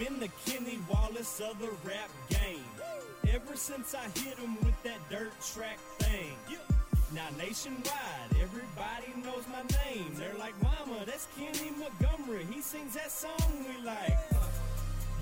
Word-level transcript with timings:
Been 0.00 0.18
the 0.18 0.30
Kenny 0.46 0.78
Wallace 0.88 1.40
of 1.40 1.58
the 1.58 1.68
rap 1.86 2.08
game. 2.30 2.64
Ever 3.34 3.54
since 3.54 3.94
I 3.94 4.04
hit 4.18 4.38
him 4.38 4.56
with 4.64 4.82
that 4.82 4.98
dirt 5.10 5.30
track 5.52 5.78
thing. 5.98 6.32
Now 7.14 7.28
nationwide, 7.36 8.32
everybody 8.40 9.12
knows 9.22 9.44
my 9.52 9.60
name. 9.84 10.10
They're 10.14 10.38
like, 10.38 10.54
Mama, 10.62 11.04
that's 11.04 11.28
Kenny 11.36 11.72
Montgomery. 11.78 12.46
He 12.50 12.62
sings 12.62 12.94
that 12.94 13.10
song 13.10 13.66
we 13.68 13.84
like. 13.84 14.39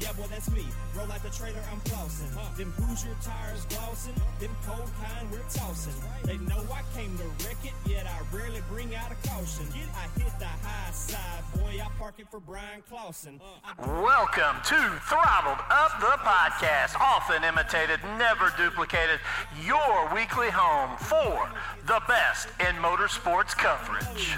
Yeah, 0.00 0.12
boy, 0.12 0.26
that's 0.30 0.50
me. 0.52 0.64
Roll 0.96 1.10
out 1.10 1.22
the 1.22 1.30
trailer, 1.30 1.58
I'm 1.72 1.80
flossing. 1.80 2.30
Them 2.56 2.72
Hoosier 2.72 3.16
tires 3.20 3.64
glossing. 3.66 4.14
Them 4.38 4.54
cold 4.64 4.88
kind 5.02 5.30
we're 5.30 5.42
tossing. 5.50 5.94
They 6.24 6.38
know 6.38 6.62
I 6.72 6.82
came 6.96 7.16
to 7.18 7.24
wreck 7.44 7.58
it, 7.64 7.72
yet 7.84 8.06
I 8.06 8.36
rarely 8.36 8.62
bring 8.70 8.94
out 8.94 9.10
a 9.10 9.28
caution. 9.28 9.66
I 9.96 10.06
hit 10.20 10.32
the 10.38 10.46
high 10.46 10.90
side, 10.92 11.42
boy. 11.56 11.82
I 11.82 11.88
park 11.98 12.14
it 12.18 12.28
for 12.30 12.38
Bryan 12.38 12.82
Clauson. 12.88 13.40
I 13.64 13.74
Welcome 14.00 14.62
to 14.66 14.78
Throttled 15.08 15.58
Up 15.68 15.98
the 15.98 16.14
Podcast, 16.22 16.94
often 17.00 17.42
imitated, 17.42 17.98
never 18.18 18.52
duplicated, 18.56 19.18
your 19.66 20.14
weekly 20.14 20.50
home 20.50 20.96
for 20.98 21.50
the 21.86 22.00
best 22.06 22.48
in 22.60 22.76
motorsports 22.76 23.56
coverage. 23.56 24.36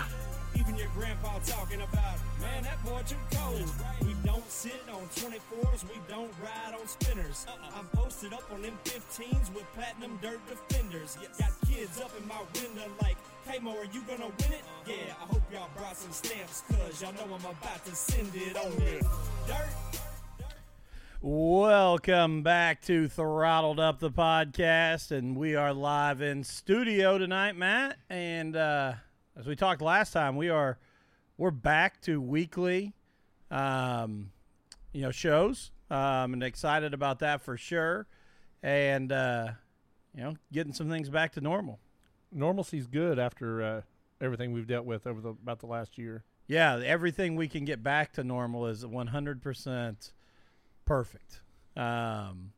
Even 0.59 0.75
your 0.77 0.89
grandpa 0.97 1.39
talking 1.47 1.83
about, 1.83 2.17
man, 2.41 2.63
that 2.63 2.83
boy 2.85 3.03
too 3.07 3.17
cold. 3.35 3.71
We 4.03 4.15
don't 4.51 4.57
sit 4.57 4.83
on 4.93 5.31
24s, 5.31 5.85
we 5.85 6.01
don't 6.09 6.31
ride 6.43 6.75
on 6.75 6.89
spinners. 6.89 7.47
I'm 7.77 7.87
posted 7.93 8.33
up 8.33 8.43
on 8.53 8.63
them 8.63 8.77
15s 8.85 9.55
with 9.55 9.65
platinum 9.75 10.19
dirt 10.21 10.41
defenders. 10.49 11.17
Got 11.39 11.51
kids 11.69 12.01
up 12.01 12.11
in 12.21 12.27
my 12.27 12.41
window 12.55 12.91
like, 13.01 13.17
hey 13.47 13.61
Mo, 13.61 13.77
are 13.77 13.85
you 13.85 14.03
gonna 14.09 14.27
win 14.27 14.53
it? 14.53 14.63
Yeah, 14.87 15.15
I 15.21 15.27
hope 15.27 15.43
y'all 15.53 15.69
brought 15.77 15.97
some 15.97 16.11
stamps, 16.11 16.65
cause 16.69 17.01
y'all 17.01 17.13
know 17.13 17.33
I'm 17.33 17.45
about 17.45 17.85
to 17.85 17.95
send 17.95 18.35
it 18.35 18.57
on 18.57 18.73
it. 18.83 19.05
Dirt. 19.47 19.69
Welcome 21.23 22.43
back 22.43 22.83
to 22.83 23.09
Throttled 23.09 23.79
Up 23.79 24.01
the 24.01 24.11
podcast, 24.11 25.13
and 25.13 25.37
we 25.37 25.55
are 25.55 25.73
live 25.73 26.23
in 26.23 26.43
studio 26.43 27.19
tonight, 27.19 27.57
Matt. 27.57 27.99
And 28.09 28.57
uh, 28.57 28.95
as 29.39 29.47
we 29.47 29.55
talked 29.55 29.81
last 29.81 30.13
time, 30.13 30.35
we 30.35 30.49
are 30.49 30.77
we're 31.39 31.53
back 31.53 32.01
to 32.03 32.21
weekly, 32.21 32.95
um, 33.53 34.33
you 34.93 35.03
know, 35.03 35.11
shows, 35.11 35.71
um, 35.91 36.33
and 36.35 36.43
excited 36.43 36.95
about 36.95 37.19
that 37.21 37.41
for 37.41 37.57
sure. 37.57 38.07
And 38.63 39.13
uh, 39.13 39.53
you 40.15 40.23
know, 40.23 40.37
getting 40.53 40.73
some 40.73 40.89
things 40.89 41.09
back 41.09 41.33
to 41.33 41.41
normal. 41.41 41.79
normalcy's 42.33 42.87
good 42.87 43.19
after 43.19 43.63
uh, 43.63 43.81
everything 44.21 44.53
we've 44.53 44.67
dealt 44.67 44.85
with 44.85 45.07
over 45.07 45.21
the 45.21 45.31
about 45.31 45.61
the 45.61 45.67
last 45.67 45.99
year. 45.99 46.25
Yeah, 46.47 46.81
everything 46.85 47.37
we 47.37 47.49
can 47.49 47.65
get 47.65 47.83
back 47.83 48.13
to 48.15 48.25
normal 48.25 48.67
is 48.67 48.85
100% 48.85 50.13
perfect. 50.85 51.43
Um, 51.77 52.53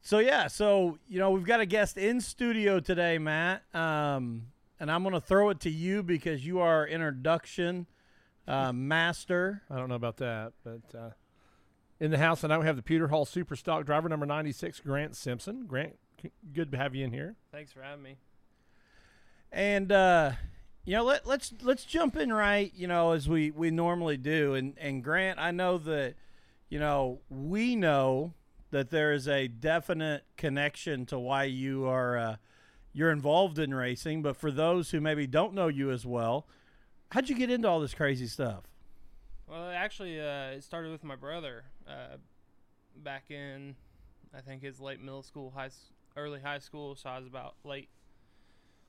so 0.00 0.20
yeah, 0.20 0.46
so 0.46 0.98
you 1.08 1.18
know 1.18 1.30
we've 1.30 1.44
got 1.44 1.60
a 1.60 1.66
guest 1.66 1.98
in 1.98 2.20
studio 2.20 2.80
today, 2.80 3.18
Matt, 3.18 3.62
um, 3.74 4.46
and 4.78 4.90
I'm 4.90 5.02
going 5.02 5.14
to 5.14 5.20
throw 5.20 5.50
it 5.50 5.60
to 5.60 5.70
you 5.70 6.02
because 6.02 6.46
you 6.46 6.60
are 6.60 6.86
introduction 6.86 7.86
uh, 8.48 8.72
master. 8.72 9.62
I 9.68 9.76
don't 9.76 9.88
know 9.88 9.96
about 9.96 10.16
that, 10.18 10.52
but 10.64 10.98
uh, 10.98 11.10
in 12.00 12.10
the 12.10 12.18
house 12.18 12.40
tonight 12.40 12.58
we 12.58 12.66
have 12.66 12.76
the 12.76 12.82
Pewter 12.82 13.08
Hall 13.08 13.26
Super 13.26 13.54
Stock 13.54 13.84
driver 13.84 14.08
number 14.08 14.26
96, 14.26 14.80
Grant 14.80 15.14
Simpson. 15.14 15.66
Grant, 15.66 15.98
c- 16.20 16.32
good 16.52 16.72
to 16.72 16.78
have 16.78 16.94
you 16.94 17.04
in 17.04 17.12
here. 17.12 17.36
Thanks 17.52 17.72
for 17.72 17.82
having 17.82 18.02
me. 18.02 18.16
And 19.52 19.92
uh, 19.92 20.32
you 20.84 20.94
know, 20.94 21.04
let, 21.04 21.26
let's 21.26 21.52
let's 21.62 21.84
jump 21.84 22.16
in 22.16 22.32
right, 22.32 22.72
you 22.74 22.86
know, 22.86 23.12
as 23.12 23.28
we 23.28 23.50
we 23.50 23.70
normally 23.70 24.16
do. 24.16 24.54
And 24.54 24.74
and 24.78 25.04
Grant, 25.04 25.38
I 25.38 25.50
know 25.50 25.76
that 25.78 26.14
you 26.68 26.78
know 26.78 27.20
we 27.28 27.76
know 27.76 28.32
that 28.70 28.90
there 28.90 29.12
is 29.12 29.28
a 29.28 29.48
definite 29.48 30.24
connection 30.36 31.04
to 31.06 31.18
why 31.18 31.44
you 31.44 31.86
are 31.86 32.16
uh, 32.16 32.36
you're 32.92 33.10
involved 33.10 33.58
in 33.58 33.74
racing. 33.74 34.22
But 34.22 34.36
for 34.36 34.50
those 34.50 34.90
who 34.90 35.00
maybe 35.00 35.26
don't 35.26 35.52
know 35.52 35.68
you 35.68 35.90
as 35.90 36.06
well, 36.06 36.46
how'd 37.10 37.28
you 37.28 37.36
get 37.36 37.50
into 37.50 37.68
all 37.68 37.80
this 37.80 37.94
crazy 37.94 38.26
stuff? 38.26 38.69
Well, 39.50 39.68
actually, 39.70 40.20
uh, 40.20 40.50
it 40.52 40.62
started 40.62 40.92
with 40.92 41.02
my 41.02 41.16
brother 41.16 41.64
uh, 41.88 42.18
back 42.96 43.32
in, 43.32 43.74
I 44.32 44.40
think, 44.42 44.62
his 44.62 44.80
late 44.80 45.00
middle 45.00 45.24
school, 45.24 45.50
high, 45.50 45.70
early 46.16 46.40
high 46.40 46.60
school. 46.60 46.94
So 46.94 47.10
I 47.10 47.18
was 47.18 47.26
about 47.26 47.54
late, 47.64 47.88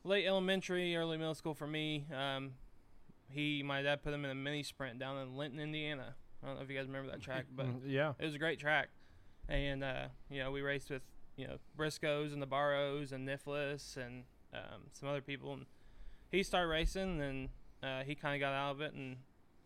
late 0.04 0.28
elementary, 0.28 0.96
early 0.96 1.18
middle 1.18 1.34
school 1.34 1.56
for 1.56 1.66
me. 1.66 2.06
Um, 2.16 2.52
he, 3.28 3.64
my 3.64 3.82
dad, 3.82 4.04
put 4.04 4.14
him 4.14 4.24
in 4.24 4.30
a 4.30 4.36
mini 4.36 4.62
sprint 4.62 5.00
down 5.00 5.18
in 5.18 5.36
Linton, 5.36 5.60
Indiana. 5.60 6.14
I 6.44 6.48
don't 6.48 6.58
know 6.58 6.62
if 6.62 6.70
you 6.70 6.78
guys 6.78 6.86
remember 6.86 7.10
that 7.10 7.22
track, 7.22 7.46
but 7.56 7.66
Mm, 7.66 7.82
yeah, 7.88 8.14
it 8.20 8.26
was 8.26 8.36
a 8.36 8.40
great 8.40 8.60
track. 8.60 8.90
And 9.50 9.84
uh, 9.84 10.10
you 10.30 10.44
know, 10.44 10.52
we 10.52 10.62
raced 10.62 10.92
with 10.92 11.02
you 11.38 11.48
know 11.48 11.58
Briscoes 11.76 12.34
and 12.34 12.42
the 12.42 12.46
Barrows 12.46 13.12
and 13.12 13.28
Niflis 13.28 13.98
and 13.98 14.26
um, 14.54 14.90
some 14.92 15.10
other 15.10 15.22
people. 15.22 15.54
And 15.54 15.66
he 16.32 16.44
started 16.44 16.68
racing, 16.68 17.20
and 17.20 17.50
uh, 17.82 18.04
he 18.04 18.14
kind 18.14 18.36
of 18.36 18.40
got 18.40 18.54
out 18.54 18.76
of 18.76 18.82
it 18.82 18.94
and 18.94 19.18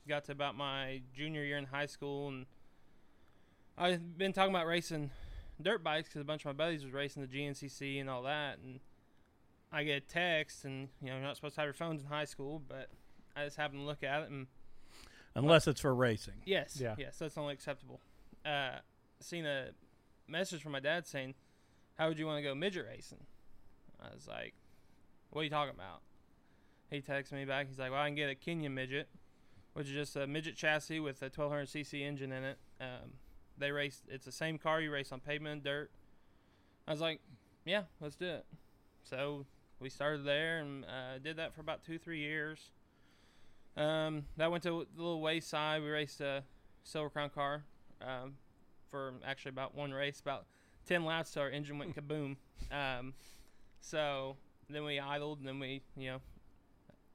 got 0.08 0.26
to 0.26 0.32
about 0.32 0.56
my 0.56 1.02
junior 1.16 1.44
year 1.44 1.58
in 1.58 1.66
high 1.66 1.86
school. 1.86 2.28
And 2.28 2.46
I've 3.78 4.18
been 4.18 4.34
talking 4.34 4.54
about 4.54 4.68
racing 4.68 5.12
dirt 5.62 5.84
bikes 5.84 6.10
because 6.10 6.22
a 6.22 6.26
bunch 6.26 6.42
of 6.42 6.48
my 6.48 6.54
buddies 6.54 6.84
was 6.84 6.94
racing 6.94 7.22
the 7.22 7.28
GNCC 7.28 8.00
and 8.00 8.10
all 8.10 8.24
that. 8.24 8.60
And 8.64 8.80
I 9.72 9.84
get 9.84 9.98
a 9.98 10.00
text, 10.02 10.66
and 10.66 10.90
you 11.02 11.08
know, 11.08 11.16
you're 11.16 11.24
not 11.24 11.36
supposed 11.36 11.56
to 11.56 11.62
have 11.62 11.68
your 11.68 11.74
phones 11.74 12.02
in 12.02 12.08
high 12.08 12.26
school, 12.26 12.62
but 12.68 12.90
I 13.36 13.44
just 13.46 13.58
happened 13.58 13.82
to 13.82 13.86
look 13.86 14.04
at 14.04 14.24
it 14.24 14.30
and 14.30 14.48
Unless 15.36 15.68
it's 15.68 15.82
for 15.82 15.94
racing. 15.94 16.36
Yes. 16.46 16.78
Yeah. 16.80 16.96
Yes, 16.98 17.18
that's 17.20 17.38
only 17.38 17.54
acceptable. 17.54 18.00
Uh, 18.46 18.78
seen 19.20 19.46
a 19.46 19.72
message 20.28 20.64
from 20.64 20.72
my 20.72 20.80
dad 20.80 21.06
saying, 21.06 21.36
"How 21.96 22.08
would 22.08 22.18
you 22.18 22.26
want 22.26 22.38
to 22.38 22.42
go 22.42 22.56
midget 22.56 22.86
racing?" 22.86 23.26
I 24.00 24.14
was 24.14 24.28
like, 24.28 24.54
"What 25.32 25.42
are 25.42 25.44
you 25.44 25.50
talking 25.50 25.76
about?" 25.76 26.02
He 26.90 27.02
texted 27.02 27.34
me 27.34 27.44
back. 27.44 27.68
He's 27.68 27.78
like, 27.78 27.92
"Well, 27.92 28.02
I 28.02 28.08
can 28.08 28.16
get 28.16 28.30
a 28.30 28.36
Kenyon 28.36 28.74
midget, 28.74 29.10
which 29.76 29.88
is 29.88 29.94
just 29.94 30.16
a 30.16 30.26
midget 30.26 30.56
chassis 30.56 31.00
with 31.00 31.22
a 31.22 31.26
1200 31.26 31.68
cc 31.68 32.02
engine 32.02 32.32
in 32.32 32.44
it. 32.44 32.58
Um, 32.82 33.12
they 33.58 33.72
race. 33.72 34.02
It's 34.08 34.26
the 34.26 34.32
same 34.32 34.58
car 34.58 34.82
you 34.82 34.92
race 34.92 35.12
on 35.12 35.20
pavement 35.20 35.54
and 35.54 35.64
dirt." 35.64 35.92
I 36.88 36.92
was 36.92 37.02
like, 37.02 37.20
"Yeah, 37.66 37.84
let's 38.00 38.16
do 38.16 38.26
it." 38.26 38.46
So 39.04 39.46
we 39.80 39.90
started 39.90 40.26
there 40.26 40.60
and 40.60 40.86
uh, 40.86 41.20
did 41.22 41.38
that 41.38 41.54
for 41.54 41.62
about 41.62 41.84
two, 41.84 42.00
three 42.00 42.20
years. 42.20 42.72
Um, 43.78 44.26
that 44.38 44.50
went 44.50 44.64
to 44.64 44.88
the 44.96 45.04
little 45.04 45.22
wayside. 45.22 45.82
We 45.82 45.90
raced 45.90 46.22
a 46.22 46.44
Silver 46.84 47.10
Crown 47.10 47.30
car 47.30 47.64
um, 48.02 48.36
for 48.90 49.16
actually 49.26 49.50
about 49.50 49.76
one 49.76 49.92
race, 49.92 50.22
about 50.22 50.46
10 50.88 51.04
laps 51.04 51.32
till 51.32 51.42
our 51.42 51.50
engine 51.50 51.78
went 51.78 51.96
kaboom. 51.96 52.38
Um, 52.72 53.14
so 53.82 54.38
then 54.70 54.86
we 54.86 55.00
idled, 55.00 55.40
and 55.40 55.48
then 55.48 55.60
we, 55.60 55.82
you 55.98 56.12
know, 56.12 56.22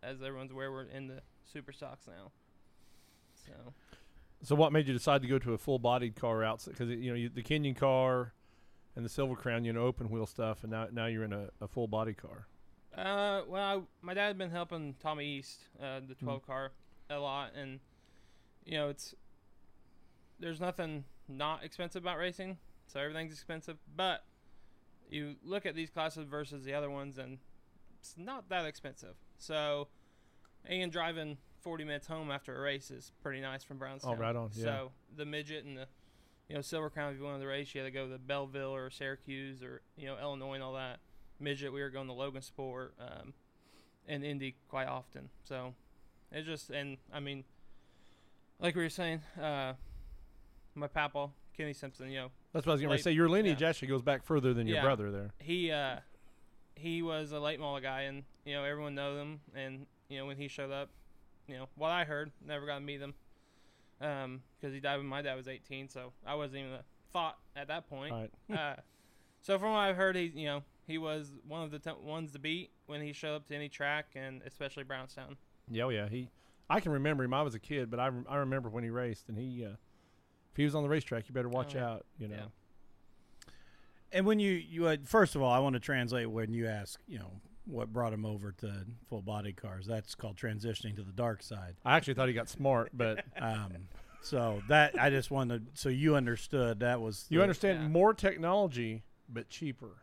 as 0.03 0.23
everyone's 0.23 0.53
aware, 0.53 0.71
we're 0.71 0.85
in 0.85 1.06
the 1.06 1.23
super 1.51 1.73
stocks 1.73 2.06
now. 2.06 2.31
So 3.47 3.75
So 4.43 4.55
what 4.55 4.73
made 4.73 4.87
you 4.87 4.95
decide 4.95 5.23
to 5.23 5.29
go 5.29 5.39
to 5.39 5.55
a 5.55 5.59
full-bodied 5.59 6.17
car 6.17 6.39
route? 6.39 6.65
Because 6.67 6.89
you 6.89 7.11
know 7.11 7.17
you, 7.17 7.29
the 7.29 7.43
Kenyon 7.43 7.75
car 7.75 8.33
and 8.97 9.05
the 9.05 9.09
Silver 9.09 9.37
Crown, 9.37 9.65
you 9.65 9.73
know, 9.73 9.85
open 9.85 10.11
wheel 10.11 10.27
stuff, 10.27 10.63
and 10.63 10.71
now 10.73 10.89
now 10.91 11.07
you're 11.07 11.25
in 11.25 11.33
a, 11.33 11.49
a 11.61 11.69
full-body 11.69 12.15
car. 12.15 12.47
Uh, 12.97 13.43
well, 13.49 13.79
I, 13.79 13.81
my 14.03 14.15
dad 14.15 14.27
had 14.29 14.39
been 14.39 14.51
helping 14.51 14.95
Tommy 15.01 15.39
East, 15.39 15.61
uh, 15.81 16.01
the 16.07 16.15
12 16.15 16.45
car, 16.45 16.73
a 17.09 17.19
lot, 17.19 17.53
and 17.55 17.79
you 18.65 18.77
know, 18.77 18.89
it's 18.89 19.15
there's 20.39 20.61
nothing 20.61 21.05
not 21.29 21.65
expensive 21.65 22.03
about 22.03 22.19
racing, 22.19 22.59
so 22.87 23.01
everything's 23.01 23.33
expensive. 23.33 23.77
But 23.95 24.25
you 25.09 25.37
look 25.45 25.67
at 25.67 25.75
these 25.75 25.91
classes 25.91 26.27
versus 26.27 26.65
the 26.65 26.75
other 26.75 26.91
ones, 26.91 27.19
and 27.19 27.39
it's 28.01 28.15
not 28.17 28.49
that 28.49 28.65
expensive. 28.65 29.15
So, 29.39 29.89
and 30.65 30.91
driving 30.91 31.39
40 31.62 31.85
minutes 31.85 32.07
home 32.07 32.31
after 32.31 32.57
a 32.57 32.61
race 32.61 32.91
is 32.91 33.12
pretty 33.23 33.41
nice 33.41 33.62
from 33.65 33.79
Brownstown. 33.79 34.15
Oh, 34.15 34.19
right 34.19 34.35
on, 34.35 34.51
yeah. 34.55 34.65
So 34.65 34.93
the 35.17 35.25
midget 35.25 35.65
and 35.65 35.77
the 35.77 35.87
you 36.49 36.57
know 36.57 36.62
Silver 36.62 36.91
Crown, 36.91 37.12
if 37.12 37.19
you 37.19 37.25
wanted 37.25 37.41
to 37.41 37.47
race, 37.47 37.75
you 37.75 37.81
had 37.81 37.87
to 37.87 37.91
go 37.91 38.09
to 38.09 38.19
Belleville 38.19 38.75
or 38.75 38.91
Syracuse 38.91 39.62
or 39.62 39.83
you 39.97 40.07
know 40.07 40.17
Illinois 40.21 40.55
and 40.55 40.62
all 40.62 40.75
that 40.75 41.01
midget, 41.39 41.73
we 41.73 41.81
were 41.81 41.91
going 41.91 42.07
to 42.09 42.12
Logansport 42.12 42.91
um, 43.01 43.35
and 44.07 44.25
Indy 44.25 44.57
quite 44.69 44.89
often. 44.89 45.29
So 45.45 45.75
it 46.33 46.43
just 46.43 46.71
and 46.71 46.99
I 47.12 47.21
mean, 47.21 47.45
like 48.59 48.75
we 48.75 48.83
were 48.83 48.89
saying, 48.91 49.23
uh, 49.41 49.75
my 50.75 50.87
papa 50.87 51.31
Kenny 51.56 51.73
Simpson. 51.73 52.11
You 52.11 52.19
know, 52.19 52.29
That's 52.53 52.67
what 52.67 52.73
I 52.73 52.75
was 52.75 52.83
going 52.83 52.97
to 52.97 53.03
say. 53.03 53.13
Your 53.13 53.29
lineage 53.29 53.61
yeah. 53.63 53.69
actually 53.69 53.89
goes 53.89 54.03
back 54.03 54.25
further 54.25 54.55
than 54.55 54.67
your 54.67 54.77
Yeah. 54.77 54.83
brother 54.83 55.11
there. 55.11 55.31
he 55.39 55.71
uh, 55.71 55.97
he 56.75 57.03
was 57.03 57.33
a 57.33 57.41
late 57.41 57.61
model 57.61 57.81
guy, 57.81 58.03
and 58.03 58.25
you 58.45 58.55
know 58.55 58.65
everyone 58.65 58.95
knows 58.95 59.19
him. 59.19 59.41
And 59.55 59.87
you 60.09 60.19
know 60.19 60.27
when 60.27 60.37
he 60.37 60.49
showed 60.49 60.71
up, 60.71 60.91
you 61.50 61.56
know 61.58 61.69
what 61.76 61.91
I 61.91 62.05
heard, 62.05 62.31
never 62.47 62.67
got 62.67 62.76
to 62.76 62.81
meet 62.81 63.00
him, 63.00 63.14
um, 64.00 64.43
because 64.58 64.73
he 64.75 64.81
died 64.81 64.97
when 64.99 65.06
my 65.06 65.23
dad 65.23 65.35
was 65.37 65.49
18, 65.49 65.88
so 65.88 66.12
I 66.26 66.35
wasn't 66.35 66.61
even 66.61 66.73
a 66.73 66.85
thought 67.12 67.38
at 67.56 67.69
that 67.69 67.88
point. 67.88 68.12
Right. 68.12 68.31
uh, 68.58 68.76
so 69.43 69.58
from 69.58 69.73
what 69.73 69.79
I've 69.79 69.97
heard, 69.97 70.17
he 70.17 70.32
you 70.35 70.47
know 70.47 70.62
he 70.87 70.99
was 70.99 71.32
one 71.47 71.62
of 71.62 71.70
the 71.70 71.79
t- 71.79 71.91
ones 72.02 72.32
to 72.32 72.38
beat 72.38 72.70
when 72.87 73.00
he 73.00 73.12
showed 73.12 73.37
up 73.37 73.47
to 73.49 73.55
any 73.55 73.69
track, 73.69 74.06
and 74.14 74.43
especially 74.47 74.85
Brownstown. 74.85 75.37
Yeah, 75.70 75.85
oh 75.85 75.88
yeah. 75.91 76.08
He, 76.08 76.31
I 76.69 76.81
can 76.81 76.93
remember 76.93 77.25
him. 77.25 77.35
I 77.35 77.43
was 77.43 77.55
a 77.55 77.58
kid, 77.58 77.91
but 77.91 77.99
I, 78.00 78.06
rem- 78.08 78.26
I 78.29 78.37
remember 78.37 78.69
when 78.69 78.85
he 78.85 78.91
raced, 78.91 79.29
and 79.29 79.37
he, 79.38 79.64
uh, 79.64 79.70
if 79.70 80.56
he 80.56 80.64
was 80.64 80.75
on 80.75 80.82
the 80.82 80.88
racetrack, 80.88 81.29
you 81.29 81.35
better 81.35 81.49
watch 81.49 81.75
Oh, 81.75 81.79
yeah. 81.79 81.88
out. 81.91 82.06
You 82.19 82.29
know. 82.29 82.37
Yeah. 82.37 82.43
And 84.12 84.26
when 84.26 84.41
you 84.41 84.53
you 84.53 84.87
uh, 84.88 84.96
first 85.05 85.37
of 85.37 85.43
all, 85.43 85.53
I 85.53 85.58
want 85.61 85.75
to 85.75 85.81
translate 85.81 86.29
when 86.31 86.53
you 86.53 86.67
ask, 86.67 86.99
you 87.06 87.19
know, 87.19 87.31
what 87.67 87.93
brought 87.93 88.12
him 88.12 88.25
over 88.27 88.53
to 88.53 88.85
full 89.09 89.23
body 89.23 89.53
cars. 89.53 89.87
That's 89.87 90.15
called 90.15 90.37
transitioning 90.37 90.97
to 90.97 91.03
the 91.03 91.12
dark 91.12 91.43
side. 91.43 91.77
I 91.85 91.97
actually 91.97 92.15
thought 92.15 92.29
he 92.29 92.35
got 92.35 92.49
smart, 92.49 92.91
but 92.95 93.25
Um, 93.41 93.89
so 94.23 94.62
that 94.69 95.01
I 95.01 95.09
just 95.11 95.31
wanted 95.31 95.67
so 95.75 95.89
you 95.89 96.15
understood 96.17 96.81
that 96.81 97.01
was 97.01 97.27
you 97.31 97.39
the- 97.39 97.43
understand 97.43 97.83
Yeah. 97.83 97.89
more 97.89 98.12
technology, 98.15 99.03
but 99.29 99.49
cheaper. 99.49 100.03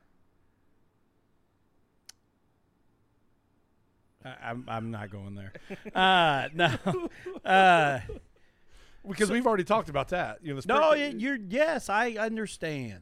I, 4.26 4.36
I'm 4.44 4.66
I'm 4.68 4.92
not 4.92 5.10
going 5.12 5.36
there. 5.36 5.54
Uh, 5.94 6.50
no, 6.54 7.10
uh, 7.46 8.00
Because 9.08 9.32
we've 9.32 9.48
already 9.48 9.64
talked 9.64 9.88
about 9.88 10.10
that. 10.10 10.40
You 10.44 10.54
know, 10.54 10.60
the 10.60 10.68
no, 10.68 10.94
you're 10.94 11.38
yes, 11.48 11.88
I 11.90 12.12
understand. 12.14 13.02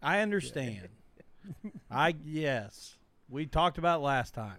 I 0.00 0.20
understand. 0.20 0.88
I 1.90 2.14
yes, 2.24 2.96
we 3.28 3.46
talked 3.46 3.78
about 3.78 4.02
last 4.02 4.34
time. 4.34 4.58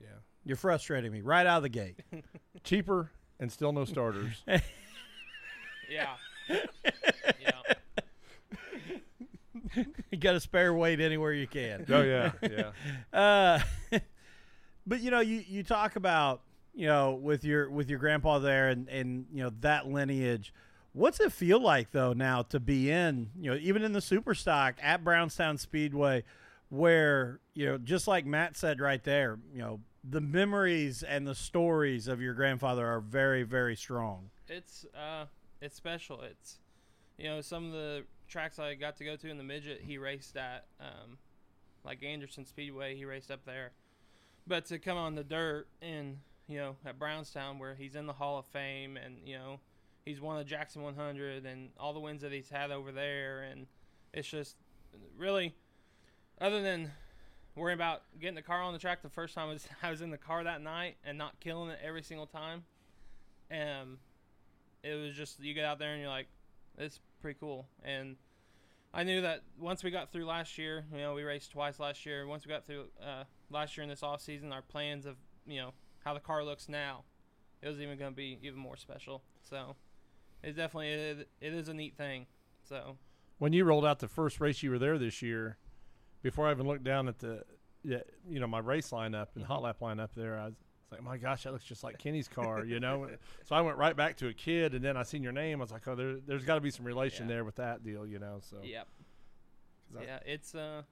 yeah, 0.00 0.08
You're 0.44 0.56
frustrating 0.56 1.12
me 1.12 1.20
right 1.20 1.46
out 1.46 1.58
of 1.58 1.62
the 1.62 1.68
gate. 1.68 2.00
cheaper 2.64 3.10
and 3.40 3.50
still 3.50 3.72
no 3.72 3.84
starters. 3.84 4.42
Yeah. 4.46 6.14
yeah. 7.40 7.50
you 10.10 10.18
got 10.18 10.32
to 10.32 10.40
spare 10.40 10.72
weight 10.72 11.00
anywhere 11.00 11.32
you 11.32 11.46
can. 11.46 11.84
oh 11.88 12.02
yeah, 12.02 12.32
yeah. 12.42 13.18
Uh, 13.18 13.98
but 14.86 15.00
you 15.00 15.10
know, 15.10 15.20
you, 15.20 15.42
you 15.46 15.62
talk 15.62 15.96
about 15.96 16.42
you 16.74 16.86
know 16.86 17.14
with 17.14 17.44
your 17.44 17.70
with 17.70 17.88
your 17.88 17.98
grandpa 17.98 18.38
there 18.38 18.68
and 18.68 18.88
and 18.88 19.26
you 19.32 19.42
know 19.42 19.50
that 19.60 19.88
lineage. 19.88 20.52
What's 20.94 21.18
it 21.18 21.32
feel 21.32 21.60
like 21.60 21.90
though 21.90 22.12
now 22.12 22.42
to 22.42 22.60
be 22.60 22.88
in 22.88 23.30
you 23.36 23.50
know 23.50 23.58
even 23.60 23.82
in 23.82 23.92
the 23.92 24.00
super 24.00 24.32
stock 24.32 24.76
at 24.80 25.02
Brownstown 25.02 25.58
Speedway, 25.58 26.22
where 26.68 27.40
you 27.52 27.66
know 27.66 27.78
just 27.78 28.06
like 28.06 28.24
Matt 28.24 28.56
said 28.56 28.80
right 28.80 29.02
there, 29.02 29.38
you 29.52 29.58
know 29.58 29.80
the 30.08 30.20
memories 30.20 31.02
and 31.02 31.26
the 31.26 31.34
stories 31.34 32.06
of 32.06 32.20
your 32.20 32.32
grandfather 32.32 32.86
are 32.86 33.00
very 33.00 33.42
very 33.42 33.74
strong. 33.74 34.30
It's 34.48 34.86
uh, 34.94 35.26
it's 35.60 35.74
special. 35.74 36.20
It's 36.22 36.58
you 37.18 37.24
know 37.24 37.40
some 37.40 37.66
of 37.66 37.72
the 37.72 38.04
tracks 38.28 38.60
I 38.60 38.74
got 38.74 38.96
to 38.98 39.04
go 39.04 39.16
to 39.16 39.28
in 39.28 39.36
the 39.36 39.44
midget 39.44 39.80
he 39.84 39.98
raced 39.98 40.36
at, 40.36 40.66
um, 40.80 41.18
like 41.84 42.04
Anderson 42.04 42.46
Speedway. 42.46 42.96
He 42.96 43.04
raced 43.04 43.32
up 43.32 43.44
there, 43.44 43.72
but 44.46 44.66
to 44.66 44.78
come 44.78 44.96
on 44.96 45.16
the 45.16 45.24
dirt 45.24 45.66
and 45.82 46.18
you 46.46 46.58
know 46.58 46.76
at 46.86 47.00
Brownstown 47.00 47.58
where 47.58 47.74
he's 47.74 47.96
in 47.96 48.06
the 48.06 48.12
Hall 48.12 48.38
of 48.38 48.46
Fame 48.46 48.96
and 48.96 49.16
you 49.26 49.36
know 49.36 49.58
he's 50.04 50.20
won 50.20 50.36
the 50.36 50.44
Jackson 50.44 50.82
100 50.82 51.46
and 51.46 51.70
all 51.78 51.92
the 51.92 52.00
wins 52.00 52.22
that 52.22 52.32
he's 52.32 52.48
had 52.48 52.70
over 52.70 52.92
there. 52.92 53.42
And 53.42 53.66
it's 54.12 54.28
just 54.28 54.56
really 55.16 55.54
other 56.40 56.62
than 56.62 56.90
worrying 57.54 57.78
about 57.78 58.02
getting 58.20 58.34
the 58.34 58.42
car 58.42 58.60
on 58.60 58.72
the 58.72 58.78
track 58.78 59.02
the 59.02 59.08
first 59.08 59.34
time 59.34 59.48
I 59.48 59.52
was, 59.52 59.68
I 59.82 59.90
was 59.90 60.00
in 60.00 60.10
the 60.10 60.18
car 60.18 60.44
that 60.44 60.60
night 60.62 60.96
and 61.04 61.16
not 61.16 61.38
killing 61.40 61.70
it 61.70 61.78
every 61.84 62.02
single 62.02 62.26
time 62.26 62.64
um 63.50 63.98
it 64.82 64.94
was 64.94 65.14
just 65.14 65.38
you 65.40 65.54
get 65.54 65.64
out 65.64 65.78
there 65.78 65.92
and 65.92 66.00
you're 66.00 66.10
like 66.10 66.26
it's 66.76 66.98
pretty 67.20 67.38
cool. 67.38 67.68
And 67.84 68.16
i 68.92 69.04
knew 69.04 69.20
that 69.22 69.42
once 69.58 69.84
we 69.84 69.90
got 69.90 70.12
through 70.12 70.24
last 70.24 70.58
year 70.58 70.84
you 70.92 70.98
know 70.98 71.14
we 71.14 71.22
raced 71.22 71.52
twice 71.52 71.78
last 71.78 72.04
year. 72.04 72.26
Once 72.26 72.44
we 72.44 72.50
got 72.50 72.66
through 72.66 72.86
uh, 73.00 73.24
last 73.50 73.76
year 73.76 73.82
in 73.82 73.88
this 73.88 74.02
off 74.02 74.20
season 74.20 74.52
our 74.52 74.62
plans 74.62 75.06
of 75.06 75.16
you 75.46 75.60
know 75.60 75.72
how 76.04 76.14
the 76.14 76.20
car 76.20 76.44
looks 76.44 76.68
now 76.68 77.04
it 77.62 77.68
was 77.68 77.80
even 77.80 77.96
going 77.98 78.12
to 78.12 78.16
be 78.16 78.38
even 78.42 78.58
more 78.58 78.76
special. 78.76 79.22
So 79.42 79.74
it 80.44 80.56
definitely 80.56 80.90
it, 80.90 81.28
it 81.40 81.52
is 81.54 81.68
a 81.68 81.74
neat 81.74 81.96
thing 81.96 82.26
so 82.62 82.96
when 83.38 83.52
you 83.52 83.64
rolled 83.64 83.84
out 83.84 83.98
the 83.98 84.08
first 84.08 84.40
race 84.40 84.62
you 84.62 84.70
were 84.70 84.78
there 84.78 84.96
this 84.96 85.20
year, 85.20 85.58
before 86.22 86.48
I 86.48 86.52
even 86.52 86.66
looked 86.66 86.84
down 86.84 87.08
at 87.08 87.18
the, 87.18 87.42
yeah, 87.82 87.98
you 88.28 88.40
know, 88.40 88.46
my 88.46 88.60
race 88.60 88.90
lineup 88.90 89.28
and 89.34 89.44
hot 89.44 89.62
lap 89.62 89.78
lineup 89.82 90.10
there, 90.16 90.38
I 90.38 90.46
was 90.46 90.54
like, 90.90 91.02
my 91.02 91.18
gosh, 91.18 91.42
that 91.42 91.52
looks 91.52 91.64
just 91.64 91.82
like 91.84 91.98
Kenny's 91.98 92.28
car, 92.28 92.64
you 92.64 92.80
know. 92.80 93.08
so 93.44 93.54
I 93.56 93.60
went 93.60 93.76
right 93.76 93.96
back 93.96 94.16
to 94.18 94.28
a 94.28 94.32
kid, 94.32 94.74
and 94.74 94.84
then 94.84 94.96
I 94.96 95.02
seen 95.02 95.22
your 95.22 95.32
name. 95.32 95.60
I 95.60 95.64
was 95.64 95.72
like, 95.72 95.86
oh, 95.88 95.94
there, 95.94 96.16
there's 96.26 96.44
got 96.44 96.54
to 96.54 96.60
be 96.60 96.70
some 96.70 96.86
relation 96.86 97.28
Yeah. 97.28 97.34
there 97.34 97.44
with 97.44 97.56
that 97.56 97.84
deal, 97.84 98.06
you 98.06 98.18
know. 98.18 98.38
So 98.40 98.58
Yep. 98.62 98.88
I- 99.98 100.02
Yeah, 100.04 100.18
it's 100.24 100.54
uh, 100.54 100.82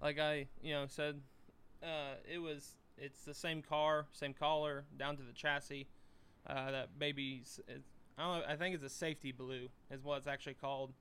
like 0.00 0.18
I 0.18 0.46
you 0.62 0.72
know 0.74 0.86
said, 0.86 1.20
uh, 1.82 2.14
it 2.32 2.38
was 2.38 2.76
it's 2.96 3.24
the 3.24 3.34
same 3.34 3.60
car, 3.62 4.06
same 4.12 4.34
collar, 4.34 4.84
down 4.96 5.16
to 5.16 5.22
the 5.22 5.32
chassis. 5.32 5.88
Uh, 6.46 6.70
that 6.70 6.98
baby's 6.98 7.60
it, 7.68 7.82
I 8.18 8.22
don't 8.22 8.38
know. 8.40 8.44
I 8.52 8.56
think 8.56 8.74
it's 8.74 8.84
a 8.84 8.88
safety 8.88 9.32
blue 9.32 9.68
is 9.90 10.02
what 10.04 10.18
it's 10.18 10.26
actually 10.26 10.54
called. 10.54 10.92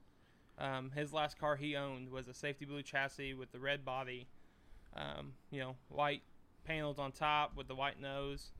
Um, 0.57 0.91
his 0.95 1.11
last 1.13 1.39
car 1.39 1.55
he 1.55 1.75
owned 1.75 2.09
was 2.09 2.27
a 2.27 2.33
safety 2.33 2.65
blue 2.65 2.83
chassis 2.83 3.33
with 3.33 3.51
the 3.51 3.59
red 3.59 3.83
body. 3.85 4.27
Um, 4.95 5.33
you 5.49 5.59
know, 5.59 5.75
white 5.89 6.21
panels 6.65 6.99
on 6.99 7.11
top 7.11 7.55
with 7.55 7.67
the 7.67 7.75
white 7.75 7.99
nose. 7.99 8.51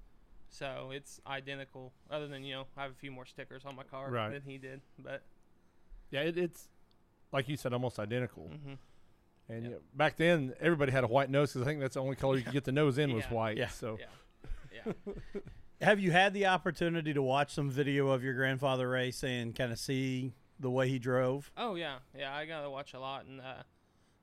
So 0.49 0.91
it's 0.93 1.19
identical. 1.27 1.93
Other 2.09 2.27
than 2.27 2.43
you 2.43 2.53
know, 2.55 2.67
I 2.77 2.83
have 2.83 2.91
a 2.91 2.95
few 2.95 3.11
more 3.11 3.25
stickers 3.25 3.63
on 3.65 3.75
my 3.75 3.83
car 3.83 4.09
Right. 4.09 4.31
than 4.31 4.41
he 4.41 4.57
did, 4.57 4.81
but 4.99 5.23
yeah, 6.09 6.21
it, 6.21 6.37
it's 6.37 6.67
like 7.31 7.47
you 7.47 7.55
said, 7.57 7.71
almost 7.73 7.99
identical. 7.99 8.49
mhm. 8.53 8.77
And 9.49 9.65
Yep. 9.71 9.81
back 9.93 10.17
then, 10.17 10.53
everybody 10.59 10.91
had 10.91 11.03
a 11.03 11.07
white 11.07 11.29
nose 11.29 11.51
because 11.53 11.61
I 11.63 11.65
think 11.69 11.79
that's 11.81 11.93
the 11.95 12.01
only 12.01 12.15
color 12.15 12.37
you 12.37 12.43
could 12.43 12.53
get 12.53 12.63
the 12.65 12.71
nose 12.71 12.97
in 12.97 13.13
was 13.13 13.25
white. 13.25 13.57
Yeah. 13.57 13.67
So 13.69 13.97
yeah, 13.99 14.83
yeah. 14.85 14.93
Have 15.81 15.99
you 15.99 16.11
had 16.11 16.33
the 16.35 16.45
opportunity 16.45 17.11
to 17.11 17.23
watch 17.23 17.53
some 17.55 17.71
video 17.71 18.09
of 18.09 18.23
your 18.23 18.35
grandfather 18.35 18.87
race 18.87 19.23
and 19.23 19.55
kind 19.55 19.71
of 19.71 19.79
see 19.79 20.31
the 20.59 20.69
way 20.69 20.87
he 20.87 20.99
drove? 20.99 21.51
Oh 21.57 21.73
yeah, 21.73 21.97
yeah. 22.15 22.35
I 22.35 22.45
gotta 22.45 22.69
watch 22.69 22.93
a 22.93 22.99
lot, 22.99 23.25
and 23.25 23.41
uh, 23.41 23.63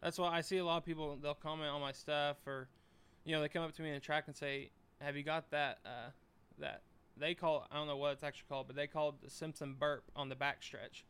that's 0.01 0.19
why 0.19 0.29
I 0.29 0.41
see 0.41 0.59
a 0.59 0.65
lot 0.65 0.77
of 0.77 0.85
people. 0.85 1.19
They'll 1.21 1.35
comment 1.35 1.69
on 1.71 1.81
my 1.81 1.91
stuff, 1.91 2.37
or 2.47 2.69
you 3.25 3.35
know, 3.35 3.41
they 3.41 3.49
come 3.49 3.65
up 3.65 3.75
to 3.75 3.83
me 3.83 3.89
in 3.89 3.95
the 3.95 4.01
track 4.01 4.25
and 4.29 4.37
say, 4.37 4.71
"Have 5.01 5.17
you 5.17 5.25
got 5.25 5.51
that? 5.51 5.79
Uh, 5.85 6.11
that 6.61 6.83
they 7.17 7.35
call 7.35 7.67
I 7.73 7.77
don't 7.77 7.89
know 7.89 7.97
what 7.97 8.13
it's 8.13 8.23
actually 8.23 8.47
called, 8.49 8.69
but 8.69 8.77
they 8.77 8.87
call 8.87 9.09
it 9.09 9.17
the 9.23 9.31
Simpson 9.31 9.75
burp 9.79 10.05
on 10.15 10.29
the 10.29 10.37
back 10.37 10.63
stretch, 10.63 11.05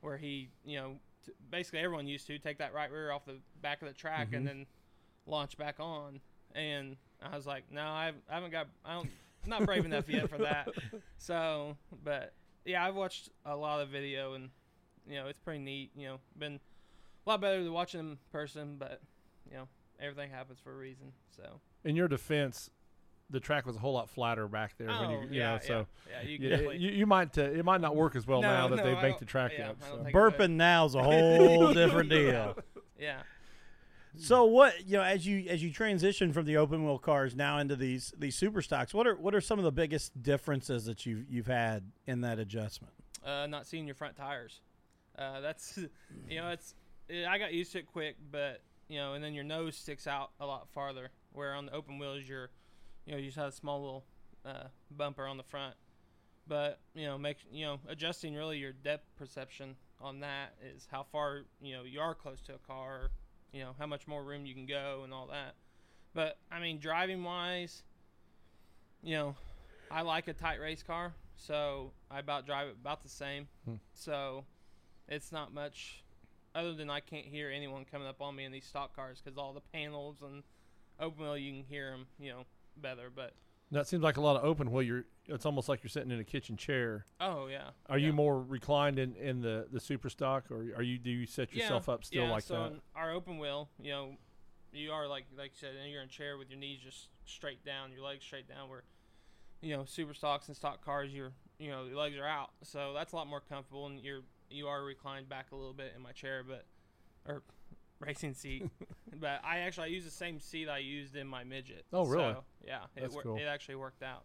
where 0.00 0.16
he, 0.16 0.48
you 0.64 0.78
know, 0.78 0.96
t- 1.26 1.32
basically 1.50 1.80
everyone 1.80 2.06
used 2.06 2.26
to 2.28 2.38
take 2.38 2.56
that 2.58 2.72
right 2.72 2.90
rear 2.90 3.12
off 3.12 3.26
the 3.26 3.36
back 3.60 3.82
of 3.82 3.88
the 3.88 3.94
track 3.94 4.28
and 4.32 4.46
then 4.46 4.66
launch 5.26 5.58
back 5.58 5.76
on. 5.78 6.20
And 6.54 6.96
I 7.22 7.36
was 7.36 7.46
like, 7.46 7.64
no, 7.70 7.86
I've, 7.86 8.14
I 8.28 8.34
haven't 8.34 8.50
got, 8.50 8.66
I 8.84 8.94
don't, 8.94 9.10
not 9.46 9.64
brave 9.64 9.84
enough 9.84 10.08
yet 10.08 10.28
for 10.28 10.38
that. 10.38 10.68
So, 11.18 11.76
but 12.02 12.32
yeah, 12.64 12.86
I've 12.86 12.94
watched 12.94 13.28
a 13.44 13.54
lot 13.54 13.80
of 13.82 13.90
video 13.90 14.32
and 14.34 14.48
you 15.06 15.16
know, 15.16 15.26
it's 15.26 15.38
pretty 15.38 15.60
neat. 15.60 15.90
You 15.94 16.08
know, 16.08 16.16
been 16.38 16.54
a 17.26 17.28
lot 17.28 17.40
better 17.40 17.62
than 17.62 17.72
watching 17.72 18.00
in 18.00 18.18
person, 18.32 18.76
but 18.78 19.02
you 19.50 19.56
know, 19.56 19.68
everything 20.00 20.30
happens 20.30 20.58
for 20.62 20.72
a 20.72 20.76
reason. 20.76 21.12
So, 21.36 21.60
in 21.84 21.94
your 21.94 22.08
defense, 22.08 22.70
the 23.28 23.40
track 23.40 23.66
was 23.66 23.76
a 23.76 23.78
whole 23.78 23.92
lot 23.92 24.08
flatter 24.08 24.48
back 24.48 24.74
there 24.78 24.88
when 24.88 25.10
you, 25.10 25.16
oh 25.16 25.22
you 25.22 25.40
yeah, 25.40 25.52
know. 25.52 25.58
So 25.62 25.86
yeah, 26.08 26.22
yeah, 26.22 26.28
you, 26.28 26.48
yeah, 26.48 26.70
you, 26.72 26.90
you 26.90 27.06
might 27.06 27.36
uh, 27.36 27.42
it 27.42 27.64
might 27.64 27.80
not 27.80 27.96
work 27.96 28.16
as 28.16 28.26
well 28.26 28.40
No, 28.42 28.48
now 28.48 28.68
that 28.68 28.76
no, 28.76 28.82
they've 28.82 28.96
I 28.96 29.16
the 29.18 29.24
track 29.24 29.52
yeah, 29.56 29.70
up. 29.70 29.76
So. 29.82 30.06
Burping 30.12 30.52
now 30.52 30.86
is 30.86 30.94
a 30.94 31.02
whole 31.02 31.72
different 31.74 32.10
deal. 32.10 32.56
yeah. 32.98 33.20
So 34.16 34.44
what 34.44 34.86
you 34.86 34.96
know 34.96 35.02
as 35.02 35.26
you 35.26 35.48
as 35.48 35.62
you 35.62 35.72
transition 35.72 36.32
from 36.32 36.44
the 36.44 36.56
open 36.56 36.84
wheel 36.84 36.98
cars 36.98 37.34
now 37.34 37.58
into 37.58 37.76
these 37.76 38.12
these 38.18 38.36
super 38.36 38.62
stocks, 38.62 38.92
what 38.92 39.06
are 39.06 39.14
what 39.14 39.34
are 39.34 39.40
some 39.40 39.58
of 39.58 39.64
the 39.64 39.72
biggest 39.72 40.22
differences 40.22 40.84
that 40.86 41.06
you've 41.06 41.30
you've 41.30 41.46
had 41.46 41.90
in 42.06 42.20
that 42.22 42.38
adjustment? 42.38 42.92
uh, 43.24 43.46
not 43.46 43.66
seeing 43.66 43.86
your 43.86 43.94
front 43.94 44.16
tires. 44.16 44.60
Uh, 45.18 45.40
that's 45.40 45.78
you 46.28 46.40
know 46.40 46.50
it's 46.50 46.74
it, 47.08 47.26
I 47.26 47.38
got 47.38 47.52
used 47.52 47.72
to 47.72 47.78
it 47.78 47.86
quick, 47.86 48.16
but 48.30 48.62
you 48.88 48.98
know, 48.98 49.14
and 49.14 49.22
then 49.22 49.34
your 49.34 49.44
nose 49.44 49.76
sticks 49.76 50.06
out 50.06 50.30
a 50.40 50.46
lot 50.46 50.68
farther. 50.70 51.10
Where 51.32 51.54
on 51.54 51.66
the 51.66 51.72
open 51.72 51.98
wheels, 51.98 52.22
you're 52.26 52.50
you 53.06 53.12
know 53.12 53.18
you 53.18 53.26
just 53.26 53.38
have 53.38 53.48
a 53.48 53.52
small 53.52 53.80
little 53.80 54.04
uh, 54.44 54.68
bumper 54.90 55.26
on 55.26 55.36
the 55.36 55.42
front. 55.42 55.74
But 56.46 56.80
you 56.94 57.06
know, 57.06 57.18
make 57.18 57.36
you 57.52 57.66
know 57.66 57.80
adjusting 57.88 58.34
really 58.34 58.58
your 58.58 58.72
depth 58.72 59.06
perception 59.16 59.76
on 60.00 60.20
that 60.20 60.54
is 60.74 60.88
how 60.90 61.04
far 61.12 61.42
you 61.60 61.76
know 61.76 61.84
you 61.84 62.00
are 62.00 62.14
close 62.14 62.40
to 62.42 62.54
a 62.54 62.58
car, 62.58 63.10
you 63.52 63.60
know 63.62 63.74
how 63.78 63.86
much 63.86 64.06
more 64.06 64.22
room 64.22 64.46
you 64.46 64.54
can 64.54 64.66
go 64.66 65.02
and 65.04 65.12
all 65.12 65.26
that. 65.28 65.54
But 66.14 66.38
I 66.50 66.60
mean, 66.60 66.78
driving 66.78 67.22
wise, 67.22 67.82
you 69.02 69.16
know, 69.16 69.36
I 69.90 70.02
like 70.02 70.28
a 70.28 70.32
tight 70.32 70.60
race 70.60 70.82
car, 70.82 71.12
so 71.36 71.92
I 72.10 72.18
about 72.18 72.46
drive 72.46 72.68
it 72.68 72.76
about 72.80 73.02
the 73.02 73.08
same. 73.08 73.48
Hmm. 73.64 73.76
So 73.94 74.44
it's 75.08 75.32
not 75.32 75.52
much 75.52 76.02
other 76.54 76.74
than 76.74 76.90
I 76.90 77.00
can't 77.00 77.26
hear 77.26 77.50
anyone 77.50 77.84
coming 77.84 78.08
up 78.08 78.20
on 78.20 78.34
me 78.34 78.44
in 78.44 78.52
these 78.52 78.64
stock 78.64 78.94
cars 78.94 79.20
because 79.22 79.38
all 79.38 79.52
the 79.52 79.60
panels 79.60 80.22
and 80.22 80.42
open 80.98 81.22
wheel 81.22 81.38
you 81.38 81.52
can 81.52 81.64
hear 81.64 81.90
them, 81.90 82.06
you 82.18 82.30
know, 82.30 82.44
better. 82.76 83.10
But 83.14 83.34
That 83.72 83.86
seems 83.86 84.02
like 84.02 84.16
a 84.16 84.20
lot 84.20 84.36
of 84.36 84.44
open 84.44 84.70
wheel. 84.70 84.82
You're. 84.82 85.04
It's 85.26 85.46
almost 85.46 85.68
like 85.68 85.82
you're 85.84 85.90
sitting 85.90 86.10
in 86.10 86.18
a 86.18 86.24
kitchen 86.24 86.56
chair. 86.56 87.04
oh 87.20 87.46
yeah, 87.46 87.70
Are 87.88 87.98
you 87.98 88.12
more 88.12 88.42
reclined 88.42 88.98
in, 88.98 89.14
in 89.14 89.42
the, 89.42 89.68
the 89.70 89.78
super 89.78 90.10
stock, 90.10 90.50
or 90.50 90.66
are 90.76 90.82
you 90.82 90.98
do 90.98 91.10
you 91.10 91.24
set 91.24 91.54
yourself 91.54 91.84
yeah, 91.86 91.94
up 91.94 92.04
still 92.04 92.24
yeah, 92.24 92.30
like 92.30 92.42
so 92.42 92.54
that? 92.54 92.72
our 92.96 93.12
open 93.12 93.38
wheel, 93.38 93.68
you 93.80 93.92
know, 93.92 94.16
you 94.72 94.90
are 94.90 95.06
like 95.06 95.26
like 95.38 95.52
you 95.54 95.68
said, 95.68 95.70
you're 95.88 96.02
in 96.02 96.08
a 96.08 96.10
chair 96.10 96.36
with 96.36 96.50
your 96.50 96.58
knees 96.58 96.80
just 96.82 97.08
straight 97.26 97.64
down, 97.64 97.92
your 97.92 98.02
legs 98.02 98.24
straight 98.24 98.48
down. 98.48 98.68
Where, 98.68 98.82
you 99.60 99.76
know, 99.76 99.84
super 99.84 100.14
stocks 100.14 100.48
and 100.48 100.56
stock 100.56 100.84
cars, 100.84 101.12
your 101.12 101.30
you 101.60 101.70
know 101.70 101.84
your 101.84 101.96
legs 101.96 102.16
are 102.16 102.26
out, 102.26 102.50
so 102.64 102.92
that's 102.92 103.12
a 103.12 103.16
lot 103.16 103.28
more 103.28 103.40
comfortable, 103.40 103.86
and 103.86 104.00
you're 104.00 104.22
you 104.50 104.66
are 104.66 104.82
reclined 104.82 105.28
back 105.28 105.52
a 105.52 105.56
little 105.56 105.74
bit 105.74 105.92
in 105.94 106.02
my 106.02 106.12
chair, 106.12 106.42
but 106.46 106.64
or 107.24 107.42
racing 108.00 108.34
seat. 108.34 108.68
but 109.20 109.40
I 109.44 109.60
actually 109.60 109.84
I 109.84 109.88
use 109.88 110.04
the 110.04 110.10
same 110.10 110.40
seat 110.40 110.68
I 110.68 110.78
used 110.78 111.16
in 111.16 111.26
my 111.26 111.44
midget. 111.44 111.84
Oh, 111.92 112.04
really? 112.06 112.32
So, 112.32 112.44
yeah, 112.66 112.84
it 112.96 113.02
That's 113.02 113.14
wor- 113.14 113.22
cool. 113.22 113.36
it 113.36 113.44
actually 113.44 113.76
worked 113.76 114.02
out. 114.02 114.24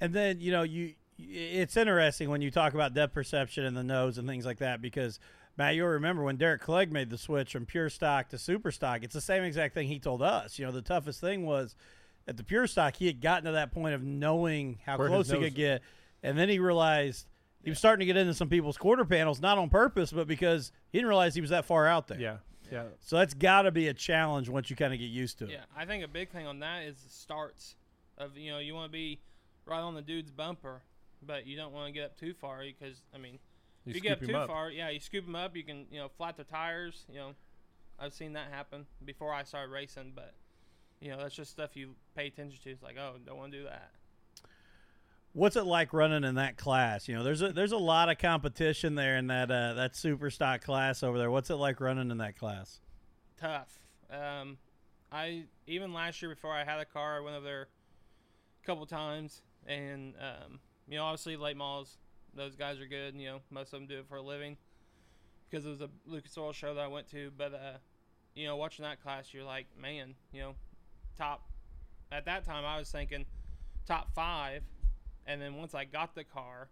And 0.00 0.12
then 0.12 0.40
you 0.40 0.52
know 0.52 0.62
you 0.62 0.94
it's 1.18 1.76
interesting 1.76 2.28
when 2.28 2.42
you 2.42 2.50
talk 2.50 2.74
about 2.74 2.92
depth 2.92 3.14
perception 3.14 3.64
and 3.64 3.76
the 3.76 3.82
nose 3.82 4.18
and 4.18 4.28
things 4.28 4.44
like 4.44 4.58
that 4.58 4.82
because 4.82 5.18
Matt, 5.56 5.74
you'll 5.74 5.88
remember 5.88 6.22
when 6.22 6.36
Derek 6.36 6.60
Clegg 6.60 6.92
made 6.92 7.08
the 7.08 7.16
switch 7.16 7.52
from 7.52 7.64
pure 7.64 7.88
stock 7.88 8.28
to 8.28 8.38
super 8.38 8.70
stock. 8.70 9.02
It's 9.02 9.14
the 9.14 9.22
same 9.22 9.42
exact 9.42 9.72
thing 9.72 9.88
he 9.88 9.98
told 9.98 10.20
us. 10.20 10.58
You 10.58 10.66
know, 10.66 10.72
the 10.72 10.82
toughest 10.82 11.20
thing 11.20 11.46
was 11.46 11.74
at 12.28 12.36
the 12.36 12.44
pure 12.44 12.66
stock 12.66 12.96
he 12.96 13.06
had 13.06 13.22
gotten 13.22 13.44
to 13.44 13.52
that 13.52 13.72
point 13.72 13.94
of 13.94 14.02
knowing 14.02 14.78
how 14.84 14.98
Where 14.98 15.08
close 15.08 15.30
he 15.30 15.38
could 15.38 15.54
get, 15.54 15.82
and 16.22 16.38
then 16.38 16.50
he 16.50 16.58
realized 16.58 17.26
he 17.66 17.70
was 17.70 17.78
starting 17.78 18.00
to 18.00 18.06
get 18.06 18.16
into 18.16 18.32
some 18.32 18.48
people's 18.48 18.78
quarter 18.78 19.04
panels, 19.04 19.40
not 19.42 19.58
on 19.58 19.68
purpose, 19.68 20.10
but 20.12 20.26
because 20.26 20.72
he 20.90 20.96
didn't 20.98 21.08
realize 21.08 21.34
he 21.34 21.42
was 21.42 21.50
that 21.50 21.66
far 21.66 21.86
out 21.86 22.08
there. 22.08 22.18
yeah, 22.18 22.36
yeah. 22.72 22.84
So 23.00 23.16
that's 23.16 23.34
got 23.34 23.62
to 23.62 23.70
be 23.70 23.88
a 23.88 23.94
challenge 23.94 24.48
once 24.48 24.70
you 24.70 24.76
kind 24.76 24.94
of 24.94 24.98
get 24.98 25.06
used 25.10 25.38
to 25.40 25.44
it. 25.44 25.50
Yeah, 25.50 25.64
I 25.76 25.84
think 25.84 26.02
a 26.02 26.08
big 26.08 26.30
thing 26.30 26.46
on 26.46 26.60
that 26.60 26.84
is 26.84 26.96
the 27.02 27.10
starts 27.10 27.76
of 28.16 28.38
you 28.38 28.50
know 28.50 28.58
you 28.58 28.72
want 28.74 28.88
to 28.90 28.92
be 28.92 29.20
right 29.66 29.80
on 29.80 29.94
the 29.94 30.00
dude's 30.02 30.30
bumper, 30.30 30.80
but 31.26 31.46
you 31.46 31.56
don't 31.56 31.72
want 31.74 31.86
to 31.88 31.92
get 31.92 32.04
up 32.04 32.16
too 32.18 32.32
far 32.32 32.62
because 32.62 33.02
I 33.14 33.18
mean 33.18 33.38
You 33.84 33.90
if 33.90 33.96
you 33.96 34.00
get 34.00 34.12
up 34.22 34.26
too 34.26 34.34
up. 34.36 34.46
far, 34.48 34.70
yeah, 34.70 34.88
you 34.88 35.00
scoop 35.00 35.26
them 35.26 35.36
up, 35.36 35.54
you 35.56 35.64
can 35.64 35.86
you 35.90 35.98
know 35.98 36.08
flat 36.16 36.36
the 36.38 36.44
tires. 36.44 37.04
You 37.12 37.18
know, 37.18 37.30
I've 37.98 38.14
seen 38.14 38.32
that 38.34 38.48
happen 38.52 38.86
before 39.04 39.34
I 39.34 39.42
started 39.42 39.70
racing, 39.72 40.12
but 40.14 40.34
you 41.00 41.10
know 41.10 41.18
that's 41.18 41.34
just 41.34 41.50
stuff 41.50 41.76
you 41.76 41.94
pay 42.16 42.28
attention 42.28 42.58
to. 42.64 42.70
It's 42.70 42.82
like 42.82 42.96
oh, 42.98 43.16
don't 43.26 43.36
want 43.36 43.52
to 43.52 43.58
do 43.58 43.64
that. 43.64 43.90
What's 45.36 45.56
it 45.56 45.66
like 45.66 45.92
running 45.92 46.24
in 46.24 46.36
that 46.36 46.56
class? 46.56 47.08
You 47.08 47.14
know, 47.14 47.22
there's 47.22 47.42
a 47.42 47.52
there's 47.52 47.72
a 47.72 47.76
lot 47.76 48.08
of 48.08 48.16
competition 48.16 48.94
there 48.94 49.18
in 49.18 49.26
that 49.26 49.50
uh, 49.50 49.74
that 49.74 49.94
super 49.94 50.30
stock 50.30 50.62
class 50.62 51.02
over 51.02 51.18
there. 51.18 51.30
What's 51.30 51.50
it 51.50 51.56
like 51.56 51.78
running 51.78 52.10
in 52.10 52.18
that 52.18 52.38
class? 52.38 52.80
tough. 53.38 53.78
Um, 54.10 54.56
I 55.12 55.44
even 55.66 55.92
last 55.92 56.22
year 56.22 56.30
before 56.30 56.52
I 56.52 56.64
had 56.64 56.80
a 56.80 56.86
car, 56.86 57.18
I 57.18 57.20
went 57.20 57.36
over 57.36 57.44
there 57.44 57.68
a 58.62 58.66
couple 58.66 58.86
times, 58.86 59.42
and 59.66 60.14
um, 60.18 60.58
you 60.88 60.96
know, 60.96 61.04
obviously 61.04 61.36
late 61.36 61.56
models, 61.56 61.98
those 62.34 62.56
guys 62.56 62.80
are 62.80 62.86
good. 62.86 63.12
And, 63.12 63.20
You 63.20 63.28
know, 63.28 63.40
most 63.50 63.74
of 63.74 63.80
them 63.80 63.86
do 63.86 63.98
it 63.98 64.08
for 64.08 64.16
a 64.16 64.22
living 64.22 64.56
because 65.50 65.66
it 65.66 65.68
was 65.68 65.82
a 65.82 65.90
Lucas 66.06 66.36
Oil 66.38 66.52
show 66.52 66.74
that 66.74 66.80
I 66.80 66.88
went 66.88 67.10
to. 67.10 67.30
But 67.36 67.52
uh, 67.52 67.78
you 68.34 68.46
know, 68.46 68.56
watching 68.56 68.84
that 68.84 69.02
class, 69.02 69.34
you're 69.34 69.44
like, 69.44 69.66
man, 69.78 70.14
you 70.32 70.40
know, 70.40 70.54
top. 71.18 71.42
At 72.12 72.24
that 72.26 72.44
time, 72.44 72.64
I 72.64 72.78
was 72.78 72.90
thinking 72.90 73.26
top 73.86 74.08
five, 74.14 74.62
and 75.26 75.40
then 75.40 75.56
once 75.56 75.74
I 75.74 75.84
got 75.84 76.14
the 76.14 76.24
car, 76.24 76.68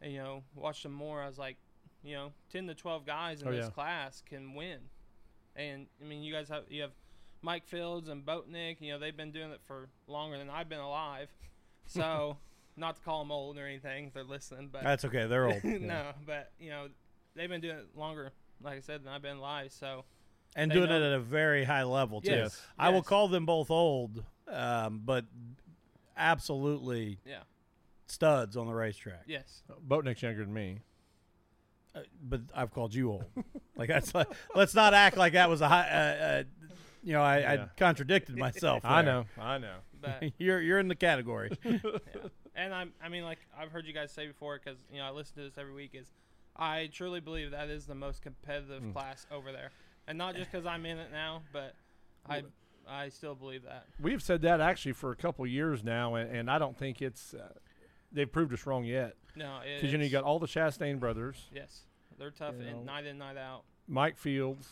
and 0.00 0.12
you 0.12 0.18
know, 0.18 0.42
watched 0.54 0.82
them 0.82 0.92
more, 0.92 1.22
I 1.22 1.26
was 1.26 1.38
like, 1.38 1.56
you 2.02 2.14
know, 2.14 2.32
ten 2.50 2.66
to 2.66 2.74
twelve 2.74 3.06
guys 3.06 3.42
in 3.42 3.48
Oh, 3.48 3.52
this 3.52 3.66
yeah. 3.66 3.70
class 3.70 4.22
can 4.28 4.54
win. 4.54 4.78
And 5.54 5.86
I 6.02 6.04
mean, 6.06 6.22
you 6.22 6.32
guys 6.32 6.48
have 6.48 6.64
you 6.68 6.82
have 6.82 6.92
Mike 7.42 7.66
Fields 7.66 8.08
and 8.08 8.24
Boatnick. 8.24 8.80
You 8.80 8.92
know, 8.92 8.98
they've 8.98 9.16
been 9.16 9.32
doing 9.32 9.50
it 9.50 9.60
for 9.66 9.88
longer 10.06 10.36
than 10.38 10.50
I've 10.50 10.68
been 10.68 10.80
alive. 10.80 11.28
So, 11.88 12.36
not 12.76 12.96
to 12.96 13.02
call 13.02 13.20
them 13.22 13.30
old 13.30 13.56
or 13.58 13.64
anything, 13.64 14.06
if 14.08 14.12
they're 14.12 14.24
listening, 14.24 14.70
but 14.72 14.82
That's 14.82 15.04
okay. 15.04 15.26
They're 15.28 15.46
old. 15.46 15.62
no, 15.64 16.10
but 16.26 16.50
you 16.58 16.70
know, 16.70 16.88
they've 17.36 17.48
been 17.48 17.60
doing 17.60 17.76
it 17.76 17.96
longer, 17.96 18.32
like 18.60 18.78
I 18.78 18.80
said, 18.80 19.04
than 19.04 19.12
I've 19.12 19.22
been 19.22 19.36
alive. 19.36 19.70
So, 19.70 20.04
and 20.56 20.68
doing 20.68 20.90
it 20.90 21.00
at 21.00 21.12
a 21.12 21.20
very 21.20 21.62
high 21.62 21.84
level 21.84 22.20
too. 22.22 22.30
Yes, 22.32 22.60
I 22.76 22.88
will 22.88 23.04
call 23.04 23.28
them 23.28 23.46
both 23.46 23.70
old, 23.70 24.24
um, 24.50 25.00
but 25.04 25.26
absolutely 26.16 27.18
yeah, 27.24 27.42
studs 28.06 28.56
on 28.56 28.66
the 28.66 28.74
racetrack. 28.74 29.22
yes, 29.26 29.62
Boatnick's 29.86 30.22
younger 30.22 30.44
than 30.44 30.54
me. 30.54 30.80
Uh, 31.94 32.00
but 32.22 32.40
I've 32.54 32.70
called 32.72 32.94
you 32.94 33.10
old. 33.10 33.24
like 33.76 33.88
that's 33.88 34.14
like, 34.14 34.28
let's 34.54 34.74
not 34.74 34.92
act 34.94 35.16
like 35.16 35.32
that 35.32 35.48
was 35.48 35.60
a 35.60 35.68
high. 35.68 35.88
Uh, 35.88 36.24
uh, 36.24 36.42
you 37.02 37.12
know, 37.12 37.22
I, 37.22 37.54
I 37.54 37.68
contradicted 37.76 38.36
myself. 38.36 38.84
I 38.84 39.02
know, 39.02 39.24
I 39.38 39.58
know. 39.58 39.76
but 40.00 40.24
you're 40.38 40.60
you're 40.60 40.78
in 40.78 40.88
the 40.88 40.94
category. 40.96 41.56
and 42.54 42.74
I, 42.74 42.86
I 43.02 43.08
mean, 43.08 43.22
like 43.24 43.38
I've 43.58 43.70
heard 43.70 43.86
you 43.86 43.92
guys 43.92 44.10
say 44.12 44.26
before, 44.26 44.60
because 44.62 44.78
you 44.90 44.98
know 44.98 45.04
I 45.04 45.10
listen 45.10 45.36
to 45.36 45.42
this 45.42 45.56
every 45.58 45.72
week. 45.72 45.90
Is 45.94 46.12
I 46.56 46.90
truly 46.92 47.20
believe 47.20 47.50
that 47.52 47.68
is 47.68 47.86
the 47.86 47.94
most 47.94 48.22
competitive 48.22 48.82
Mm. 48.82 48.92
class 48.92 49.26
over 49.30 49.52
there, 49.52 49.70
and 50.08 50.18
not 50.18 50.34
just 50.36 50.50
because 50.50 50.66
I'm 50.66 50.84
in 50.84 50.98
it 50.98 51.12
now, 51.12 51.42
but 51.52 51.74
I, 52.28 52.42
I 52.88 53.08
still 53.08 53.34
believe 53.34 53.62
that. 53.64 53.86
We've 54.00 54.22
said 54.22 54.42
that 54.42 54.60
actually 54.60 54.92
for 54.92 55.12
a 55.12 55.16
couple 55.16 55.46
years 55.46 55.84
now, 55.84 56.16
and, 56.16 56.34
and 56.34 56.50
I 56.50 56.58
don't 56.58 56.76
think 56.76 57.00
it's 57.02 57.34
uh, 57.34 57.48
they've 58.12 58.30
proved 58.30 58.52
us 58.52 58.66
wrong 58.66 58.84
yet. 58.84 59.14
No, 59.34 59.60
Because 59.74 59.92
you 59.92 59.98
know 59.98 60.04
you 60.04 60.10
got 60.10 60.24
all 60.24 60.38
the 60.38 60.46
Chastain 60.46 60.98
brothers, 60.98 61.48
yes, 61.54 61.82
they're 62.18 62.30
tough 62.30 62.54
you 62.58 62.64
know. 62.70 62.78
in, 62.80 62.84
night 62.86 63.04
in 63.06 63.18
night 63.18 63.36
out. 63.36 63.64
Mike 63.86 64.16
Fields, 64.16 64.68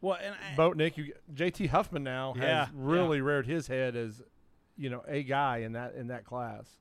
well, 0.00 0.18
and 0.22 0.34
I, 0.34 0.56
Boatnick. 0.56 0.96
You 0.96 1.12
JT 1.34 1.68
Huffman 1.68 2.02
now 2.02 2.32
has 2.34 2.42
Yeah, 2.42 2.68
really 2.74 3.20
reared 3.20 3.46
his 3.46 3.66
head 3.66 3.94
as 3.94 4.22
you 4.76 4.88
know 4.90 5.02
a 5.06 5.22
guy 5.22 5.58
in 5.58 5.72
that 5.72 5.94
in 5.94 6.06
that 6.08 6.24
class. 6.24 6.76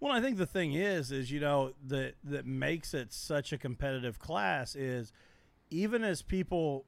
Well, 0.00 0.12
I 0.12 0.20
think 0.20 0.38
the 0.38 0.46
thing 0.46 0.74
is, 0.74 1.10
is 1.12 1.30
you 1.30 1.40
know 1.40 1.72
that 1.86 2.14
that 2.24 2.46
makes 2.46 2.94
it 2.94 3.12
such 3.12 3.52
a 3.52 3.58
competitive 3.58 4.18
class 4.18 4.74
is 4.74 5.12
even 5.70 6.02
as 6.02 6.22
people 6.22 6.86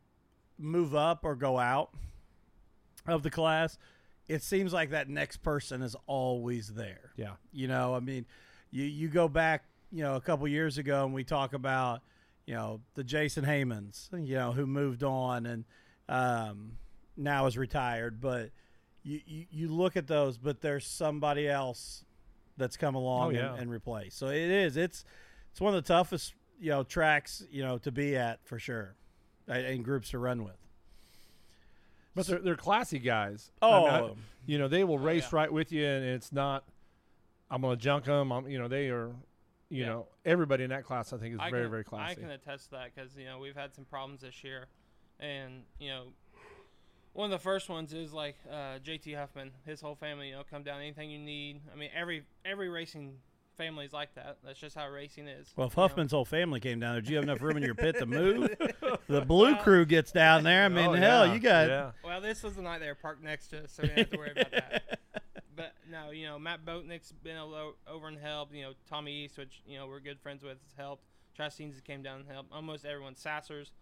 move 0.59 0.95
up 0.95 1.21
or 1.25 1.35
go 1.35 1.59
out 1.59 1.91
of 3.07 3.23
the 3.23 3.31
class, 3.31 3.79
it 4.31 4.43
seems 4.43 4.73
like 4.73 4.91
that 4.91 5.09
next 5.09 5.39
person 5.39 5.83
is 5.83 5.97
always 6.07 6.69
there. 6.69 7.13
Yeah, 7.17 7.33
You 7.53 7.69
know, 7.69 7.95
I 7.95 8.01
mean, 8.01 8.25
you 8.71 8.85
you 8.85 9.09
go 9.09 9.29
back, 9.29 9.65
you 9.91 10.03
know, 10.03 10.15
a 10.17 10.21
couple 10.21 10.47
years 10.49 10.79
ago, 10.79 11.05
and 11.05 11.13
we 11.13 11.25
talk 11.25 11.53
about, 11.53 12.03
you 12.47 12.55
know, 12.55 12.81
the 12.95 13.05
Jason 13.05 13.45
Haymans, 13.45 14.09
you 14.13 14.37
know, 14.37 14.53
who 14.53 14.67
moved 14.67 15.03
on 15.03 15.47
and 15.47 15.65
um, 16.09 16.73
now 17.17 17.47
is 17.47 17.57
retired. 17.59 18.21
But 18.21 18.51
you, 19.03 19.21
you 19.27 19.47
you 19.51 19.69
look 19.69 19.97
at 19.97 20.07
those, 20.07 20.39
but 20.39 20.61
there's 20.61 20.87
somebody 20.87 21.49
else 21.49 22.05
that's 22.57 22.77
come 22.77 22.95
along 22.95 23.29
Oh, 23.29 23.31
yeah. 23.39 23.53
and, 23.53 23.63
and 23.63 23.71
replaced. 23.71 24.19
So 24.19 24.29
it 24.29 24.37
is. 24.51 24.77
It's 24.77 25.05
it's 25.51 25.61
one 25.61 25.75
of 25.75 25.83
the 25.85 25.89
toughest, 25.93 26.35
you 26.61 26.71
know, 26.71 26.83
tracks, 26.85 27.43
you 27.51 27.63
know, 27.63 27.79
to 27.79 27.91
be 27.91 28.17
at 28.17 28.45
for 28.47 28.59
sure, 28.59 28.95
and- 29.49 29.67
and 29.67 29.85
groups 29.85 30.11
to 30.11 30.19
run 30.19 30.45
with. 30.45 30.57
But 32.14 32.26
they're 32.26 32.38
they're 32.40 32.57
classy 32.57 32.99
guys. 32.99 33.50
Oh, 33.62 33.85
mean, 33.85 33.90
I- 33.90 34.11
you 34.47 34.59
know 34.59 34.69
they 34.69 34.85
will 34.85 34.99
race 34.99 35.25
yeah. 35.33 35.38
right 35.38 35.52
with 35.52 35.73
you, 35.73 35.85
and 35.87 36.05
it's 36.05 36.33
not. 36.33 36.64
I'm 37.50 37.62
gonna 37.62 37.76
junk 37.76 38.05
them. 38.05 38.33
I'm, 38.33 38.49
you 38.49 38.59
know 38.59 38.69
they 38.69 38.88
are. 38.90 39.09
You 39.69 39.83
Yeah. 39.83 39.87
know 39.87 40.09
everybody 40.25 40.64
in 40.64 40.71
that 40.71 40.85
class 40.85 41.12
I 41.12 41.19
think 41.19 41.35
is 41.35 41.40
I 41.40 41.50
very 41.50 41.64
can, 41.64 41.71
very 41.71 41.85
classy. 41.85 42.12
I 42.12 42.14
can 42.14 42.31
attest 42.31 42.67
to 42.67 42.71
that 42.73 42.95
because 42.95 43.17
you 43.17 43.25
know 43.26 43.38
we've 43.38 43.57
had 43.57 43.75
some 43.75 43.85
problems 43.85 44.21
this 44.23 44.43
year, 44.43 44.67
and 45.21 45.62
you 45.79 45.90
know 45.90 46.05
one 47.12 47.26
of 47.26 47.31
the 47.31 47.43
first 47.43 47.69
ones 47.69 47.93
is 47.93 48.12
like 48.12 48.37
uh, 48.50 48.79
JT 48.85 49.17
Huffman, 49.17 49.52
his 49.64 49.81
whole 49.81 49.95
family. 49.95 50.29
You 50.29 50.35
know, 50.37 50.43
come 50.49 50.62
down 50.62 50.81
anything 50.81 51.11
you 51.11 51.19
need. 51.19 51.61
I 51.73 51.76
mean, 51.76 51.90
every 51.95 52.25
every 52.45 52.69
racing 52.69 53.14
family 53.61 53.85
is 53.85 53.93
like 53.93 54.14
that. 54.14 54.38
That's 54.45 54.59
just 54.59 54.75
how 54.75 54.88
racing 54.88 55.29
is. 55.29 55.52
Well, 55.57 55.67
if 55.67 55.76
you 55.76 55.76
know. 55.83 55.88
Huffman's 55.88 56.12
whole 56.12 56.25
family 56.25 56.61
came 56.61 56.81
down 56.81 56.95
there, 56.95 57.02
do 57.02 57.11
you 57.11 57.17
have 57.17 57.25
enough 57.25 57.43
room 57.43 57.57
in 57.59 57.62
your 57.62 57.75
pit 57.75 57.99
to 57.99 58.07
move? 58.07 58.49
the 59.07 59.21
blue 59.26 59.57
crew 59.57 59.85
gets 59.85 60.12
down 60.12 60.45
there. 60.45 60.64
I 60.64 60.69
mean, 60.69 60.87
Oh, 60.87 60.93
hell, 60.95 61.26
yeah, 61.26 61.35
you 61.35 61.40
got 61.40 61.69
yeah. 61.69 61.90
Well, 62.02 62.21
this 62.21 62.43
was 62.43 62.55
the 62.55 62.62
night 62.62 62.79
they 62.79 62.87
were 62.87 62.95
parked 62.95 63.23
next 63.23 63.49
to 63.49 63.64
us, 63.64 63.73
so 63.73 63.83
we 63.83 63.88
didn't 63.88 63.99
have 63.99 64.11
to 64.11 64.19
worry 64.19 64.31
about 64.33 64.50
that. 64.52 64.83
But 65.57 65.75
no, 65.90 66.11
you 66.11 66.25
know, 66.25 66.38
Matt 66.38 66.64
Boatnick's 66.64 67.12
been 67.12 67.37
a 67.37 67.45
lo- 67.45 67.75
over 67.87 68.09
and 68.09 68.17
helped. 68.19 68.55
You 68.55 68.62
know, 68.62 68.73
Tommy 68.88 69.25
East, 69.25 69.37
which 69.37 69.61
you 69.67 69.76
know 69.76 69.87
we're 69.87 70.00
good 70.00 70.19
friends 70.19 70.43
with, 70.43 70.52
has 70.52 70.73
helped. 70.75 71.05
Chastain's 71.38 71.79
came 71.83 72.02
down 72.02 72.21
and 72.21 72.29
helped. 72.31 72.50
Almost 72.50 72.87
everyone. 72.87 73.14
Sassers, 73.14 73.73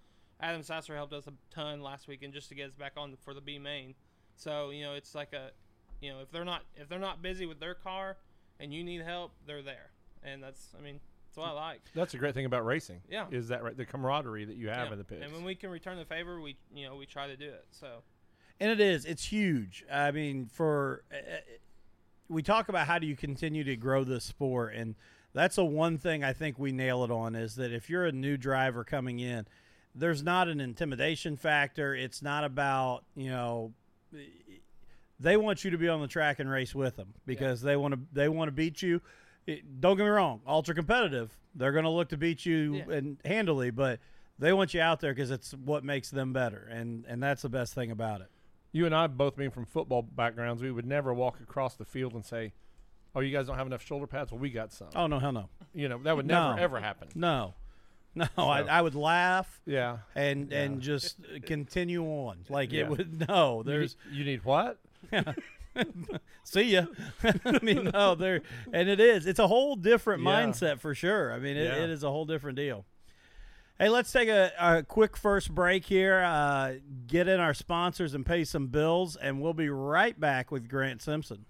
Adam 0.40 0.64
Sasser 0.64 0.96
helped 0.96 1.12
us 1.12 1.28
a 1.28 1.32
ton 1.54 1.80
last 1.80 2.08
weekend 2.08 2.32
just 2.32 2.48
to 2.48 2.56
get 2.56 2.66
us 2.66 2.74
back 2.74 2.94
on 2.96 3.16
for 3.24 3.32
the 3.32 3.40
B 3.40 3.60
main. 3.60 3.94
So 4.34 4.70
you 4.70 4.82
know, 4.82 4.94
it's 4.94 5.14
like 5.14 5.32
a, 5.32 5.50
you 6.00 6.10
know, 6.10 6.18
if 6.20 6.32
they're 6.32 6.44
not 6.44 6.62
if 6.74 6.88
they're 6.88 6.98
not 6.98 7.22
busy 7.22 7.46
with 7.46 7.60
their 7.60 7.74
car 7.74 8.16
and 8.60 8.72
you 8.72 8.82
need 8.84 9.02
help, 9.02 9.32
they're 9.46 9.62
there, 9.62 9.90
and 10.22 10.42
that's 10.42 10.74
I 10.78 10.82
mean 10.82 11.00
that's 11.28 11.36
what 11.36 11.48
I 11.48 11.52
like. 11.52 11.80
That's 11.94 12.14
a 12.14 12.18
great 12.18 12.34
thing 12.34 12.46
about 12.46 12.64
racing. 12.64 13.00
Yeah. 13.10 13.26
is 13.30 13.48
that 13.48 13.62
right? 13.62 13.76
The 13.76 13.84
camaraderie 13.84 14.46
that 14.46 14.56
you 14.56 14.68
have 14.68 14.86
Yeah. 14.88 14.92
in 14.92 14.98
the 14.98 15.04
pits. 15.04 15.22
And 15.24 15.32
when 15.32 15.44
we 15.44 15.54
can 15.54 15.70
return 15.70 15.98
the 15.98 16.04
favor, 16.04 16.40
we 16.40 16.56
you 16.74 16.86
know 16.86 16.96
we 16.96 17.06
try 17.06 17.26
to 17.26 17.36
do 17.36 17.48
it. 17.48 17.66
So 17.70 18.02
and 18.60 18.70
it 18.70 18.80
is. 18.80 19.04
It's 19.04 19.24
huge. 19.24 19.84
I 19.92 20.10
mean, 20.10 20.46
for 20.46 21.02
uh, 21.12 21.16
we 22.28 22.42
talk 22.42 22.68
about 22.68 22.86
how 22.86 22.98
do 22.98 23.06
you 23.06 23.16
continue 23.16 23.64
to 23.64 23.76
grow 23.76 24.04
this 24.04 24.24
sport, 24.24 24.74
and 24.74 24.94
that's 25.32 25.56
the 25.56 25.64
one 25.64 25.96
thing 25.98 26.24
I 26.24 26.32
think 26.32 26.58
we 26.58 26.72
nail 26.72 27.04
it 27.04 27.10
on 27.10 27.34
is 27.36 27.54
that 27.56 27.72
if 27.72 27.88
you're 27.88 28.04
a 28.06 28.12
new 28.12 28.36
driver 28.36 28.82
coming 28.84 29.20
in, 29.20 29.46
there's 29.94 30.22
not 30.22 30.48
an 30.48 30.60
intimidation 30.60 31.36
factor. 31.36 31.94
It's 31.94 32.20
not 32.22 32.44
about 32.44 33.04
you 33.14 33.30
know 33.30 33.72
they 35.20 35.36
want 35.36 35.64
you 35.64 35.70
to 35.70 35.78
be 35.78 35.88
on 35.88 36.00
the 36.00 36.06
track 36.08 36.38
and 36.38 36.48
race 36.50 36.74
with 36.74 36.96
them 36.96 37.14
because 37.26 37.60
they 37.60 37.76
want 37.76 37.94
to 37.94 38.00
they 38.12 38.28
want 38.28 38.48
to 38.48 38.52
beat 38.52 38.82
you. 38.82 39.00
It, 39.46 39.80
don't 39.80 39.96
get 39.96 40.02
me 40.04 40.10
wrong, 40.10 40.40
ultra 40.46 40.74
competitive. 40.74 41.36
They're 41.54 41.72
going 41.72 41.84
to 41.84 41.90
look 41.90 42.10
to 42.10 42.16
beat 42.16 42.44
you 42.44 42.74
Yeah. 42.86 42.94
and 42.96 43.16
handily, 43.24 43.70
but 43.70 43.98
they 44.38 44.52
want 44.52 44.74
you 44.74 44.80
out 44.80 45.00
there 45.00 45.12
because 45.14 45.30
it's 45.30 45.52
what 45.52 45.82
makes 45.84 46.10
them 46.10 46.32
better, 46.32 46.68
and 46.70 47.04
and 47.08 47.22
that's 47.22 47.42
the 47.42 47.48
best 47.48 47.74
thing 47.74 47.90
about 47.90 48.20
it. 48.20 48.28
You 48.72 48.84
and 48.86 48.94
I 48.94 49.06
both 49.06 49.36
being 49.36 49.50
from 49.50 49.64
football 49.64 50.02
backgrounds, 50.02 50.62
we 50.62 50.70
would 50.70 50.84
never 50.86 51.12
walk 51.14 51.40
across 51.40 51.74
the 51.76 51.86
field 51.86 52.12
and 52.12 52.24
say, 52.24 52.52
"Oh, 53.14 53.20
you 53.20 53.32
guys 53.32 53.46
don't 53.46 53.56
have 53.56 53.66
enough 53.66 53.82
shoulder 53.82 54.06
pads. 54.06 54.30
Well, 54.30 54.38
we 54.40 54.50
got 54.50 54.72
some." 54.72 54.88
Oh 54.94 55.06
no, 55.06 55.18
hell 55.18 55.32
no, 55.32 55.48
You 55.74 55.88
know, 55.88 55.98
that 56.02 56.14
would 56.14 56.26
never 56.26 56.54
No. 56.54 56.62
ever 56.62 56.78
happen. 56.80 57.08
no, 57.14 57.54
no. 58.14 58.26
I, 58.36 58.60
I 58.60 58.82
would 58.82 58.94
laugh 58.94 59.60
Yeah. 59.64 59.98
and 60.14 60.52
and 60.52 60.80
just 60.82 61.16
continue 61.46 62.04
on 62.04 62.44
like 62.50 62.70
Yeah. 62.70 62.82
it 62.82 62.88
would. 62.90 63.24
No, 63.28 63.58
You 63.58 63.64
there's 63.64 63.96
need, 64.10 64.18
you 64.18 64.24
need 64.26 64.44
what? 64.44 64.78
see 66.44 66.62
ya. 66.62 66.86
I 67.22 67.58
mean, 67.62 67.90
no, 67.92 68.14
there, 68.14 68.42
and 68.72 68.88
it 68.88 69.00
is. 69.00 69.26
It's 69.26 69.38
a 69.38 69.46
whole 69.48 69.76
different 69.76 70.22
Yeah. 70.22 70.28
mindset 70.30 70.80
for 70.80 70.94
sure. 70.94 71.32
I 71.32 71.38
mean, 71.38 71.56
it, 71.56 71.64
Yeah. 71.64 71.84
it 71.84 71.90
is 71.90 72.02
a 72.02 72.10
whole 72.10 72.24
different 72.24 72.56
deal. 72.56 72.84
Hey, 73.78 73.88
let's 73.88 74.10
take 74.10 74.28
a, 74.28 74.50
a 74.58 74.82
quick 74.82 75.16
first 75.16 75.54
break 75.54 75.84
here. 75.84 76.18
Uh, 76.20 76.74
get 77.06 77.28
in 77.28 77.38
our 77.38 77.54
sponsors 77.54 78.12
and 78.12 78.26
pay 78.26 78.42
some 78.44 78.66
bills, 78.66 79.14
and 79.14 79.40
we'll 79.40 79.54
be 79.54 79.68
right 79.68 80.18
back 80.18 80.50
with 80.50 80.68
Grant 80.68 81.00
Simpson. 81.00 81.44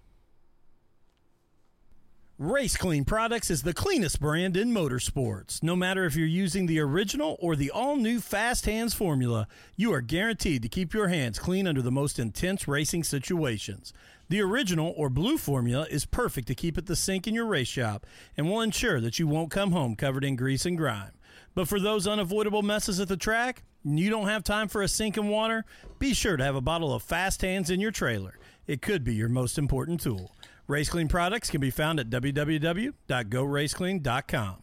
Race 2.41 2.77
Clean 2.77 3.03
Products 3.03 3.51
is 3.51 3.63
the 3.63 3.73
cleanest 3.73 4.21
brand 4.21 4.55
in 4.55 4.71
motorsports. 4.71 5.61
No 5.61 5.75
matter 5.75 6.05
if 6.05 6.15
you're 6.15 6.25
using 6.25 6.67
the 6.67 6.79
original 6.79 7.35
or 7.41 7.53
the 7.53 7.69
all 7.69 7.97
new 7.97 8.21
Fast 8.21 8.65
Hands 8.65 8.93
formula, 8.93 9.45
you 9.75 9.91
are 9.91 9.99
guaranteed 9.99 10.61
to 10.61 10.69
keep 10.69 10.93
your 10.93 11.09
hands 11.09 11.37
clean 11.37 11.67
under 11.67 11.81
the 11.81 11.91
most 11.91 12.17
intense 12.17 12.65
racing 12.65 13.03
situations. 13.03 13.91
The 14.29 14.39
original 14.39 14.93
or 14.95 15.09
blue 15.09 15.37
formula 15.37 15.85
is 15.91 16.05
perfect 16.05 16.47
to 16.47 16.55
keep 16.55 16.77
at 16.77 16.85
the 16.85 16.95
sink 16.95 17.27
in 17.27 17.33
your 17.33 17.45
race 17.45 17.67
shop 17.67 18.05
and 18.37 18.47
will 18.47 18.61
ensure 18.61 19.01
that 19.01 19.19
you 19.19 19.27
won't 19.27 19.51
come 19.51 19.73
home 19.73 19.97
covered 19.97 20.23
in 20.23 20.37
grease 20.37 20.65
and 20.65 20.77
grime. 20.77 21.11
But 21.55 21.67
for 21.67 21.77
those 21.77 22.07
unavoidable 22.07 22.61
messes 22.61 23.01
at 23.01 23.09
the 23.09 23.17
track, 23.17 23.63
and 23.83 23.99
you 23.99 24.09
don't 24.09 24.29
have 24.29 24.45
time 24.45 24.69
for 24.69 24.81
a 24.81 24.87
sink 24.87 25.17
and 25.17 25.29
water, 25.29 25.65
be 25.99 26.13
sure 26.13 26.37
to 26.37 26.43
have 26.45 26.55
a 26.55 26.61
bottle 26.61 26.93
of 26.93 27.03
Fast 27.03 27.41
Hands 27.41 27.69
in 27.69 27.81
your 27.81 27.91
trailer. 27.91 28.39
It 28.65 28.81
could 28.81 29.03
be 29.03 29.13
your 29.13 29.27
most 29.27 29.57
important 29.57 29.99
tool. 29.99 30.31
Race 30.69 30.89
Clean 30.89 31.07
products 31.07 31.49
can 31.49 31.59
be 31.59 31.71
found 31.71 31.99
at 31.99 32.11
www.goraceclean.com. 32.11 34.55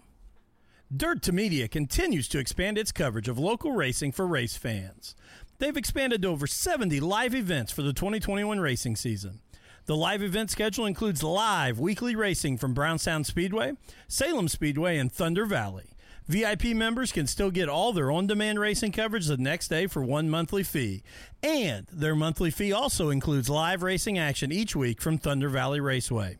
Dirt 0.97 1.23
to 1.23 1.33
Media 1.33 1.67
continues 1.67 2.29
to 2.29 2.39
expand 2.39 2.79
its 2.79 2.93
coverage 2.93 3.27
of 3.27 3.41
local 3.41 3.73
racing 3.73 4.13
for 4.13 4.25
race 4.25 4.57
fans. 4.57 5.17
They've 5.59 5.77
expanded 5.77 6.23
to 6.23 6.29
over 6.29 6.47
70 6.47 7.01
live 7.01 7.35
events 7.35 7.73
for 7.73 7.83
the 7.83 7.93
2021 7.93 8.61
racing 8.61 8.95
season. 8.95 9.41
The 9.87 9.97
live 9.97 10.23
event 10.23 10.53
schedule 10.53 10.87
includes 10.87 11.25
live 11.25 11.81
weekly 11.81 12.15
racing 12.15 12.59
from 12.59 12.73
Brownstown 12.73 13.25
Speedway, 13.25 13.73
Salem 14.07 14.47
Speedway, 14.47 14.99
and 14.99 15.11
Thunder 15.11 15.45
Valley. 15.45 15.96
VIP 16.29 16.65
members 16.75 17.13
can 17.13 17.27
still 17.27 17.53
get 17.53 17.69
all 17.69 17.93
their 17.93 18.11
on 18.11 18.27
demand 18.27 18.59
racing 18.59 18.91
coverage 18.91 19.27
the 19.27 19.37
next 19.37 19.69
day 19.69 19.87
for 19.87 20.03
one 20.03 20.29
monthly 20.29 20.65
fee. 20.65 21.05
And 21.43 21.87
their 21.93 22.17
monthly 22.17 22.51
fee 22.51 22.73
also 22.73 23.11
includes 23.11 23.49
live 23.49 23.83
racing 23.83 24.19
action 24.19 24.51
each 24.51 24.75
week 24.75 25.01
from 25.01 25.19
Thunder 25.19 25.49
Valley 25.49 25.79
Raceway. 25.79 26.39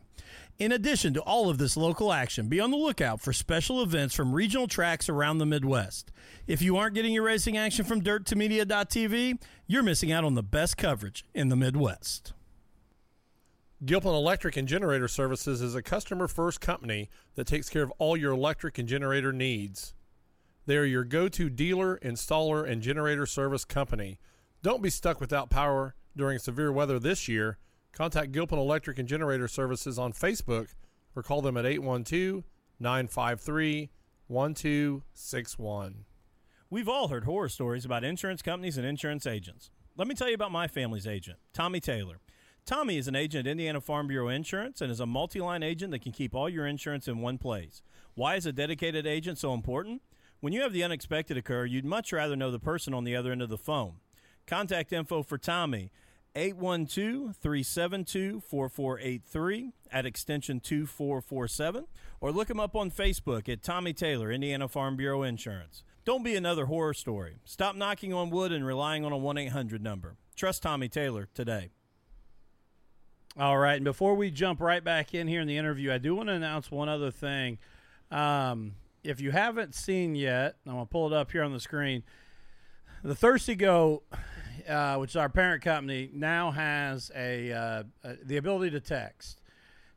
In 0.59 0.71
addition 0.71 1.13
to 1.13 1.21
all 1.21 1.49
of 1.49 1.57
this 1.57 1.77
local 1.77 2.11
action, 2.11 2.49
be 2.49 2.59
on 2.59 2.71
the 2.71 2.77
lookout 2.77 3.21
for 3.21 3.31
special 3.31 3.81
events 3.81 4.15
from 4.15 4.33
regional 4.33 4.67
tracks 4.67 5.07
around 5.07 5.37
the 5.37 5.45
Midwest. 5.45 6.11
If 6.47 6.61
you 6.61 6.77
aren't 6.77 6.95
getting 6.95 7.13
your 7.13 7.23
racing 7.23 7.55
action 7.55 7.85
from 7.85 8.01
dirt2media.tv, 8.01 9.39
you're 9.67 9.83
missing 9.83 10.11
out 10.11 10.23
on 10.23 10.33
the 10.33 10.43
best 10.43 10.75
coverage 10.75 11.25
in 11.33 11.49
the 11.49 11.55
Midwest. 11.55 12.33
Gilpin 13.85 14.09
Electric 14.09 14.57
and 14.57 14.67
Generator 14.67 15.07
Services 15.07 15.61
is 15.61 15.75
a 15.75 15.83
customer 15.83 16.27
first 16.27 16.59
company 16.59 17.11
that 17.35 17.45
takes 17.45 17.69
care 17.69 17.83
of 17.83 17.93
all 17.99 18.17
your 18.17 18.31
electric 18.31 18.79
and 18.79 18.89
generator 18.89 19.31
needs. 19.31 19.93
They 20.65 20.77
are 20.77 20.83
your 20.83 21.03
go 21.03 21.29
to 21.29 21.47
dealer, 21.47 21.99
installer, 21.99 22.67
and 22.67 22.81
generator 22.81 23.27
service 23.27 23.65
company. 23.65 24.19
Don't 24.63 24.81
be 24.81 24.89
stuck 24.89 25.21
without 25.21 25.51
power 25.51 25.93
during 26.15 26.39
severe 26.39 26.71
weather 26.71 26.97
this 26.97 27.27
year. 27.27 27.59
Contact 27.91 28.31
Gilpin 28.31 28.57
Electric 28.57 28.97
and 28.97 29.07
Generator 29.07 29.47
Services 29.47 29.99
on 29.99 30.11
Facebook 30.11 30.69
or 31.15 31.21
call 31.21 31.43
them 31.43 31.55
at 31.55 31.67
812 31.67 32.45
953 32.79 33.91
1261. 34.25 36.05
We've 36.71 36.89
all 36.89 37.09
heard 37.09 37.25
horror 37.25 37.47
stories 37.47 37.85
about 37.85 38.03
insurance 38.03 38.41
companies 38.41 38.77
and 38.77 38.87
insurance 38.87 39.27
agents. 39.27 39.69
Let 39.95 40.07
me 40.07 40.15
tell 40.15 40.29
you 40.29 40.35
about 40.35 40.51
my 40.51 40.67
family's 40.67 41.05
agent, 41.05 41.37
Tommy 41.53 41.79
Taylor. 41.79 42.17
Tommy 42.67 42.97
is 42.97 43.07
an 43.07 43.15
agent 43.15 43.47
at 43.47 43.51
Indiana 43.51 43.79
Farm 43.79 44.07
Bureau 44.07 44.27
Insurance 44.27 44.81
and 44.81 44.91
is 44.91 44.99
a 44.99 45.05
multi 45.05 45.39
line 45.39 45.63
agent 45.63 45.91
that 45.91 46.01
can 46.01 46.11
keep 46.11 46.35
all 46.35 46.49
your 46.49 46.67
insurance 46.67 47.07
in 47.07 47.19
one 47.19 47.37
place. 47.37 47.81
Why 48.13 48.35
is 48.35 48.45
a 48.45 48.51
dedicated 48.51 49.07
agent 49.07 49.37
so 49.37 49.53
important? 49.53 50.01
When 50.41 50.51
you 50.51 50.63
have 50.63 50.73
the 50.73 50.83
unexpected 50.83 51.37
occur, 51.37 51.63
you'd 51.63 51.85
much 51.85 52.11
rather 52.11 52.35
know 52.35 52.51
the 52.51 52.59
person 52.59 52.93
on 52.93 53.05
the 53.05 53.15
other 53.15 53.31
end 53.31 53.41
of 53.41 53.47
the 53.47 53.57
phone. 53.57 54.01
Contact 54.45 54.91
info 54.91 55.23
for 55.23 55.37
Tommy 55.37 55.91
812 56.35 57.37
372 57.37 58.41
4483 58.41 59.71
at 59.89 60.05
extension 60.05 60.59
2447 60.59 61.85
or 62.19 62.33
look 62.33 62.49
him 62.49 62.59
up 62.59 62.75
on 62.75 62.91
Facebook 62.91 63.47
at 63.47 63.63
Tommy 63.63 63.93
Taylor, 63.93 64.29
Indiana 64.29 64.67
Farm 64.67 64.97
Bureau 64.97 65.23
Insurance. 65.23 65.83
Don't 66.03 66.21
be 66.21 66.35
another 66.35 66.65
horror 66.65 66.93
story. 66.93 67.37
Stop 67.45 67.77
knocking 67.77 68.13
on 68.13 68.29
wood 68.29 68.51
and 68.51 68.65
relying 68.65 69.05
on 69.05 69.13
a 69.13 69.17
1 69.17 69.37
800 69.37 69.81
number. 69.81 70.17
Trust 70.35 70.63
Tommy 70.63 70.89
Taylor 70.89 71.29
today. 71.33 71.69
All 73.39 73.55
right, 73.55 73.75
and 73.75 73.83
before 73.83 74.15
we 74.15 74.31
jump 74.31 74.59
right 74.59 74.83
back 74.83 75.13
in 75.13 75.27
here 75.27 75.41
in 75.41 75.47
the 75.47 75.57
interview, 75.57 75.91
I 75.91 75.99
do 75.99 76.15
want 76.15 76.27
to 76.29 76.33
announce 76.33 76.71
one 76.71 76.89
other 76.89 77.11
thing. 77.11 77.59
Um, 78.09 78.73
if 79.03 79.21
you 79.21 79.29
haven't 79.29 79.75
seen 79.75 80.15
yet, 80.15 80.55
I'm 80.65 80.73
gonna 80.73 80.87
pull 80.87 81.05
it 81.05 81.13
up 81.13 81.31
here 81.31 81.43
on 81.43 81.53
the 81.53 81.59
screen. 81.59 82.01
The 83.03 83.13
Thirsty 83.13 83.53
Goat, 83.53 84.01
uh, 84.67 84.95
which 84.95 85.11
is 85.11 85.17
our 85.17 85.29
parent 85.29 85.61
company, 85.61 86.09
now 86.11 86.49
has 86.49 87.11
a, 87.15 87.51
uh, 87.51 87.83
uh, 88.03 88.13
the 88.23 88.37
ability 88.37 88.71
to 88.71 88.79
text. 88.79 89.39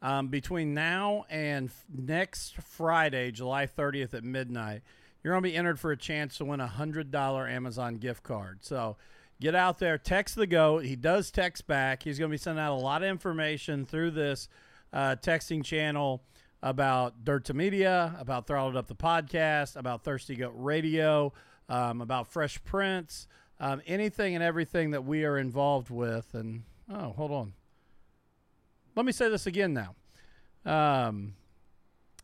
um, 0.01 0.29
between 0.29 0.73
now 0.73 1.25
and 1.29 1.69
f- 1.69 1.85
next 1.95 2.55
Friday, 2.55 3.29
July 3.29 3.67
30th 3.67 4.15
at 4.15 4.23
midnight, 4.23 4.81
you're 5.27 5.33
going 5.33 5.43
to 5.43 5.49
be 5.49 5.57
entered 5.57 5.77
for 5.77 5.91
a 5.91 5.97
chance 5.97 6.37
to 6.37 6.45
win 6.45 6.61
a 6.61 6.73
$100 6.77 7.51
Amazon 7.51 7.95
gift 7.95 8.23
card. 8.23 8.59
So 8.61 8.95
get 9.41 9.55
out 9.55 9.77
there, 9.77 9.97
text 9.97 10.37
the 10.37 10.47
GOAT. 10.47 10.85
He 10.85 10.95
does 10.95 11.31
text 11.31 11.67
back. 11.67 12.01
He's 12.01 12.17
going 12.17 12.31
to 12.31 12.33
be 12.33 12.37
sending 12.37 12.63
out 12.63 12.73
a 12.73 12.79
lot 12.79 13.03
of 13.03 13.09
information 13.09 13.85
through 13.85 14.11
this 14.11 14.47
uh, 14.93 15.17
texting 15.21 15.65
channel 15.65 16.23
about 16.63 17.25
Dirt 17.25 17.43
to 17.43 17.53
Media, 17.53 18.15
about 18.17 18.47
Throttled 18.47 18.77
Up 18.77 18.87
the 18.87 18.95
podcast, 18.95 19.75
about 19.75 20.05
Thirsty 20.05 20.37
Goat 20.37 20.53
Radio, 20.55 21.33
um, 21.67 21.99
about 21.99 22.31
Fresh 22.31 22.63
Prints, 22.63 23.27
um, 23.59 23.81
anything 23.85 24.33
and 24.33 24.41
everything 24.41 24.91
that 24.91 25.03
we 25.03 25.25
are 25.25 25.37
involved 25.37 25.89
with. 25.89 26.35
And 26.35 26.63
oh, 26.89 27.09
hold 27.09 27.31
on. 27.31 27.51
Let 28.95 29.05
me 29.05 29.11
say 29.11 29.27
this 29.27 29.45
again 29.45 29.73
now, 29.73 29.93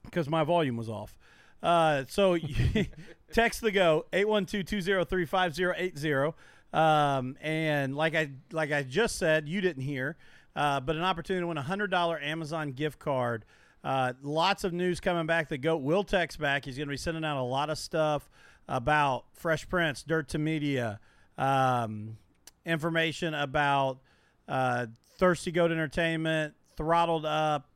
because 0.05 0.29
my 0.29 0.45
volume 0.45 0.77
was 0.77 0.87
off. 0.87 1.17
Uh, 1.63 2.03
so 2.07 2.37
text 3.33 3.61
the 3.61 3.71
go 3.71 4.05
812-203-5080. 4.11 6.33
Um, 6.73 7.37
and 7.41 7.95
like 7.95 8.15
I 8.15 8.31
like 8.51 8.71
I 8.71 8.83
just 8.83 9.17
said, 9.17 9.47
you 9.47 9.61
didn't 9.61 9.83
hear, 9.83 10.17
uh, 10.55 10.79
but 10.79 10.95
an 10.95 11.03
opportunity 11.03 11.43
to 11.43 11.47
win 11.47 11.57
a 11.57 11.63
hundred 11.63 11.91
dollar 11.91 12.19
Amazon 12.19 12.71
gift 12.71 12.99
card. 12.99 13.45
Uh, 13.83 14.13
lots 14.23 14.63
of 14.63 14.73
news 14.73 14.99
coming 14.99 15.27
back. 15.27 15.49
The 15.49 15.57
goat 15.57 15.83
will 15.83 16.03
text 16.03 16.39
back. 16.39 16.65
He's 16.65 16.77
going 16.77 16.87
to 16.87 16.91
be 16.91 16.97
sending 16.97 17.23
out 17.23 17.39
a 17.39 17.43
lot 17.43 17.69
of 17.69 17.77
stuff 17.77 18.27
about 18.67 19.25
Fresh 19.33 19.69
Prints, 19.69 20.03
Dirt 20.03 20.29
to 20.29 20.39
Media, 20.39 20.99
um, 21.37 22.17
information 22.65 23.33
about 23.33 23.99
uh, 24.47 24.85
Thirsty 25.17 25.51
Goat 25.51 25.71
Entertainment, 25.71 26.53
Throttled 26.77 27.25
Up, 27.25 27.67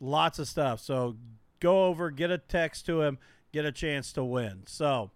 lots 0.00 0.38
of 0.38 0.48
stuff. 0.48 0.80
So 0.80 1.16
go 1.60 1.86
over, 1.86 2.10
get 2.10 2.30
a 2.30 2.38
text 2.38 2.86
to 2.86 3.02
him, 3.02 3.18
get 3.52 3.64
a 3.64 3.72
chance 3.72 4.12
to 4.14 4.24
win. 4.24 4.62
So 4.66 5.10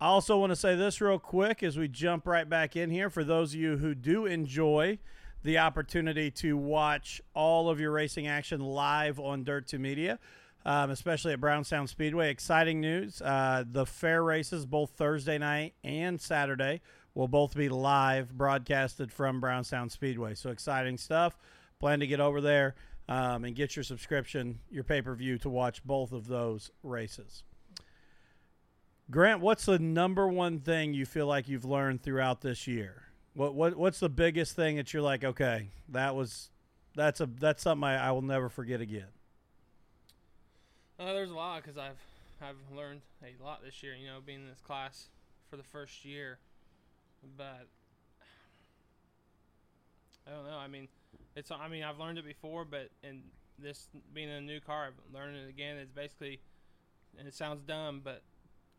I 0.00 0.06
also 0.06 0.38
want 0.38 0.50
to 0.50 0.56
say 0.56 0.74
this 0.76 1.00
real 1.00 1.18
quick 1.18 1.62
as 1.62 1.76
we 1.78 1.88
jump 1.88 2.26
right 2.26 2.48
back 2.48 2.76
in 2.76 2.90
here 2.90 3.10
for 3.10 3.24
those 3.24 3.54
of 3.54 3.60
you 3.60 3.76
who 3.78 3.94
do 3.94 4.26
enjoy 4.26 4.98
the 5.44 5.58
opportunity 5.58 6.30
to 6.30 6.56
watch 6.56 7.20
all 7.34 7.68
of 7.68 7.80
your 7.80 7.90
racing 7.90 8.26
action 8.28 8.60
live 8.60 9.18
on 9.18 9.42
Dirt 9.44 9.66
2 9.66 9.78
Media. 9.78 10.18
um, 10.64 10.90
especially 10.90 11.32
at 11.32 11.40
Brownstown 11.40 11.88
Speedway. 11.88 12.30
Exciting 12.30 12.80
news. 12.80 13.20
Uh, 13.20 13.64
the 13.68 13.84
fair 13.84 14.22
races, 14.22 14.64
both 14.64 14.90
Thursday 14.90 15.38
night 15.38 15.74
and 15.82 16.20
Saturday, 16.20 16.80
will 17.14 17.28
both 17.28 17.56
be 17.56 17.68
live 17.68 18.32
broadcasted 18.36 19.12
from 19.12 19.40
Brownstown 19.40 19.90
Speedway. 19.90 20.34
So 20.34 20.50
exciting 20.50 20.98
stuff. 20.98 21.36
Plan 21.80 21.98
to 22.00 22.06
get 22.06 22.20
over 22.20 22.40
there 22.40 22.74
um, 23.08 23.44
and 23.44 23.54
get 23.54 23.76
your 23.76 23.82
subscription, 23.82 24.58
your 24.70 24.84
pay 24.84 25.02
per 25.02 25.14
view 25.14 25.38
to 25.38 25.48
watch 25.48 25.84
both 25.84 26.12
of 26.12 26.26
those 26.26 26.70
races. 26.82 27.42
Grant, 29.10 29.40
what's 29.40 29.66
the 29.66 29.78
number 29.78 30.28
one 30.28 30.60
thing 30.60 30.94
you 30.94 31.04
feel 31.04 31.26
like 31.26 31.48
you've 31.48 31.64
learned 31.64 32.02
throughout 32.02 32.40
this 32.40 32.66
year? 32.66 33.02
What 33.34 33.54
what 33.54 33.76
what's 33.76 34.00
the 34.00 34.08
biggest 34.08 34.56
thing 34.56 34.76
that 34.76 34.92
you're 34.92 35.02
like, 35.02 35.24
okay, 35.24 35.68
that 35.88 36.14
was 36.14 36.50
that's 36.94 37.20
a 37.20 37.26
that's 37.26 37.62
something 37.62 37.84
I, 37.84 38.08
I 38.08 38.12
will 38.12 38.22
never 38.22 38.48
forget 38.48 38.80
again. 38.80 39.08
Uh, 40.98 41.12
there's 41.12 41.30
a 41.30 41.34
lot 41.34 41.62
because 41.62 41.78
I've 41.78 42.00
I've 42.40 42.76
learned 42.76 43.00
a 43.22 43.42
lot 43.42 43.62
this 43.64 43.82
year. 43.82 43.94
You 43.94 44.06
know, 44.08 44.18
being 44.24 44.40
in 44.40 44.48
this 44.48 44.60
class 44.60 45.08
for 45.50 45.56
the 45.56 45.62
first 45.62 46.04
year, 46.04 46.38
but 47.36 47.66
I 50.26 50.30
don't 50.30 50.46
know. 50.46 50.56
I 50.56 50.68
mean, 50.68 50.88
it's 51.36 51.50
I 51.50 51.68
mean 51.68 51.82
I've 51.82 51.98
learned 51.98 52.18
it 52.18 52.26
before, 52.26 52.64
but 52.64 52.90
in 53.02 53.22
this 53.58 53.88
being 54.12 54.28
in 54.28 54.34
a 54.34 54.40
new 54.40 54.60
car, 54.60 54.86
I've 54.86 55.14
learned 55.14 55.36
it 55.36 55.48
again. 55.48 55.76
It's 55.76 55.92
basically, 55.92 56.40
and 57.18 57.26
it 57.26 57.34
sounds 57.34 57.62
dumb, 57.62 58.00
but 58.02 58.22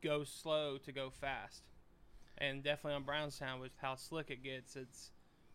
go 0.02 0.24
slow 0.24 0.78
to 0.80 0.92
go 0.92 1.10
fast, 1.10 1.64
and 2.38 2.64
definitely 2.64 2.96
on 2.96 3.04
Brownstown 3.04 3.60
with 3.60 3.72
how 3.82 3.96
slick 3.96 4.30
it 4.30 4.44
gets, 4.44 4.76
it's 4.76 5.12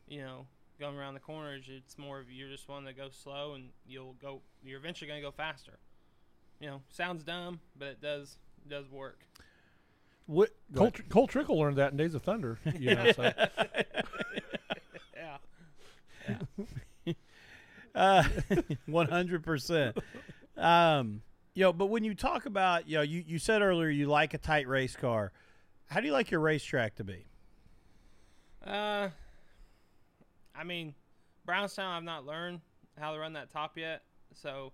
you 0.07 0.21
know 0.23 0.47
going 0.81 0.97
around 0.97 1.15
the 1.15 1.21
corners, 1.21 1.65
it's 1.69 1.99
more 1.99 2.21
of 2.21 2.31
you're 2.31 2.49
just 2.49 2.69
one 2.69 2.85
to 2.85 2.93
go 2.93 3.09
slow, 3.11 3.55
and 3.55 3.71
you'll 3.87 4.15
go. 4.23 4.41
You're 4.65 4.79
eventually 4.79 5.09
going 5.09 5.21
to 5.21 5.27
go 5.27 5.33
faster 5.33 5.79
you 6.61 6.69
know, 6.69 6.83
sounds 6.91 7.23
dumb, 7.23 7.61
but 7.77 7.89
it 7.89 8.01
does 8.01 8.37
it 8.65 8.71
does 8.71 8.91
work. 8.91 9.21
What 10.27 10.51
Cole, 10.75 10.91
Tr- 10.91 11.03
Cole 11.09 11.27
Trickle 11.27 11.59
learned 11.59 11.77
that 11.77 11.93
in 11.93 11.97
Days 11.97 12.15
of 12.15 12.23
Thunder. 12.23 12.59
You 12.79 12.95
know, 12.95 13.13
so. 13.13 13.33
Yeah. 15.17 15.39
Uh, 16.29 16.63
one 18.87 19.09
hundred 19.09 19.43
percent. 19.43 19.99
Um, 20.57 21.23
you 21.55 21.65
know, 21.65 21.73
but 21.73 21.87
when 21.87 22.05
you 22.05 22.15
talk 22.15 22.47
about, 22.47 22.89
you 22.89 22.97
know, 22.97 23.03
you, 23.03 23.25
you 23.27 23.39
said 23.39 23.63
earlier 23.63 23.89
you 23.89 24.07
like 24.07 24.35
a 24.35 24.39
tight 24.39 24.69
race 24.69 24.95
car. 24.97 25.33
How 25.87 26.01
do 26.01 26.07
you 26.07 26.13
like 26.13 26.31
your 26.31 26.41
racetrack 26.41 26.97
to 26.97 27.05
be? 27.05 27.25
Uh, 28.67 29.09
I 30.55 30.65
mean, 30.65 30.95
Brownstown, 31.47 31.97
I've 31.97 32.03
not 32.03 32.27
learned 32.27 32.61
how 32.99 33.13
to 33.13 33.19
run 33.19 33.33
that 33.35 33.51
top 33.51 33.79
yet. 33.79 34.03
So, 34.35 34.73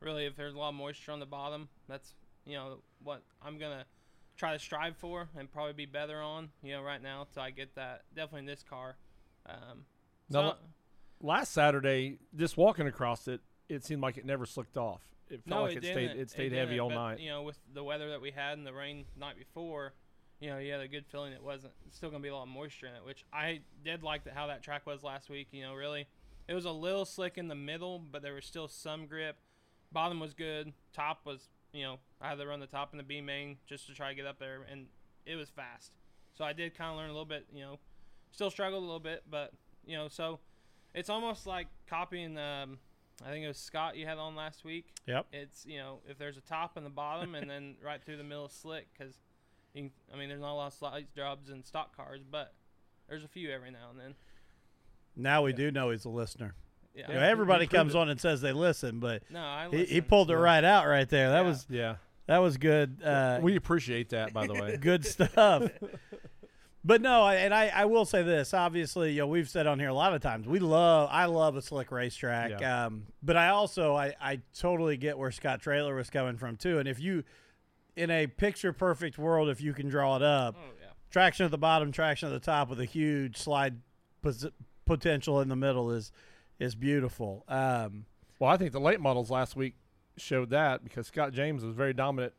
really, 0.00 0.26
if 0.26 0.36
there's 0.36 0.54
a 0.54 0.58
lot 0.58 0.68
of 0.70 0.74
moisture 0.74 1.12
on 1.12 1.20
the 1.20 1.26
bottom, 1.26 1.68
that's 1.88 2.14
you 2.44 2.54
know 2.54 2.78
what 3.02 3.22
I'm 3.42 3.58
gonna 3.58 3.84
try 4.36 4.52
to 4.52 4.58
strive 4.58 4.96
for 4.96 5.28
and 5.38 5.50
probably 5.50 5.72
be 5.72 5.86
better 5.86 6.20
on. 6.20 6.50
You 6.62 6.72
know, 6.72 6.82
right 6.82 7.02
now 7.02 7.26
till 7.32 7.42
I 7.42 7.50
get 7.50 7.74
that. 7.76 8.02
Definitely 8.14 8.40
in 8.40 8.46
this 8.46 8.64
car. 8.68 8.96
Um, 9.46 9.84
so- 10.30 10.40
la- 10.40 10.56
last 11.22 11.52
Saturday, 11.52 12.18
just 12.36 12.56
walking 12.56 12.86
across 12.86 13.28
it, 13.28 13.40
it 13.68 13.84
seemed 13.84 14.02
like 14.02 14.16
it 14.16 14.24
never 14.24 14.46
slicked 14.46 14.76
off. 14.76 15.02
It 15.28 15.42
felt 15.44 15.60
no, 15.60 15.62
like 15.66 15.76
it, 15.76 15.84
it, 15.84 15.92
stayed 15.92 16.10
it 16.10 16.30
stayed 16.30 16.52
heavy 16.52 16.80
all 16.80 16.88
but, 16.88 16.94
night. 16.96 17.20
You 17.20 17.30
know, 17.30 17.42
with 17.42 17.58
the 17.72 17.84
weather 17.84 18.10
that 18.10 18.20
we 18.20 18.32
had 18.32 18.58
and 18.58 18.66
the 18.66 18.72
rain 18.72 19.04
the 19.14 19.20
night 19.20 19.38
before, 19.38 19.92
you 20.40 20.50
know, 20.50 20.58
you 20.58 20.72
had 20.72 20.80
a 20.80 20.88
good 20.88 21.06
feeling 21.06 21.32
it 21.32 21.42
wasn't 21.42 21.72
still 21.92 22.10
gonna 22.10 22.22
be 22.22 22.28
a 22.28 22.34
lot 22.34 22.42
of 22.42 22.48
moisture 22.48 22.86
in 22.86 22.94
it, 22.94 23.04
which 23.04 23.24
I 23.32 23.60
did 23.84 24.02
like 24.02 24.24
that 24.24 24.34
how 24.34 24.48
that 24.48 24.62
track 24.62 24.86
was 24.86 25.04
last 25.04 25.30
week. 25.30 25.48
You 25.52 25.62
know, 25.62 25.74
really, 25.74 26.08
it 26.48 26.54
was 26.54 26.64
a 26.64 26.72
little 26.72 27.04
slick 27.04 27.38
in 27.38 27.46
the 27.46 27.54
middle, 27.54 28.00
but 28.00 28.22
there 28.22 28.34
was 28.34 28.44
still 28.44 28.66
some 28.66 29.06
grip. 29.06 29.36
Bottom 29.92 30.18
was 30.18 30.34
good. 30.34 30.72
Top 30.92 31.20
was, 31.24 31.48
you 31.72 31.82
know, 31.82 31.98
I 32.20 32.28
had 32.28 32.38
to 32.38 32.46
run 32.46 32.60
the 32.60 32.66
top 32.66 32.92
in 32.92 32.98
the 32.98 33.04
B 33.04 33.20
main 33.20 33.58
just 33.66 33.86
to 33.86 33.94
try 33.94 34.08
to 34.08 34.14
get 34.14 34.26
up 34.26 34.40
there, 34.40 34.66
and 34.70 34.86
it 35.26 35.36
was 35.36 35.48
fast. 35.48 35.92
So 36.36 36.44
I 36.44 36.52
did 36.52 36.76
kind 36.76 36.90
of 36.90 36.96
learn 36.96 37.10
a 37.10 37.12
little 37.12 37.24
bit. 37.24 37.46
You 37.52 37.60
know, 37.60 37.78
still 38.32 38.50
struggled 38.50 38.82
a 38.82 38.86
little 38.86 38.98
bit, 38.98 39.22
but 39.30 39.52
you 39.86 39.96
know, 39.96 40.08
so 40.08 40.40
it's 40.94 41.08
almost 41.10 41.46
like 41.46 41.66
copying. 41.88 42.36
Um, 42.38 42.78
I 43.24 43.28
think 43.30 43.44
it 43.44 43.48
was 43.48 43.58
Scott 43.58 43.96
you 43.96 44.06
had 44.06 44.16
on 44.16 44.34
last 44.34 44.64
week 44.64 44.86
Yep. 45.06 45.26
it's 45.30 45.66
you 45.66 45.76
know 45.76 45.98
if 46.08 46.16
there's 46.16 46.38
a 46.38 46.40
top 46.40 46.78
and 46.78 46.86
the 46.86 46.90
bottom 46.90 47.34
and 47.34 47.50
then 47.50 47.74
right 47.84 48.02
through 48.02 48.16
the 48.16 48.24
middle 48.24 48.46
is 48.46 48.52
slick 48.52 48.86
because 48.96 49.12
I 49.76 50.16
mean 50.16 50.28
there's 50.30 50.40
not 50.40 50.52
a 50.52 50.54
lot 50.54 50.68
of 50.68 50.72
slide 50.72 51.06
jobs 51.14 51.50
in 51.50 51.62
stock 51.62 51.94
cars 51.94 52.22
but 52.30 52.54
there's 53.10 53.22
a 53.22 53.28
few 53.28 53.50
every 53.50 53.70
now 53.72 53.90
and 53.90 54.00
then 54.00 54.14
Now 55.16 55.42
we 55.42 55.52
do 55.52 55.70
know 55.70 55.90
he's 55.90 56.06
a 56.06 56.08
listener. 56.08 56.54
yeah 56.94 57.08
You 57.08 57.14
know, 57.14 57.20
everybody 57.20 57.66
comes 57.66 57.94
it. 57.94 57.98
on 57.98 58.08
and 58.08 58.18
says 58.18 58.40
they 58.40 58.52
listen, 58.52 59.00
but 59.00 59.22
no 59.30 59.40
I 59.40 59.68
he, 59.70 59.76
he 59.76 59.82
listen. 59.96 60.02
pulled 60.04 60.30
it 60.30 60.36
right 60.38 60.64
out 60.64 60.86
right 60.86 61.08
there. 61.08 61.28
That 61.28 61.42
Yeah. 61.42 61.46
was 61.46 61.66
yeah, 61.68 61.94
that 62.26 62.38
was 62.38 62.56
good. 62.56 63.02
Uh, 63.04 63.38
we 63.42 63.54
appreciate 63.56 64.08
that, 64.10 64.32
by 64.32 64.46
the 64.46 64.54
way. 64.54 64.76
good 64.80 65.04
stuff. 65.04 65.64
But 66.82 67.02
no, 67.02 67.28
and 67.28 67.52
I, 67.52 67.68
I 67.68 67.84
will 67.84 68.06
say 68.06 68.22
this. 68.22 68.54
Obviously, 68.54 69.12
you 69.12 69.20
know, 69.20 69.26
we've 69.26 69.48
said 69.48 69.66
on 69.66 69.78
here 69.78 69.90
a 69.90 69.94
lot 69.94 70.14
of 70.14 70.22
times. 70.22 70.46
We 70.46 70.60
love, 70.60 71.10
I 71.12 71.26
love 71.26 71.56
a 71.56 71.62
slick 71.62 71.92
racetrack. 71.92 72.58
Yeah. 72.60 72.86
Um, 72.86 73.06
but 73.22 73.36
I 73.36 73.48
also, 73.48 73.94
I, 73.94 74.14
I 74.20 74.40
totally 74.58 74.96
get 74.96 75.18
where 75.18 75.30
Scott 75.30 75.60
Trailer 75.60 75.94
was 75.94 76.08
coming 76.08 76.38
from 76.38 76.56
too. 76.56 76.78
And 76.78 76.88
if 76.88 76.98
you, 76.98 77.24
in 77.96 78.10
a 78.10 78.26
picture 78.26 78.72
perfect 78.72 79.18
world, 79.18 79.50
if 79.50 79.60
you 79.60 79.74
can 79.74 79.88
draw 79.88 80.16
it 80.16 80.22
up, 80.22 80.56
oh 80.58 80.72
yeah 80.80 80.86
traction 81.10 81.44
at 81.44 81.50
the 81.50 81.58
bottom, 81.58 81.92
traction 81.92 82.28
at 82.28 82.32
the 82.32 82.44
top, 82.44 82.70
with 82.70 82.80
a 82.80 82.84
huge 82.84 83.36
slide 83.36 83.80
pos- 84.22 84.46
potential 84.84 85.40
in 85.40 85.48
the 85.48 85.56
middle 85.56 85.90
is, 85.90 86.12
is 86.58 86.74
beautiful. 86.74 87.44
Um, 87.48 88.06
Well, 88.38 88.50
I 88.50 88.56
think 88.56 88.72
the 88.72 88.80
late 88.80 89.00
models 89.00 89.30
last 89.30 89.56
week 89.56 89.74
showed 90.16 90.50
that 90.50 90.84
because 90.84 91.06
Scott 91.08 91.32
James 91.32 91.64
was 91.64 91.74
very 91.74 91.92
dominant 91.92 92.32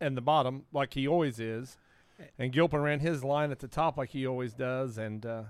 in 0.00 0.14
the 0.14 0.20
bottom, 0.20 0.64
like 0.72 0.94
he 0.94 1.06
always 1.06 1.38
is, 1.38 1.76
and 2.38 2.52
Gilpin 2.52 2.80
ran 2.80 3.00
his 3.00 3.22
line 3.24 3.50
at 3.50 3.58
the 3.58 3.68
top 3.68 3.96
like 3.96 4.10
he 4.10 4.26
always 4.26 4.52
does, 4.54 4.98
and 4.98 5.24
uh, 5.24 5.42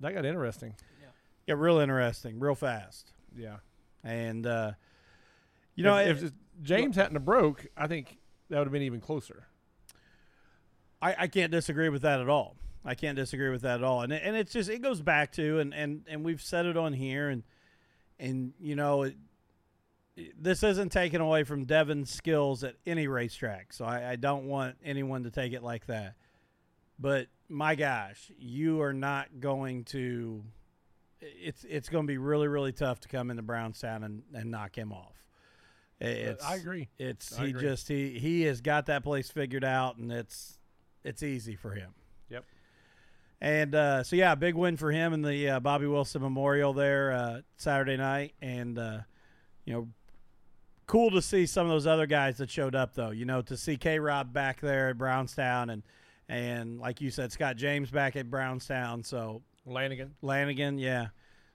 that 0.00 0.12
got 0.14 0.24
interesting. 0.24 0.74
yeah, 1.00 1.08
yeah, 1.46 1.54
real 1.56 1.78
interesting, 1.78 2.38
real 2.38 2.54
fast, 2.54 3.12
Yeah, 3.36 3.56
and 4.04 4.46
uh, 4.46 4.72
you 5.74 5.84
know, 5.84 5.96
if, 5.98 6.32
James 6.62 6.96
hadn't 6.96 7.14
have 7.14 7.24
broke, 7.24 7.66
I 7.76 7.86
think 7.86 8.18
that 8.50 8.58
would 8.58 8.66
have 8.66 8.72
been 8.72 8.82
even 8.82 9.00
closer. 9.00 9.46
I, 11.02 11.14
I 11.20 11.26
can't 11.26 11.52
disagree 11.52 11.88
with 11.90 12.02
that 12.02 12.20
at 12.20 12.28
all. 12.28 12.56
I 12.84 12.94
can't 12.94 13.16
disagree 13.16 13.50
with 13.50 13.62
that 13.62 13.80
at 13.80 13.84
all. 13.84 14.02
And 14.02 14.12
it- 14.12 14.22
and 14.24 14.36
it's 14.36 14.52
just 14.52 14.70
it 14.70 14.80
goes 14.80 15.00
back 15.02 15.32
to 15.32 15.58
and 15.58 15.74
and 15.74 16.04
and 16.08 16.24
we've 16.24 16.40
said 16.40 16.66
it 16.66 16.76
on 16.76 16.92
here 16.92 17.28
and 17.28 17.42
and 18.18 18.52
you 18.60 18.76
know 18.76 19.02
it, 19.02 19.16
this 20.38 20.62
isn't 20.62 20.90
taken 20.90 21.20
away 21.20 21.44
from 21.44 21.64
Devin's 21.64 22.10
skills 22.10 22.64
at 22.64 22.76
any 22.86 23.06
racetrack. 23.06 23.72
So 23.72 23.84
I, 23.84 24.12
I 24.12 24.16
don't 24.16 24.46
want 24.46 24.76
anyone 24.84 25.24
to 25.24 25.30
take 25.30 25.52
it 25.52 25.62
like 25.62 25.86
that. 25.86 26.14
But 26.98 27.26
my 27.48 27.74
gosh, 27.74 28.30
you 28.38 28.80
are 28.82 28.94
not 28.94 29.40
going 29.40 29.84
to. 29.84 30.42
It's 31.20 31.64
it's 31.64 31.88
going 31.88 32.06
to 32.06 32.10
be 32.10 32.18
really 32.18 32.48
really 32.48 32.72
tough 32.72 33.00
to 33.00 33.08
come 33.08 33.30
into 33.30 33.42
Brownstown 33.42 34.04
and, 34.04 34.22
and 34.34 34.50
knock 34.50 34.76
him 34.76 34.92
off. 34.92 35.16
It's, 35.98 36.44
I 36.44 36.56
agree. 36.56 36.88
It's 36.98 37.38
I 37.38 37.44
he 37.44 37.50
agree. 37.50 37.62
just 37.62 37.88
he 37.88 38.18
he 38.18 38.42
has 38.42 38.60
got 38.60 38.86
that 38.86 39.02
place 39.02 39.30
figured 39.30 39.64
out, 39.64 39.96
and 39.96 40.12
it's 40.12 40.58
it's 41.04 41.22
easy 41.22 41.56
for 41.56 41.72
him. 41.72 41.94
Yep. 42.28 42.44
And 43.40 43.74
uh, 43.74 44.02
so 44.02 44.16
yeah, 44.16 44.34
big 44.34 44.54
win 44.54 44.76
for 44.76 44.90
him 44.90 45.12
in 45.12 45.22
the 45.22 45.50
uh, 45.50 45.60
Bobby 45.60 45.86
Wilson 45.86 46.22
Memorial 46.22 46.72
there 46.72 47.12
uh, 47.12 47.40
Saturday 47.56 47.96
night, 47.96 48.34
and 48.42 48.78
uh, 48.78 48.98
you 49.64 49.72
know, 49.72 49.88
cool 50.86 51.10
to 51.10 51.20
see 51.22 51.46
some 51.46 51.66
of 51.66 51.72
those 51.72 51.86
other 51.86 52.06
guys 52.06 52.38
that 52.38 52.50
showed 52.50 52.74
up 52.74 52.94
though. 52.94 53.10
You 53.10 53.24
know, 53.24 53.42
to 53.42 53.56
see 53.56 53.76
K 53.76 53.98
Rob 53.98 54.32
back 54.32 54.60
there 54.60 54.88
at 54.90 54.98
Brownstown, 54.98 55.70
and 55.70 55.82
and 56.28 56.78
like 56.80 57.00
you 57.00 57.10
said, 57.10 57.32
Scott 57.32 57.56
James 57.56 57.90
back 57.90 58.16
at 58.16 58.30
Brownstown. 58.30 59.02
So 59.04 59.42
Lanigan. 59.64 60.14
Lanigan, 60.22 60.78
yeah, 60.78 61.08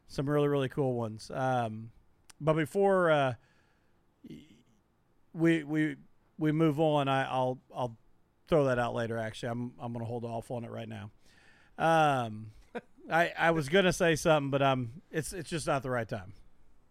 some 0.07 0.29
really 0.29 0.47
really 0.47 0.69
cool 0.69 0.93
ones. 0.93 1.29
Um, 1.33 1.91
but 2.39 2.53
before 2.53 3.11
uh, 3.11 3.33
we 5.33 5.63
we 5.63 5.95
we 6.37 6.51
move 6.51 6.79
on, 6.79 7.07
I, 7.07 7.25
I'll 7.25 7.59
I'll 7.75 7.95
throw 8.47 8.65
that 8.65 8.79
out 8.79 8.93
later. 8.93 9.17
Actually, 9.17 9.49
I'm 9.49 9.73
I'm 9.79 9.93
gonna 9.93 10.05
hold 10.05 10.25
off 10.25 10.51
on 10.51 10.63
it 10.63 10.71
right 10.71 10.89
now. 10.89 11.11
Um, 11.77 12.47
I 13.11 13.31
I 13.37 13.51
was 13.51 13.69
gonna 13.69 13.93
say 13.93 14.15
something, 14.15 14.49
but 14.51 14.61
um, 14.61 14.91
it's 15.11 15.33
it's 15.33 15.49
just 15.49 15.67
not 15.67 15.83
the 15.83 15.89
right 15.89 16.07
time, 16.07 16.33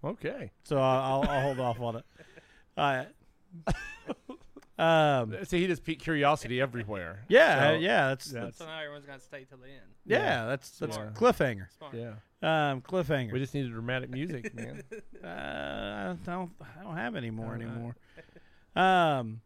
Okay. 0.04 0.50
so 0.64 0.78
I'll 0.78 1.22
I'll, 1.22 1.28
I'll 1.30 1.40
hold 1.42 1.60
off 1.60 1.80
on 1.80 1.96
it. 1.96 2.04
All 2.80 2.96
right. 2.96 3.08
Um, 4.78 5.36
See, 5.44 5.60
he 5.60 5.66
just 5.66 5.84
piqued 5.84 6.00
curiosity 6.02 6.58
everywhere. 6.58 7.26
yeah, 7.28 7.72
So- 7.72 7.74
yeah, 7.74 8.08
that's 8.08 8.32
Yeah, 8.32 8.44
that's, 8.44 8.56
so 8.56 8.64
now 8.64 8.78
everyone's 8.80 9.04
got 9.04 9.18
to 9.18 9.24
stay 9.24 9.44
till 9.44 9.58
the 9.58 9.66
end 9.66 9.80
yeah, 10.06 10.46
that's 10.46 10.70
that's 10.78 10.94
Smart. 10.94 11.12
cliffhanger. 11.14 11.66
smart 11.76 11.94
Yeah. 11.94 12.12
Um, 12.70 12.80
cliffhanger. 12.80 13.30
We 13.30 13.40
just 13.40 13.52
needed 13.52 13.72
dramatic 13.72 14.08
music, 14.08 14.54
man. 14.56 14.82
Uh, 15.22 15.26
I 15.26 16.16
don't. 16.24 16.50
I 16.78 16.82
don't 16.82 16.96
have 16.96 17.14
any 17.14 17.30
more 17.30 17.44
All 17.44 17.52
right. 17.52 17.60
anymore. 17.60 17.94
Um, 18.74 19.42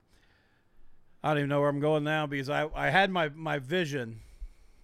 I 1.25 1.31
don't 1.31 1.39
even 1.39 1.49
know 1.49 1.59
where 1.61 1.69
I'm 1.69 1.81
going 1.81 2.05
now 2.05 2.27
because 2.29 2.49
I, 2.49 2.69
I 2.73 2.91
had 2.91 3.11
my, 3.11 3.31
my 3.31 3.59
vision, 3.59 4.21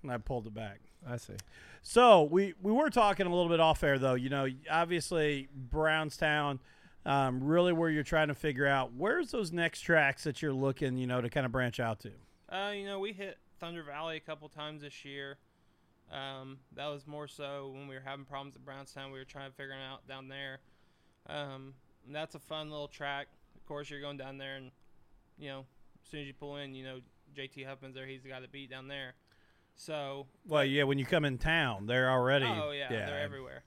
and 0.02 0.10
I 0.10 0.18
pulled 0.18 0.48
it 0.48 0.54
back. 0.54 0.80
I 1.08 1.16
see. 1.18 1.34
So 1.82 2.24
we 2.24 2.54
we 2.60 2.72
were 2.72 2.90
talking 2.90 3.26
a 3.26 3.30
little 3.30 3.48
bit 3.48 3.60
off 3.60 3.84
air 3.84 4.00
though. 4.00 4.14
You 4.14 4.30
know, 4.30 4.48
obviously 4.68 5.48
Brownstown, 5.54 6.58
Um, 7.06 7.42
really, 7.42 7.72
where 7.72 7.88
you're 7.88 8.02
trying 8.02 8.28
to 8.28 8.34
figure 8.34 8.66
out 8.66 8.92
where's 8.92 9.30
those 9.30 9.52
next 9.52 9.80
tracks 9.80 10.24
that 10.24 10.42
you're 10.42 10.52
looking, 10.52 10.98
you 10.98 11.06
know, 11.06 11.20
to 11.20 11.30
kind 11.30 11.46
of 11.46 11.52
branch 11.52 11.80
out 11.80 12.00
to. 12.00 12.10
Uh, 12.54 12.72
you 12.72 12.84
know, 12.84 12.98
we 12.98 13.12
hit 13.12 13.38
Thunder 13.58 13.82
Valley 13.82 14.16
a 14.16 14.20
couple 14.20 14.48
times 14.48 14.82
this 14.82 15.04
year. 15.04 15.38
Um, 16.12 16.58
that 16.74 16.88
was 16.88 17.06
more 17.06 17.28
so 17.28 17.70
when 17.72 17.86
we 17.86 17.94
were 17.94 18.02
having 18.04 18.24
problems 18.24 18.56
at 18.56 18.64
Brownstown. 18.64 19.12
We 19.12 19.18
were 19.18 19.24
trying 19.24 19.50
to 19.50 19.56
figure 19.56 19.74
it 19.74 19.80
out 19.80 20.06
down 20.06 20.28
there. 20.28 20.58
Um, 21.28 21.74
that's 22.08 22.34
a 22.34 22.38
fun 22.38 22.70
little 22.70 22.88
track. 22.88 23.28
Of 23.56 23.64
course, 23.66 23.88
you're 23.88 24.00
going 24.00 24.16
down 24.16 24.36
there, 24.36 24.56
and 24.56 24.70
you 25.38 25.48
know, 25.48 25.60
as 26.04 26.10
soon 26.10 26.20
as 26.20 26.26
you 26.26 26.34
pull 26.34 26.56
in, 26.56 26.74
you 26.74 26.84
know, 26.84 26.98
JT 27.36 27.66
Huffman's 27.66 27.94
there. 27.94 28.06
He's 28.06 28.22
the 28.22 28.30
guy 28.30 28.40
to 28.40 28.48
beat 28.48 28.70
down 28.70 28.88
there. 28.88 29.14
So 29.76 30.26
Well, 30.46 30.64
yeah, 30.64 30.82
when 30.82 30.98
you 30.98 31.06
come 31.06 31.24
in 31.24 31.38
town, 31.38 31.86
they're 31.86 32.10
already. 32.10 32.46
Oh 32.46 32.72
yeah, 32.72 32.88
they're 32.88 33.20
everywhere. 33.20 33.62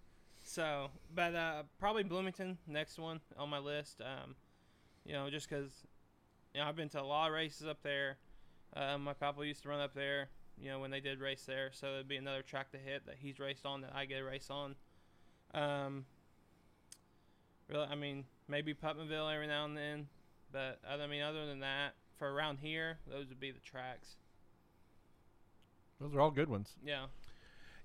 So, 0.53 0.91
but 1.15 1.33
uh, 1.33 1.63
probably 1.79 2.03
Bloomington 2.03 2.59
next 2.67 2.99
one 2.99 3.21
on 3.39 3.49
my 3.49 3.57
list. 3.57 4.01
Um, 4.01 4.35
you 5.03 5.13
know, 5.13 5.27
just 5.31 5.49
because 5.49 5.71
you 6.53 6.61
know 6.61 6.67
I've 6.67 6.75
been 6.75 6.89
to 6.89 7.01
a 7.01 7.03
lot 7.03 7.29
of 7.29 7.33
races 7.33 7.65
up 7.65 7.81
there. 7.81 8.17
Uh, 8.75 8.99
my 8.99 9.13
papa 9.13 9.43
used 9.43 9.63
to 9.63 9.69
run 9.69 9.79
up 9.79 9.95
there. 9.95 10.29
You 10.61 10.69
know 10.69 10.79
when 10.79 10.91
they 10.91 10.99
did 10.99 11.19
race 11.19 11.43
there, 11.47 11.71
so 11.73 11.87
it'd 11.93 12.07
be 12.07 12.17
another 12.17 12.43
track 12.43 12.71
to 12.73 12.77
hit 12.77 13.07
that 13.07 13.15
he's 13.19 13.39
raced 13.39 13.65
on 13.65 13.81
that 13.81 13.93
I 13.95 14.05
get 14.05 14.21
a 14.21 14.23
race 14.23 14.51
on. 14.51 14.75
Um, 15.55 16.05
really, 17.67 17.87
I 17.87 17.95
mean 17.95 18.23
maybe 18.47 18.75
Putnamville 18.75 19.29
every 19.29 19.47
now 19.47 19.65
and 19.65 19.75
then, 19.75 20.07
but 20.51 20.79
I 20.87 21.07
mean 21.07 21.23
other 21.23 21.47
than 21.47 21.61
that, 21.61 21.95
for 22.19 22.31
around 22.31 22.59
here, 22.59 22.99
those 23.09 23.27
would 23.29 23.39
be 23.39 23.49
the 23.49 23.59
tracks. 23.59 24.17
Those 25.99 26.13
are 26.13 26.21
all 26.21 26.29
good 26.29 26.49
ones. 26.49 26.75
Yeah. 26.85 27.05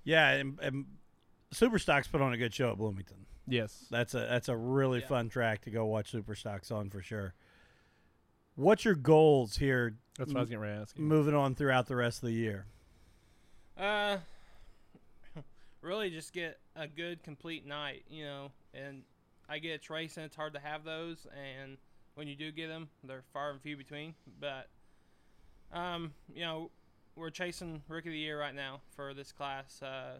Yeah, 0.04 0.33
and, 0.33 0.59
and 0.61 0.85
Superstocks 1.52 2.11
put 2.11 2.20
on 2.20 2.32
a 2.32 2.37
good 2.37 2.52
show 2.54 2.70
at 2.72 2.78
Bloomington. 2.78 3.26
Yes. 3.46 3.87
That's 3.90 4.14
a 4.14 4.18
that's 4.18 4.48
a 4.48 4.56
really 4.56 5.00
Yeah. 5.00 5.06
fun 5.06 5.28
track 5.28 5.62
to 5.62 5.70
go 5.70 5.87
watch 5.87 6.12
Superstocks 6.12 6.70
on 6.70 6.90
for 6.90 7.00
sure. 7.02 7.34
What's 8.56 8.84
your 8.84 8.94
goals 8.94 9.56
here? 9.56 9.96
That's 10.18 10.32
what 10.32 10.38
I 10.38 10.40
was 10.40 10.50
going 10.50 10.62
to 10.62 10.68
ask 10.68 10.98
you. 10.98 11.04
Moving 11.04 11.34
on 11.34 11.54
throughout 11.54 11.87
the 11.87 11.94
rest 11.96 12.22
of 12.22 12.26
the 12.28 12.34
year. 12.34 12.66
Uh, 13.76 14.18
really 15.80 16.11
just 16.11 16.32
get 16.32 16.58
a 16.74 16.88
good 16.88 17.22
complete 17.22 17.64
night, 17.64 18.04
you 18.11 18.24
know. 18.24 18.50
And 18.74 19.04
I 19.48 19.61
get 19.61 19.70
it's 19.72 19.88
racing; 19.88 20.24
it's 20.24 20.34
hard 20.37 20.54
to 20.54 20.58
have 20.61 20.84
those, 20.84 21.26
and 21.32 21.78
when 22.14 22.26
you 22.26 22.34
do 22.34 22.50
get 22.50 22.66
them, 22.66 22.88
they're 23.04 23.22
far 23.32 23.50
and 23.52 23.62
few 23.62 23.76
between. 23.76 24.14
But, 24.40 24.68
um, 25.72 26.12
you 26.34 26.40
know, 26.42 26.70
we're 27.14 27.30
chasing 27.30 27.82
rookie 27.88 28.08
of 28.08 28.12
the 28.12 28.18
year 28.18 28.38
right 28.40 28.54
now 28.54 28.80
for 28.96 29.14
this 29.14 29.30
class. 29.30 29.80
Uh, 29.80 30.18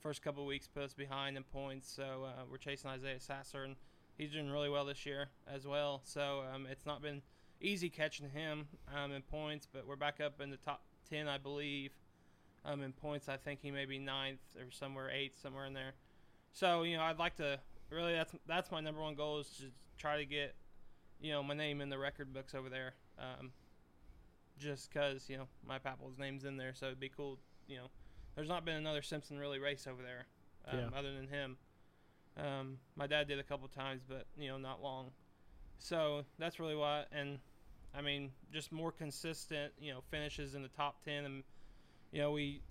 first 0.00 0.22
couple 0.22 0.44
weeks 0.46 0.68
put 0.68 0.82
us 0.82 0.94
behind 0.94 1.36
in 1.36 1.44
points, 1.44 1.90
so 1.90 2.26
uh, 2.26 2.42
we're 2.50 2.58
chasing 2.58 2.90
Isaiah 2.90 3.20
Sasser, 3.20 3.64
and 3.64 3.76
he's 4.16 4.32
doing 4.32 4.50
really 4.50 4.68
well 4.68 4.84
this 4.84 5.04
year 5.06 5.28
as 5.52 5.66
well. 5.66 6.00
So 6.04 6.42
um, 6.52 6.66
it's 6.70 6.86
not 6.86 7.02
been 7.02 7.22
easy 7.60 7.90
catching 7.90 8.28
him 8.30 8.68
um, 8.94 9.12
in 9.12 9.22
points, 9.22 9.66
but 9.70 9.86
we're 9.86 9.96
back 9.96 10.20
up 10.20 10.40
in 10.40 10.50
the 10.50 10.56
top 10.56 10.82
ten, 11.08 11.28
I 11.28 11.38
believe 11.38 11.92
um, 12.64 12.82
in 12.82 12.92
points. 12.92 13.28
I 13.28 13.36
think 13.36 13.60
he 13.60 13.70
may 13.70 13.84
be 13.84 13.98
ninth 13.98 14.40
or 14.56 14.70
somewhere 14.70 15.10
eighth, 15.10 15.40
somewhere 15.40 15.66
in 15.66 15.72
there. 15.72 15.94
So 16.52 16.82
you 16.82 16.96
know, 16.96 17.02
I'd 17.02 17.18
like 17.18 17.36
to 17.36 17.58
really 17.90 18.12
that's 18.12 18.34
that's 18.46 18.70
my 18.70 18.80
number 18.80 19.00
one 19.00 19.14
goal 19.14 19.38
is 19.38 19.48
to 19.58 19.64
try 19.96 20.16
to 20.18 20.24
get 20.24 20.54
you 21.20 21.32
know 21.32 21.42
my 21.42 21.54
name 21.54 21.80
in 21.80 21.88
the 21.88 21.98
record 21.98 22.32
books 22.32 22.54
over 22.54 22.68
there. 22.68 22.94
Um, 23.18 23.50
just 24.58 24.92
because 24.92 25.28
you 25.28 25.36
know 25.36 25.46
my 25.66 25.78
papa's 25.78 26.18
name's 26.18 26.44
in 26.44 26.56
there, 26.56 26.74
so 26.74 26.86
it'd 26.86 27.00
be 27.00 27.08
cool. 27.08 27.38
You 27.66 27.76
know, 27.78 27.90
there's 28.38 28.48
not 28.48 28.64
been 28.64 28.76
another 28.76 29.02
Simpson 29.02 29.36
really 29.36 29.58
race 29.58 29.88
over 29.88 30.00
there 30.00 30.26
um, 30.70 30.78
Yeah. 30.92 30.98
other 30.98 31.12
than 31.12 31.26
him. 31.26 31.56
Um, 32.36 32.78
my 32.94 33.08
dad 33.08 33.26
did 33.26 33.40
a 33.40 33.42
couple 33.42 33.66
times, 33.66 34.02
but 34.08 34.26
you 34.36 34.46
know, 34.46 34.58
not 34.58 34.80
long. 34.80 35.10
So 35.78 36.24
that's 36.38 36.60
really 36.60 36.76
why. 36.76 37.04
and 37.10 37.40
I 37.92 38.00
mean, 38.00 38.30
just 38.52 38.70
more 38.70 38.92
consistent, 38.92 39.72
you 39.80 39.92
know, 39.92 40.02
finishes 40.12 40.54
in 40.54 40.62
the 40.62 40.68
top 40.68 41.02
ten, 41.04 41.24
and 41.24 41.42
you 42.12 42.20
know, 42.20 42.30
we 42.30 42.62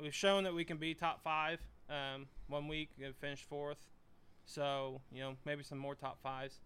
we've 0.00 0.14
shown 0.14 0.44
that 0.44 0.54
we 0.54 0.64
can 0.64 0.78
be 0.78 0.94
top 0.94 1.22
five. 1.22 1.60
Um, 1.90 2.28
one 2.46 2.66
week 2.66 2.88
and 3.02 3.14
finished 3.16 3.44
fourth, 3.44 3.86
so 4.46 5.02
you 5.12 5.20
know, 5.20 5.36
maybe 5.44 5.62
some 5.62 5.76
more 5.76 5.94
top 5.94 6.22
fives. 6.22 6.60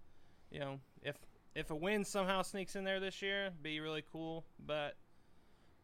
You 0.52 0.60
know, 0.60 0.80
if 1.02 1.16
if 1.56 1.70
a 1.70 1.74
win 1.74 2.04
somehow 2.04 2.42
sneaks 2.42 2.76
in 2.76 2.84
there 2.84 3.00
this 3.00 3.20
year, 3.20 3.50
be 3.60 3.80
really 3.80 4.04
cool. 4.12 4.44
But 4.64 4.94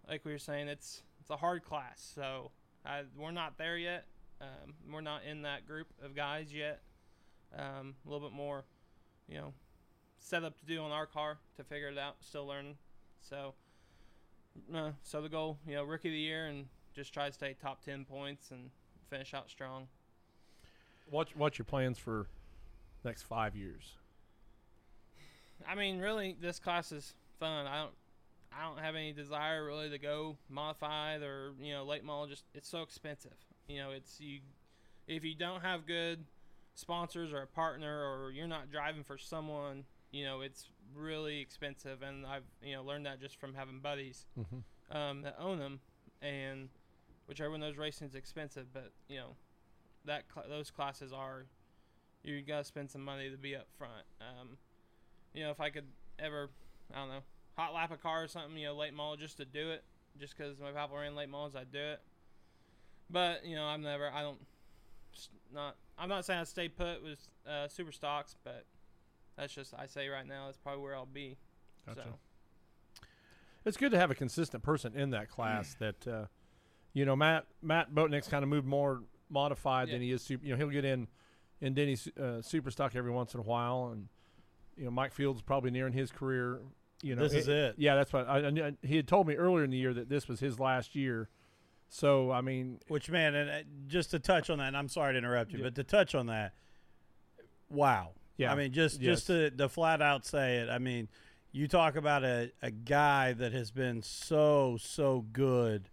like 0.08 0.24
we 0.24 0.30
were 0.30 0.38
saying, 0.38 0.68
it's 0.68 1.02
it's 1.24 1.30
a 1.30 1.36
hard 1.36 1.64
class, 1.64 2.06
so 2.14 2.50
I, 2.84 3.04
we're 3.16 3.30
not 3.30 3.56
there 3.56 3.78
yet. 3.78 4.04
Um, 4.42 4.74
we're 4.92 5.00
not 5.00 5.22
in 5.24 5.40
that 5.42 5.66
group 5.66 5.86
of 6.04 6.14
guys 6.14 6.52
yet. 6.52 6.82
Um, 7.56 7.94
a 8.04 8.10
little 8.10 8.28
bit 8.28 8.36
more, 8.36 8.64
you 9.26 9.38
know, 9.38 9.54
setup 10.18 10.58
to 10.58 10.66
do 10.66 10.82
on 10.82 10.90
our 10.90 11.06
car 11.06 11.38
to 11.56 11.64
figure 11.64 11.88
it 11.88 11.96
out. 11.96 12.16
Still 12.20 12.46
learning. 12.46 12.76
So, 13.22 13.54
uh, 14.74 14.90
so 15.02 15.22
the 15.22 15.30
goal, 15.30 15.56
you 15.66 15.76
know, 15.76 15.84
rookie 15.84 16.08
of 16.08 16.12
the 16.12 16.18
year, 16.18 16.46
and 16.46 16.66
just 16.94 17.14
try 17.14 17.28
to 17.28 17.32
stay 17.32 17.56
top 17.58 17.82
ten 17.82 18.04
points 18.04 18.50
and 18.50 18.68
finish 19.08 19.32
out 19.32 19.48
strong. 19.48 19.88
What 21.08 21.34
What's 21.34 21.58
your 21.58 21.64
plans 21.64 21.96
for 21.96 22.26
next 23.02 23.22
five 23.22 23.56
years? 23.56 23.94
I 25.66 25.74
mean, 25.74 26.00
really, 26.00 26.36
this 26.38 26.58
class 26.58 26.92
is 26.92 27.14
fun. 27.40 27.66
I 27.66 27.78
don't, 27.78 27.94
I 28.58 28.64
don't 28.68 28.78
have 28.78 28.94
any 28.94 29.12
desire 29.12 29.64
really 29.64 29.90
to 29.90 29.98
go 29.98 30.36
modified 30.48 31.22
or 31.22 31.52
you 31.60 31.72
know 31.72 31.84
late 31.84 32.04
model. 32.04 32.26
Just 32.26 32.44
it's 32.54 32.68
so 32.68 32.82
expensive. 32.82 33.34
You 33.68 33.78
know, 33.78 33.90
it's 33.90 34.20
you. 34.20 34.40
If 35.06 35.24
you 35.24 35.34
don't 35.34 35.60
have 35.62 35.86
good 35.86 36.24
sponsors 36.74 37.32
or 37.32 37.42
a 37.42 37.46
partner, 37.46 38.04
or 38.04 38.30
you're 38.32 38.46
not 38.48 38.70
driving 38.70 39.04
for 39.04 39.18
someone, 39.18 39.84
you 40.12 40.24
know, 40.24 40.40
it's 40.40 40.68
really 40.94 41.40
expensive. 41.40 42.02
And 42.02 42.26
I've 42.26 42.44
you 42.62 42.74
know 42.74 42.82
learned 42.84 43.06
that 43.06 43.20
just 43.20 43.38
from 43.38 43.54
having 43.54 43.80
buddies 43.80 44.26
Mm-hmm. 44.38 44.96
um, 44.96 45.22
that 45.22 45.36
own 45.38 45.58
them, 45.58 45.80
and 46.22 46.68
which 47.26 47.40
everyone 47.40 47.60
knows 47.60 47.76
racing 47.76 48.08
is 48.08 48.14
expensive, 48.14 48.66
but 48.72 48.92
you 49.08 49.16
know 49.16 49.36
that 50.04 50.24
cl- 50.32 50.46
those 50.48 50.70
classes 50.70 51.12
are 51.12 51.46
you 52.22 52.40
gotta 52.42 52.64
spend 52.64 52.90
some 52.90 53.02
money 53.04 53.30
to 53.30 53.36
be 53.36 53.54
up 53.56 53.66
front. 53.78 54.04
Um, 54.20 54.56
you 55.34 55.42
know, 55.44 55.50
if 55.50 55.60
I 55.60 55.70
could 55.70 55.86
ever, 56.18 56.48
I 56.94 56.98
don't 56.98 57.08
know, 57.08 57.22
hot 57.56 57.74
lap 57.74 57.90
a 57.92 57.96
car 57.96 58.24
or 58.24 58.28
something, 58.28 58.56
you 58.56 58.66
know, 58.66 58.74
late 58.74 58.94
model 58.94 59.16
just 59.16 59.36
to 59.38 59.44
do 59.44 59.70
it, 59.70 59.84
just 60.18 60.36
because 60.36 60.58
my 60.58 60.70
papa 60.72 60.94
ran 60.94 61.14
late 61.14 61.28
models, 61.28 61.54
I'd 61.56 61.72
do 61.72 61.78
it. 61.78 62.00
But 63.10 63.44
you 63.44 63.54
know, 63.56 63.64
I'm 63.64 63.82
never, 63.82 64.10
I 64.10 64.22
don't, 64.22 64.38
not, 65.52 65.76
I'm 65.98 66.08
not 66.08 66.24
saying 66.24 66.40
I 66.40 66.44
stay 66.44 66.68
put 66.68 67.02
with 67.02 67.18
uh, 67.48 67.68
super 67.68 67.92
stocks, 67.92 68.34
but 68.44 68.64
that's 69.36 69.54
just 69.54 69.74
I 69.74 69.86
say 69.86 70.08
right 70.08 70.26
now 70.26 70.46
that's 70.46 70.58
probably 70.58 70.82
where 70.82 70.94
I'll 70.94 71.06
be. 71.06 71.36
Gotcha. 71.86 72.00
So 72.04 73.06
It's 73.64 73.76
good 73.76 73.92
to 73.92 73.98
have 73.98 74.10
a 74.10 74.14
consistent 74.14 74.62
person 74.62 74.94
in 74.94 75.10
that 75.10 75.30
class 75.30 75.74
that, 75.78 76.06
uh, 76.06 76.24
you 76.92 77.04
know, 77.04 77.16
Matt 77.16 77.46
Matt 77.62 77.94
Boatnick's 77.94 78.28
kind 78.28 78.42
of 78.42 78.48
moved 78.48 78.66
more 78.66 79.02
modified 79.30 79.88
than 79.88 80.00
he 80.00 80.10
is. 80.12 80.22
Super, 80.22 80.44
you 80.44 80.52
know, 80.52 80.56
he'll 80.56 80.68
get 80.70 80.84
in 80.84 81.08
in 81.60 81.74
Denny's 81.74 82.08
uh, 82.20 82.42
super 82.42 82.70
stock 82.70 82.94
every 82.96 83.10
once 83.10 83.34
in 83.34 83.40
a 83.40 83.44
while, 83.44 83.90
and 83.92 84.08
you 84.76 84.84
know, 84.84 84.90
Mike 84.90 85.12
Fields 85.12 85.42
probably 85.42 85.70
nearing 85.70 85.92
his 85.92 86.10
career. 86.10 86.60
You 87.04 87.14
know, 87.16 87.22
This 87.22 87.34
is 87.34 87.48
it. 87.48 87.74
Yeah, 87.76 87.94
that's 87.96 88.12
what 88.12 88.26
I, 88.28 88.38
I, 88.48 88.72
he 88.82 88.96
had 88.96 89.06
told 89.06 89.26
me 89.28 89.34
earlier 89.34 89.62
in 89.64 89.70
the 89.70 89.76
year 89.76 89.92
that 89.92 90.08
this 90.08 90.26
was 90.26 90.40
his 90.40 90.58
last 90.58 90.94
year. 90.94 91.28
So 91.90 92.30
I 92.32 92.40
mean, 92.40 92.80
Which 92.88 93.10
man, 93.10 93.34
and 93.34 93.50
uh, 93.50 93.54
just 93.86 94.10
to 94.12 94.18
touch 94.18 94.48
on 94.50 94.58
that, 94.58 94.68
and 94.68 94.76
I'm 94.76 94.88
sorry 94.88 95.12
to 95.12 95.18
interrupt 95.18 95.52
you, 95.52 95.58
Yeah. 95.58 95.64
but 95.64 95.74
to 95.76 95.84
touch 95.84 96.14
on 96.14 96.26
that, 96.26 96.54
wow. 97.68 98.12
Yeah. 98.36 98.52
I 98.52 98.56
mean, 98.56 98.72
just 98.72 99.00
Yes. 99.00 99.16
just 99.16 99.26
to, 99.28 99.50
to 99.50 99.68
flat 99.68 100.02
out 100.02 100.24
say 100.24 100.56
it. 100.58 100.68
I 100.68 100.78
mean, 100.78 101.08
you 101.52 101.68
talk 101.68 101.94
about 101.96 102.24
a, 102.24 102.50
a 102.62 102.70
guy 102.70 103.32
that 103.34 103.52
has 103.52 103.70
been 103.70 104.02
so 104.02 104.76
so 104.80 105.24
good 105.32 105.88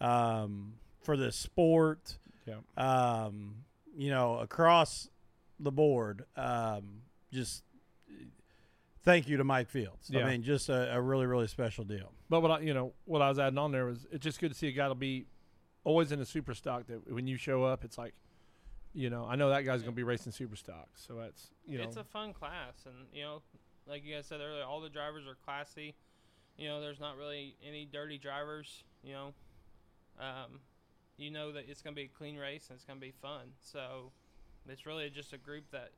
um, 0.00 0.74
for 1.02 1.16
the 1.16 1.32
sport. 1.32 2.18
Yeah. 2.46 2.56
Um, 2.76 3.64
you 3.96 4.10
know, 4.10 4.38
across 4.38 5.08
the 5.58 5.72
board. 5.72 6.24
Um, 6.36 7.02
just 7.32 7.64
thank 9.04 9.28
you 9.28 9.36
to 9.36 9.44
Mike 9.44 9.68
Fields. 9.68 10.10
Yeah. 10.10 10.24
I 10.24 10.30
mean, 10.30 10.42
just 10.42 10.68
a, 10.68 10.94
a 10.94 11.00
really 11.00 11.26
really 11.26 11.46
special 11.46 11.84
deal. 11.84 12.12
But 12.28 12.40
what 12.42 12.50
I, 12.50 12.60
you 12.60 12.74
know, 12.74 12.92
what 13.04 13.22
I 13.22 13.28
was 13.28 13.38
adding 13.38 13.58
on 13.58 13.72
there 13.72 13.86
was 13.86 14.06
it's 14.10 14.22
just 14.22 14.40
good 14.40 14.52
to 14.52 14.58
see 14.58 14.68
a 14.68 14.72
guy 14.72 14.88
to 14.88 14.94
be 14.94 15.26
always 15.84 16.12
in 16.12 16.20
a 16.20 16.26
super 16.26 16.54
stock. 16.54 16.86
That 16.86 17.12
when 17.12 17.26
you 17.26 17.36
show 17.36 17.64
up, 17.64 17.84
it's 17.84 17.98
like, 17.98 18.14
you 18.92 19.10
know, 19.10 19.26
I 19.28 19.36
know 19.36 19.50
that 19.50 19.64
guy's 19.64 19.82
going 19.82 19.92
to 19.92 19.96
be 19.96 20.02
racing 20.02 20.32
super 20.32 20.56
stock. 20.56 20.88
So 20.94 21.14
that's 21.14 21.48
you 21.66 21.78
know, 21.78 21.84
it's 21.84 21.96
a 21.96 22.04
fun 22.04 22.32
class, 22.32 22.74
and 22.86 23.06
you 23.12 23.22
know, 23.22 23.42
like 23.86 24.04
you 24.04 24.14
guys 24.14 24.26
said 24.26 24.40
earlier, 24.40 24.64
all 24.64 24.80
the 24.80 24.88
drivers 24.88 25.26
are 25.26 25.36
classy. 25.44 25.94
You 26.56 26.68
know, 26.68 26.80
there's 26.80 27.00
not 27.00 27.16
really 27.16 27.56
any 27.66 27.86
dirty 27.90 28.18
drivers. 28.18 28.84
You 29.02 29.12
know, 29.14 29.34
um, 30.18 30.60
you 31.16 31.30
know 31.30 31.52
that 31.52 31.64
it's 31.68 31.82
gonna 31.82 31.96
be 31.96 32.02
a 32.02 32.08
clean 32.18 32.36
race 32.36 32.66
and 32.68 32.76
it's 32.76 32.84
gonna 32.84 33.00
be 33.00 33.14
fun. 33.22 33.52
So 33.60 34.12
it's 34.68 34.86
really 34.86 35.08
just 35.10 35.32
a 35.32 35.38
group 35.38 35.64
that 35.72 35.90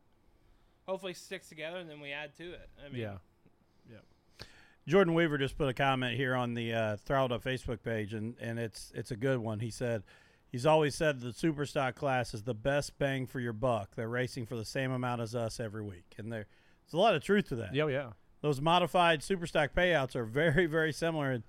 hopefully 0.87 1.15
sticks 1.15 1.49
together, 1.49 1.79
and 1.79 1.89
then 1.89 2.01
we 2.01 2.13
add 2.13 2.37
to 2.37 2.53
it. 2.53 2.69
I 2.85 2.89
mean, 2.89 3.03
yeah, 3.03 3.17
Jordan 4.87 5.15
Weaver 5.15 5.39
just 5.39 5.57
put 5.57 5.69
a 5.69 5.75
comment 5.75 6.17
here 6.17 6.35
on 6.35 6.55
the 6.55 6.73
uh, 6.73 6.97
Throttled 6.97 7.33
Up 7.33 7.45
Facebook 7.45 7.83
page, 7.83 8.15
and, 8.15 8.35
and 8.41 8.59
it's 8.59 8.93
it's 8.95 9.11
a 9.11 9.17
good 9.17 9.39
one. 9.39 9.61
He 9.61 9.71
said, 9.71 10.03
he's 10.51 10.67
always 10.67 10.95
said 10.95 11.21
the 11.21 11.33
super 11.33 11.67
stock 11.67 11.95
class 11.95 12.35
is 12.35 12.43
the 12.43 12.55
best 12.55 12.99
bang 12.99 13.27
for 13.27 13.39
your 13.39 13.53
buck. 13.53 13.95
They're 13.95 14.09
racing 14.09 14.47
for 14.47 14.57
the 14.57 14.65
same 14.65 14.91
amount 14.91 15.21
as 15.21 15.35
us 15.35 15.61
every 15.61 15.83
week, 15.83 16.15
and 16.19 16.33
there, 16.33 16.47
there's 16.85 16.95
a 16.95 16.99
lot 16.99 17.15
of 17.15 17.23
truth 17.23 17.49
to 17.51 17.57
that. 17.57 17.75
Yeah, 17.75 17.87
yeah. 17.87 18.11
Those 18.41 18.61
modified 18.61 19.23
super 19.23 19.47
stock 19.47 19.71
payouts 19.73 20.17
are 20.17 20.25
very, 20.25 20.67
very 20.67 20.93
similar, 20.93 21.31
and, 21.31 21.45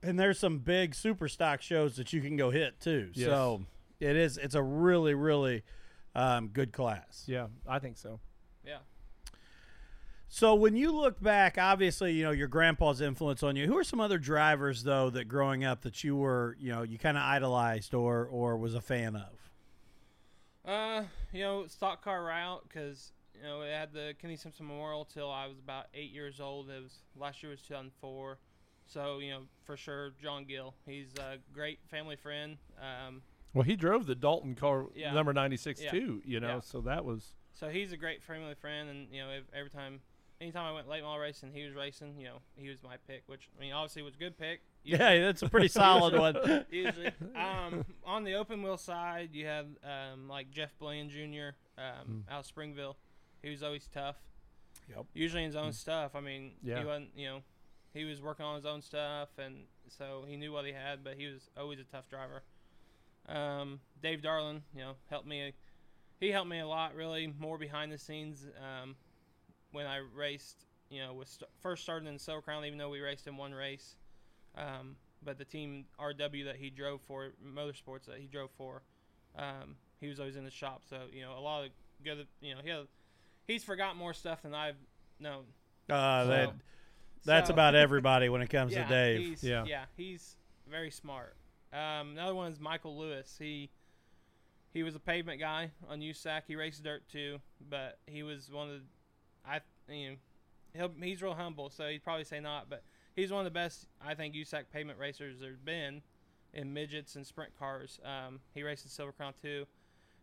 and 0.00 0.18
there's 0.18 0.38
some 0.38 0.58
big 0.58 0.94
super 0.94 1.26
stock 1.26 1.60
shows 1.60 1.96
that 1.96 2.12
you 2.12 2.20
can 2.20 2.36
go 2.36 2.50
hit 2.50 2.78
too. 2.78 3.10
Yes. 3.14 3.26
So 3.26 3.62
it 3.98 4.16
is. 4.16 4.38
It's 4.38 4.54
a 4.54 4.62
really, 4.62 5.14
really 5.14 5.64
um, 6.14 6.48
good 6.48 6.72
class. 6.72 7.24
Yeah, 7.26 7.48
I 7.66 7.78
think 7.78 7.96
so. 7.96 8.20
Yeah. 8.64 8.78
So 10.28 10.54
when 10.54 10.76
you 10.76 10.92
look 10.92 11.22
back, 11.22 11.58
obviously, 11.58 12.14
you 12.14 12.24
know 12.24 12.30
your 12.30 12.48
grandpa's 12.48 13.02
influence 13.02 13.42
on 13.42 13.54
you. 13.54 13.66
Who 13.66 13.76
are 13.76 13.84
some 13.84 14.00
other 14.00 14.16
drivers 14.18 14.82
though 14.82 15.10
that 15.10 15.24
growing 15.26 15.62
up 15.62 15.82
that 15.82 16.02
you 16.02 16.16
were, 16.16 16.56
you 16.58 16.72
know, 16.72 16.82
you 16.82 16.98
kind 16.98 17.18
of 17.18 17.22
idolized 17.22 17.92
or 17.92 18.26
or 18.30 18.56
was 18.56 18.74
a 18.74 18.80
fan 18.80 19.14
of? 19.14 19.50
Uh, 20.64 21.02
you 21.32 21.42
know, 21.42 21.66
stock 21.66 22.02
car 22.02 22.24
route 22.24 22.62
because 22.66 23.12
you 23.34 23.42
know 23.42 23.60
it 23.60 23.72
had 23.72 23.92
the 23.92 24.14
Kenny 24.20 24.36
Simpson 24.36 24.66
Memorial 24.66 25.04
till 25.04 25.30
I 25.30 25.46
was 25.46 25.58
about 25.58 25.86
eight 25.92 26.12
years 26.12 26.40
old. 26.40 26.70
It 26.70 26.82
was 26.82 27.00
last 27.14 27.42
year 27.42 27.50
was 27.50 27.60
2004, 27.60 28.38
so 28.86 29.18
you 29.18 29.32
know 29.32 29.42
for 29.64 29.76
sure 29.76 30.12
John 30.22 30.44
Gill. 30.44 30.74
He's 30.86 31.12
a 31.18 31.36
great 31.52 31.78
family 31.90 32.16
friend. 32.16 32.56
Um, 32.80 33.20
Well, 33.54 33.64
he 33.64 33.76
drove 33.76 34.06
the 34.06 34.14
Dalton 34.14 34.54
car 34.54 34.86
Yeah. 34.94 35.12
number 35.12 35.32
96 35.32 35.80
Yeah. 35.82 35.90
too, 35.90 36.22
you 36.24 36.40
know, 36.40 36.54
Yeah. 36.56 36.60
so 36.60 36.80
that 36.82 37.04
was 37.04 37.34
so 37.54 37.68
he's 37.68 37.92
a 37.92 37.96
great 37.96 38.22
family 38.22 38.54
friend, 38.54 38.88
and 38.88 39.12
you 39.12 39.20
know 39.20 39.40
every 39.52 39.70
time, 39.70 40.00
anytime 40.40 40.64
I 40.64 40.72
went 40.72 40.88
late 40.88 41.02
model 41.02 41.20
racing, 41.20 41.52
he 41.52 41.62
was 41.64 41.74
racing. 41.74 42.18
You 42.18 42.24
know, 42.28 42.38
he 42.56 42.68
was 42.70 42.82
my 42.82 42.96
pick, 43.06 43.22
which 43.26 43.48
I 43.56 43.60
mean 43.60 43.72
obviously 43.72 44.02
was 44.02 44.14
a 44.14 44.18
good 44.18 44.36
pick. 44.38 44.60
Yeah, 44.84 45.20
that's 45.20 45.42
a 45.42 45.48
pretty 45.48 45.68
solid 45.68 46.18
one. 46.18 46.64
usually. 46.70 47.12
Um, 47.36 47.84
on 48.04 48.24
the 48.24 48.34
open 48.34 48.64
wheel 48.64 48.76
side, 48.76 49.28
you 49.32 49.46
had 49.46 49.76
um, 49.84 50.28
like 50.28 50.50
Jeff 50.50 50.76
Blaine 50.80 51.08
Jr. 51.08 51.54
Um, 51.80 52.24
out 52.28 52.40
of 52.40 52.46
Springville. 52.46 52.96
He 53.42 53.50
was 53.50 53.62
always 53.62 53.86
tough. 53.86 54.16
Yep. 54.88 55.06
Usually 55.14 55.44
in 55.44 55.50
his 55.50 55.54
own 55.56 55.72
stuff. 55.72 56.16
I 56.16 56.20
mean, 56.20 56.54
Yeah. 56.64 56.80
he 56.80 56.84
wasn't. 56.84 57.10
You 57.16 57.26
know, 57.28 57.42
he 57.94 58.04
was 58.04 58.20
working 58.20 58.44
on 58.44 58.56
his 58.56 58.66
own 58.66 58.82
stuff, 58.82 59.28
and 59.38 59.66
so 59.88 60.24
he 60.26 60.36
knew 60.36 60.50
what 60.50 60.64
he 60.64 60.72
had. 60.72 61.04
But 61.04 61.14
he 61.16 61.26
was 61.28 61.48
always 61.56 61.78
a 61.78 61.84
tough 61.84 62.08
driver. 62.08 62.42
Um, 63.28 63.80
Dave 64.02 64.20
Darland, 64.20 64.62
you 64.74 64.80
know, 64.80 64.94
helped 65.08 65.26
me. 65.26 65.52
He 66.20 66.30
helped 66.30 66.48
me 66.48 66.60
a 66.60 66.66
lot, 66.66 66.94
really, 66.94 67.32
more 67.38 67.58
behind 67.58 67.92
the 67.92 67.98
scenes. 67.98 68.46
Um, 68.58 68.96
when 69.72 69.86
I 69.86 70.00
raced, 70.14 70.66
you 70.90 71.00
know, 71.00 71.12
was 71.14 71.28
st- 71.30 71.50
first 71.60 71.82
started 71.82 72.08
in 72.08 72.18
Silver 72.18 72.42
Crown, 72.42 72.64
even 72.64 72.78
though 72.78 72.90
we 72.90 73.00
raced 73.00 73.26
in 73.26 73.36
one 73.36 73.52
race. 73.52 73.96
Um, 74.56 74.96
but 75.24 75.38
the 75.38 75.44
team 75.44 75.86
RW 75.98 76.44
that 76.44 76.56
he 76.56 76.70
drove 76.70 77.00
for, 77.02 77.32
Motorsports 77.44 78.06
that 78.06 78.18
he 78.18 78.26
drove 78.26 78.50
for, 78.56 78.82
um, 79.36 79.76
he 80.00 80.08
was 80.08 80.20
always 80.20 80.36
in 80.36 80.44
the 80.44 80.50
shop. 80.50 80.82
So 80.88 80.98
you 81.12 81.22
know, 81.22 81.36
a 81.38 81.40
lot 81.40 81.64
of 81.64 81.70
good. 82.04 82.26
You 82.40 82.54
know, 82.54 82.60
he 82.62 82.70
had, 82.70 82.86
he's 83.46 83.64
forgot 83.64 83.96
more 83.96 84.12
stuff 84.12 84.42
than 84.42 84.54
I've 84.54 84.76
known. 85.18 85.44
Uh, 85.88 86.24
that 86.24 86.52
that's 87.24 87.48
so- 87.48 87.54
about 87.54 87.74
everybody 87.74 88.28
when 88.28 88.42
it 88.42 88.50
comes 88.50 88.72
yeah, 88.72 88.84
to 88.84 88.88
Dave. 88.88 89.42
Yeah. 89.42 89.64
yeah, 89.66 89.84
he's 89.96 90.36
very 90.68 90.90
smart. 90.90 91.36
Um, 91.72 92.10
another 92.12 92.34
one 92.34 92.52
is 92.52 92.60
Michael 92.60 92.98
Lewis. 92.98 93.36
He 93.38 93.70
he 94.72 94.82
was 94.82 94.94
a 94.94 95.00
pavement 95.00 95.38
guy 95.40 95.70
on 95.88 96.00
USAC. 96.00 96.42
He 96.46 96.56
raced 96.56 96.82
dirt 96.82 97.08
too, 97.08 97.40
but 97.68 97.98
he 98.06 98.22
was 98.22 98.50
one 98.50 98.68
of 98.68 98.74
the 98.74 98.82
I 99.46 99.60
you 99.92 100.16
know 100.74 100.90
he's 101.00 101.22
real 101.22 101.34
humble, 101.34 101.70
so 101.70 101.88
he'd 101.88 102.04
probably 102.04 102.24
say 102.24 102.40
not, 102.40 102.68
but 102.68 102.82
he's 103.14 103.30
one 103.30 103.40
of 103.40 103.44
the 103.44 103.58
best 103.58 103.86
I 104.04 104.14
think 104.14 104.34
USAC 104.34 104.64
pavement 104.72 104.98
racers 104.98 105.38
there's 105.40 105.58
been 105.58 106.02
in 106.54 106.72
midgets 106.72 107.16
and 107.16 107.26
sprint 107.26 107.58
cars. 107.58 108.00
Um, 108.04 108.40
he 108.54 108.62
raced 108.62 108.84
in 108.84 108.90
Silver 108.90 109.12
Crown 109.12 109.34
too. 109.40 109.66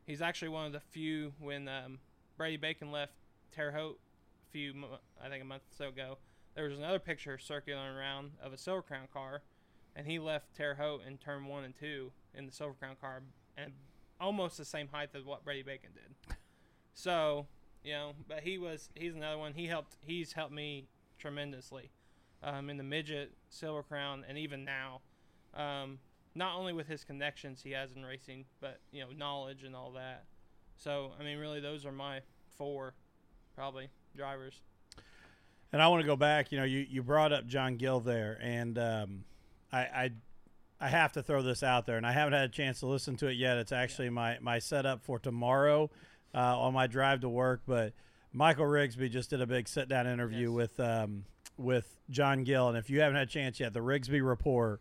He's 0.06 0.22
actually 0.22 0.50
one 0.50 0.66
of 0.66 0.74
the 0.74 0.80
few 0.80 1.34
when 1.40 1.68
um, 1.68 2.00
Brady 2.38 2.58
Bacon 2.58 2.92
left 2.92 3.14
Terre 3.52 3.72
Haute 3.72 4.00
a 4.48 4.52
few 4.52 4.74
I 5.24 5.30
think 5.30 5.44
a 5.44 5.46
month 5.46 5.64
or 5.64 5.76
so 5.76 5.90
ago. 5.90 6.18
There 6.56 6.68
was 6.68 6.78
another 6.78 7.00
picture 7.00 7.38
circulating 7.38 7.96
around 7.96 8.32
of 8.44 8.54
a 8.54 8.58
Silver 8.58 8.82
Crown 8.82 9.08
car, 9.14 9.42
and 9.96 10.08
he 10.08 10.20
left 10.20 10.56
Terre 10.56 10.76
Haute 10.76 11.02
in 11.08 11.18
turn 11.18 11.46
one 11.46 11.64
and 11.64 11.74
two 11.78 12.12
in 12.34 12.46
the 12.46 12.52
Silver 12.52 12.74
Crown 12.74 12.96
car, 13.00 13.22
and 13.58 13.74
almost 14.20 14.58
the 14.58 14.66
same 14.66 14.88
height 14.92 15.10
as 15.14 15.24
what 15.24 15.44
Brady 15.44 15.64
Bacon 15.64 15.90
did. 15.94 16.36
So, 16.94 17.48
you 17.84 17.94
know, 17.94 18.14
but 18.28 18.42
he 18.42 18.58
was 18.58 18.90
he's 18.96 19.16
another 19.16 19.38
one. 19.38 19.54
He 19.54 19.68
helped. 19.68 19.96
He's 20.02 20.34
helped 20.34 20.54
me 20.54 20.88
tremendously 21.18 21.92
um, 22.44 22.70
in 22.70 22.78
the 22.78 22.84
midget, 22.84 23.32
Silver 23.50 23.84
Crown, 23.84 24.26
and 24.28 24.38
even 24.38 24.66
now. 24.66 25.02
Um, 25.54 26.00
not 26.36 26.56
only 26.56 26.74
with 26.74 26.88
his 26.88 27.04
connections 27.04 27.62
he 27.64 27.72
has 27.72 27.92
in 27.94 28.06
racing, 28.06 28.46
but 28.62 28.80
you 28.92 29.02
know, 29.02 29.08
knowledge 29.16 29.64
and 29.64 29.76
all 29.76 29.92
that. 29.94 30.24
So, 30.78 31.12
I 31.20 31.24
mean, 31.24 31.38
really, 31.38 31.60
those 31.60 31.86
are 31.86 31.92
my 31.92 32.22
four, 32.58 32.94
probably 33.56 33.90
drivers. 34.16 34.62
And 35.72 35.82
I 35.82 35.88
want 35.88 36.02
to 36.02 36.08
go 36.08 36.16
back. 36.16 36.52
You 36.52 36.60
know, 36.60 36.64
you, 36.64 36.86
you 36.90 37.04
brought 37.04 37.34
up 37.34 37.46
John 37.46 37.76
Gill 37.76 38.00
there, 38.00 38.40
and 38.42 38.78
um, 38.78 39.24
I, 39.72 39.80
I 39.80 40.12
I 40.82 40.88
have 40.88 41.12
to 41.14 41.24
throw 41.24 41.42
this 41.42 41.62
out 41.64 41.86
there, 41.86 41.98
and 41.98 42.06
I 42.08 42.12
haven't 42.14 42.34
had 42.34 42.46
a 42.46 42.52
chance 42.54 42.80
to 42.80 42.88
listen 42.88 43.16
to 43.18 43.28
it 43.28 43.34
yet. 43.34 43.58
It's 43.58 43.72
actually 43.72 44.10
my 44.10 44.38
my 44.42 44.60
setup 44.60 45.04
for 45.04 45.20
tomorrow 45.20 45.90
uh, 46.34 46.60
on 46.60 46.74
my 46.74 46.88
drive 46.88 47.22
to 47.22 47.30
work. 47.30 47.62
But 47.68 47.94
Michael 48.34 48.66
Rigsby 48.66 49.10
just 49.12 49.30
did 49.32 49.42
a 49.42 49.48
big 49.48 49.68
sit 49.68 49.90
down 49.90 50.08
interview 50.08 50.50
Yes. 50.50 50.56
with 50.56 50.80
um, 50.80 51.26
with 51.58 52.00
John 52.10 52.44
Gill, 52.44 52.70
and 52.70 52.78
if 52.78 52.90
you 52.90 53.02
haven't 53.02 53.18
had 53.18 53.28
a 53.28 53.32
chance 53.32 53.60
yet, 53.60 53.74
the 53.74 53.82
Rigsby 53.82 54.26
Report, 54.26 54.80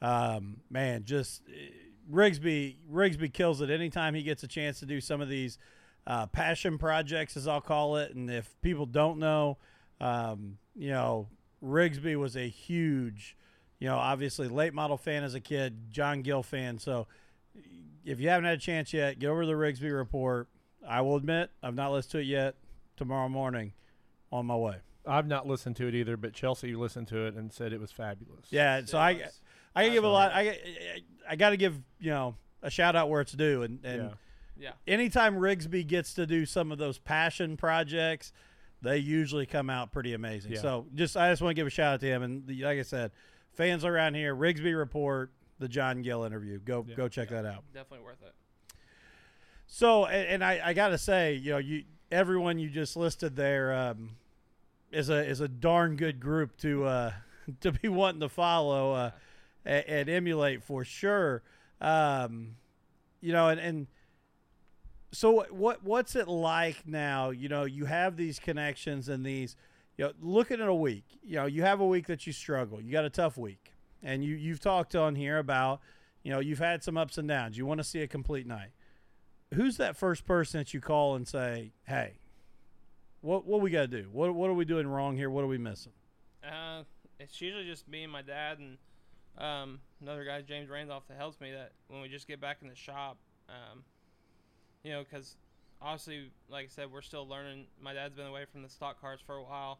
um, 0.00 0.60
man, 0.70 1.04
just 1.04 1.42
eh, 1.48 1.70
Rigsby 2.10 2.76
Rigsby 2.90 3.32
kills 3.32 3.60
it 3.60 3.70
anytime 3.70 4.14
he 4.14 4.22
gets 4.22 4.42
a 4.44 4.48
chance 4.48 4.78
to 4.80 4.86
do 4.86 5.00
some 5.00 5.20
of 5.20 5.28
these 5.28 5.58
uh, 6.06 6.26
passion 6.26 6.78
projects, 6.78 7.36
as 7.36 7.46
I'll 7.48 7.60
call 7.60 7.96
it. 7.96 8.14
And 8.14 8.30
if 8.30 8.54
people 8.62 8.86
don't 8.86 9.18
know, 9.18 9.58
um, 10.00 10.58
you 10.76 10.90
know, 10.90 11.26
Rigsby 11.62 12.16
was 12.16 12.36
a 12.36 12.48
huge, 12.48 13.36
you 13.80 13.88
know, 13.88 13.96
obviously 13.96 14.46
late 14.46 14.72
model 14.74 14.96
fan 14.96 15.24
as 15.24 15.34
a 15.34 15.40
kid, 15.40 15.90
John 15.90 16.22
Gill 16.22 16.42
fan. 16.44 16.78
So 16.78 17.08
if 18.04 18.20
you 18.20 18.28
haven't 18.28 18.44
had 18.44 18.58
a 18.58 18.60
chance 18.60 18.92
yet, 18.92 19.18
get 19.18 19.28
over 19.28 19.40
to 19.42 19.46
the 19.46 19.54
Rigsby 19.54 19.94
report. 19.94 20.48
I 20.86 21.00
will 21.00 21.16
admit, 21.16 21.50
I've 21.62 21.74
not 21.74 21.90
listened 21.92 22.12
to 22.12 22.18
it 22.20 22.26
yet. 22.26 22.54
Tomorrow 22.96 23.28
morning, 23.30 23.72
on 24.30 24.44
my 24.46 24.56
way. 24.56 24.76
I've 25.06 25.26
not 25.26 25.46
listened 25.46 25.76
to 25.76 25.88
it 25.88 25.94
either, 25.94 26.18
but 26.18 26.34
Chelsea 26.34 26.74
listened 26.74 27.08
to 27.08 27.24
it 27.26 27.34
and 27.34 27.50
said 27.50 27.72
it 27.72 27.80
was 27.80 27.90
fabulous. 27.90 28.46
Yeah, 28.50 28.82
so 28.84 28.98
I, 28.98 29.24
I 29.74 29.88
give 29.88 30.04
a 30.04 30.08
lot. 30.08 30.32
I, 30.34 30.58
I 31.26 31.36
got 31.36 31.50
to 31.50 31.56
give 31.56 31.80
you 31.98 32.10
know 32.10 32.34
a 32.62 32.68
shout 32.70 32.94
out 32.96 33.08
where 33.08 33.22
it's 33.22 33.32
due, 33.32 33.62
and 33.62 33.80
and 33.84 34.02
Yeah. 34.58 34.72
Yeah. 34.86 34.92
anytime 34.92 35.36
Rigsby 35.36 35.86
gets 35.86 36.12
to 36.14 36.26
do 36.26 36.44
some 36.44 36.70
of 36.70 36.76
those 36.76 36.98
passion 36.98 37.56
projects, 37.56 38.32
they 38.82 38.98
usually 38.98 39.46
come 39.46 39.70
out 39.70 39.90
pretty 39.90 40.12
amazing. 40.12 40.52
Yeah. 40.52 40.60
So 40.60 40.86
just 40.94 41.16
I 41.16 41.30
just 41.32 41.40
want 41.40 41.52
to 41.52 41.54
give 41.54 41.66
a 41.66 41.70
shout 41.70 41.94
out 41.94 42.00
to 42.00 42.06
him, 42.06 42.22
and 42.22 42.60
like 42.60 42.78
I 42.78 42.82
said, 42.82 43.12
fans 43.52 43.84
around 43.84 44.14
here, 44.14 44.34
Rigsby 44.34 44.76
report, 44.76 45.30
the 45.58 45.68
John 45.68 46.02
Gill 46.02 46.24
interview, 46.24 46.58
go 46.58 46.84
Yeah. 46.88 46.94
go 46.94 47.08
check 47.08 47.28
that 47.30 47.44
out. 47.46 47.64
Definitely 47.74 48.04
worth 48.04 48.22
it. 48.22 48.34
So, 49.66 50.06
and, 50.06 50.26
and 50.26 50.44
I, 50.44 50.60
I 50.64 50.72
got 50.72 50.88
to 50.88 50.98
say, 50.98 51.34
you 51.34 51.52
know, 51.52 51.58
you 51.58 51.84
everyone 52.10 52.58
you 52.58 52.68
just 52.68 52.96
listed 52.96 53.36
there 53.36 53.72
um, 53.72 54.10
is 54.90 55.08
a 55.10 55.24
is 55.26 55.40
a 55.40 55.48
darn 55.48 55.96
good 55.96 56.18
group 56.20 56.56
to 56.58 56.84
uh, 56.84 57.12
to 57.60 57.72
be 57.72 57.88
wanting 57.88 58.20
to 58.20 58.28
follow 58.28 58.92
uh, 58.92 59.10
and, 59.64 59.84
and 59.86 60.08
emulate 60.08 60.62
for 60.62 60.84
sure. 60.84 61.42
Um, 61.80 62.56
you 63.20 63.32
know, 63.32 63.48
and 63.48 63.60
and 63.60 63.86
so 65.12 65.44
what 65.50 65.84
what's 65.84 66.16
it 66.16 66.28
like 66.28 66.86
now? 66.86 67.30
You 67.30 67.48
know, 67.48 67.64
you 67.64 67.84
have 67.84 68.16
these 68.16 68.38
connections 68.38 69.08
and 69.08 69.24
these. 69.24 69.56
You 70.00 70.06
know, 70.06 70.12
looking 70.22 70.62
at 70.62 70.66
a 70.66 70.74
week, 70.74 71.04
you 71.22 71.36
know, 71.36 71.44
you 71.44 71.60
have 71.60 71.80
a 71.80 71.86
week 71.86 72.06
that 72.06 72.26
you 72.26 72.32
struggle. 72.32 72.80
You 72.80 72.90
got 72.90 73.04
a 73.04 73.10
tough 73.10 73.36
week, 73.36 73.74
and 74.02 74.24
you 74.24 74.34
you've 74.34 74.58
talked 74.58 74.96
on 74.96 75.14
here 75.14 75.36
about, 75.36 75.82
you 76.22 76.32
know, 76.32 76.40
you've 76.40 76.58
had 76.58 76.82
some 76.82 76.96
ups 76.96 77.18
and 77.18 77.28
downs. 77.28 77.58
You 77.58 77.66
want 77.66 77.80
to 77.80 77.84
see 77.84 78.00
a 78.00 78.06
complete 78.06 78.46
night 78.46 78.70
who's 79.52 79.76
that 79.76 79.98
first 79.98 80.24
person 80.24 80.58
that 80.58 80.72
you 80.72 80.80
call 80.80 81.16
and 81.16 81.28
say, 81.28 81.72
"Hey, 81.86 82.14
what 83.20 83.44
what 83.44 83.60
we 83.60 83.70
got 83.70 83.82
to 83.82 83.88
do? 83.88 84.08
What 84.10 84.34
what 84.34 84.48
are 84.48 84.54
we 84.54 84.64
doing 84.64 84.86
wrong 84.86 85.18
here? 85.18 85.28
What 85.28 85.44
are 85.44 85.48
we 85.48 85.58
missing?" 85.58 85.92
Uh, 86.42 86.84
it's 87.18 87.38
usually 87.38 87.66
just 87.66 87.86
me 87.86 88.02
and 88.02 88.10
my 88.10 88.22
dad 88.22 88.58
and 88.58 88.78
um, 89.36 89.80
another 90.00 90.24
guy, 90.24 90.40
James 90.40 90.70
Randolph, 90.70 91.06
that 91.08 91.18
helps 91.18 91.38
me. 91.42 91.52
That 91.52 91.72
when 91.88 92.00
we 92.00 92.08
just 92.08 92.26
get 92.26 92.40
back 92.40 92.60
in 92.62 92.68
the 92.68 92.74
shop, 92.74 93.18
um, 93.50 93.84
you 94.82 94.92
know, 94.92 95.04
because 95.04 95.36
obviously, 95.82 96.30
like 96.48 96.64
I 96.64 96.68
said, 96.68 96.90
we're 96.90 97.02
still 97.02 97.28
learning. 97.28 97.66
My 97.78 97.92
dad's 97.92 98.14
been 98.14 98.28
away 98.28 98.46
from 98.50 98.62
the 98.62 98.70
stock 98.70 98.98
cars 98.98 99.20
for 99.26 99.36
a 99.36 99.42
while, 99.42 99.78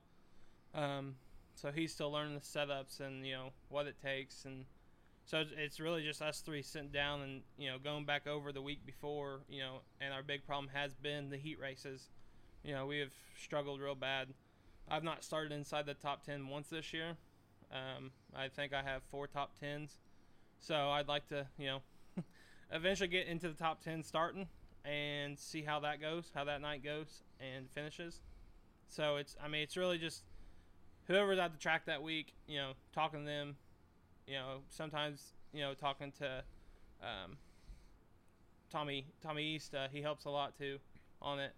um, 0.75 1.17
so 1.55 1.71
he's 1.71 1.93
still 1.93 2.11
learning 2.11 2.35
the 2.35 2.41
setups 2.41 3.01
and 3.01 3.27
you 3.27 3.33
know 3.35 3.51
what 3.69 3.87
it 3.87 3.97
takes, 4.03 4.45
and 4.45 4.65
so 5.27 5.41
it's- 5.41 5.81
really 5.81 6.03
just 6.05 6.23
us 6.23 6.41
three 6.41 6.63
sitting 6.63 6.91
down 6.91 7.23
and 7.23 7.43
you 7.59 7.71
know 7.71 7.79
going 7.79 8.05
back 8.05 8.27
over 8.27 8.53
the 8.53 8.63
week 8.63 8.85
before, 8.87 9.41
you 9.49 9.61
know, 9.61 9.81
and 10.01 10.13
our 10.13 10.23
big 10.23 10.45
problem 10.47 10.69
has 10.75 10.95
been 10.95 11.31
the 11.31 11.37
heat 11.37 11.59
races. 11.59 12.09
You 12.65 12.75
know, 12.75 12.87
we 12.87 12.99
have 12.99 13.13
struggled 13.39 13.81
real 13.81 13.95
bad. 13.95 14.29
I've 14.89 15.05
not 15.05 15.25
started 15.25 15.53
inside 15.53 15.87
the 15.87 15.95
top 15.95 16.25
10 16.25 16.49
once 16.49 16.69
this 16.69 16.93
year. 16.93 17.17
Um, 17.73 18.11
I 18.37 18.49
think 18.49 18.73
I 18.75 18.83
have 18.83 19.03
four 19.05 19.27
top 19.27 19.59
10s. 19.59 19.99
So 20.59 20.91
I'd 20.91 21.09
like 21.09 21.27
to, 21.29 21.47
you 21.59 21.67
know, 21.67 21.83
eventually 22.73 23.09
get 23.09 23.27
into 23.27 23.49
the 23.49 23.55
top 23.55 23.83
ten 23.83 24.03
starting 24.03 24.49
and 24.85 25.39
see 25.39 25.63
how 25.63 25.81
that 25.81 26.01
goes, 26.01 26.31
how 26.35 26.45
that 26.45 26.61
night 26.61 26.83
goes 26.83 27.23
and 27.41 27.71
finishes. 27.71 28.21
So 28.89 29.17
it's 29.17 29.37
I 29.43 29.49
mean 29.49 29.63
it's 29.63 29.77
really 29.77 29.99
just 29.99 30.25
whoever's 31.11 31.39
at 31.39 31.53
the 31.53 31.59
track 31.59 31.85
that 31.87 32.03
week, 32.03 32.33
you 32.47 32.57
know, 32.59 32.73
talking 32.95 33.21
to 33.21 33.27
them, 33.27 33.57
you 34.27 34.35
know, 34.35 34.59
sometimes 34.69 35.33
you 35.53 35.61
know 35.61 35.75
talking 35.75 36.13
to 36.19 36.45
um, 37.03 37.37
Tommy 38.71 39.07
Tommy 39.23 39.43
East, 39.45 39.75
uh, 39.75 39.89
he 39.93 40.01
helps 40.01 40.25
a 40.25 40.31
lot 40.31 40.57
too 40.57 40.79
on 41.21 41.39
it. 41.41 41.53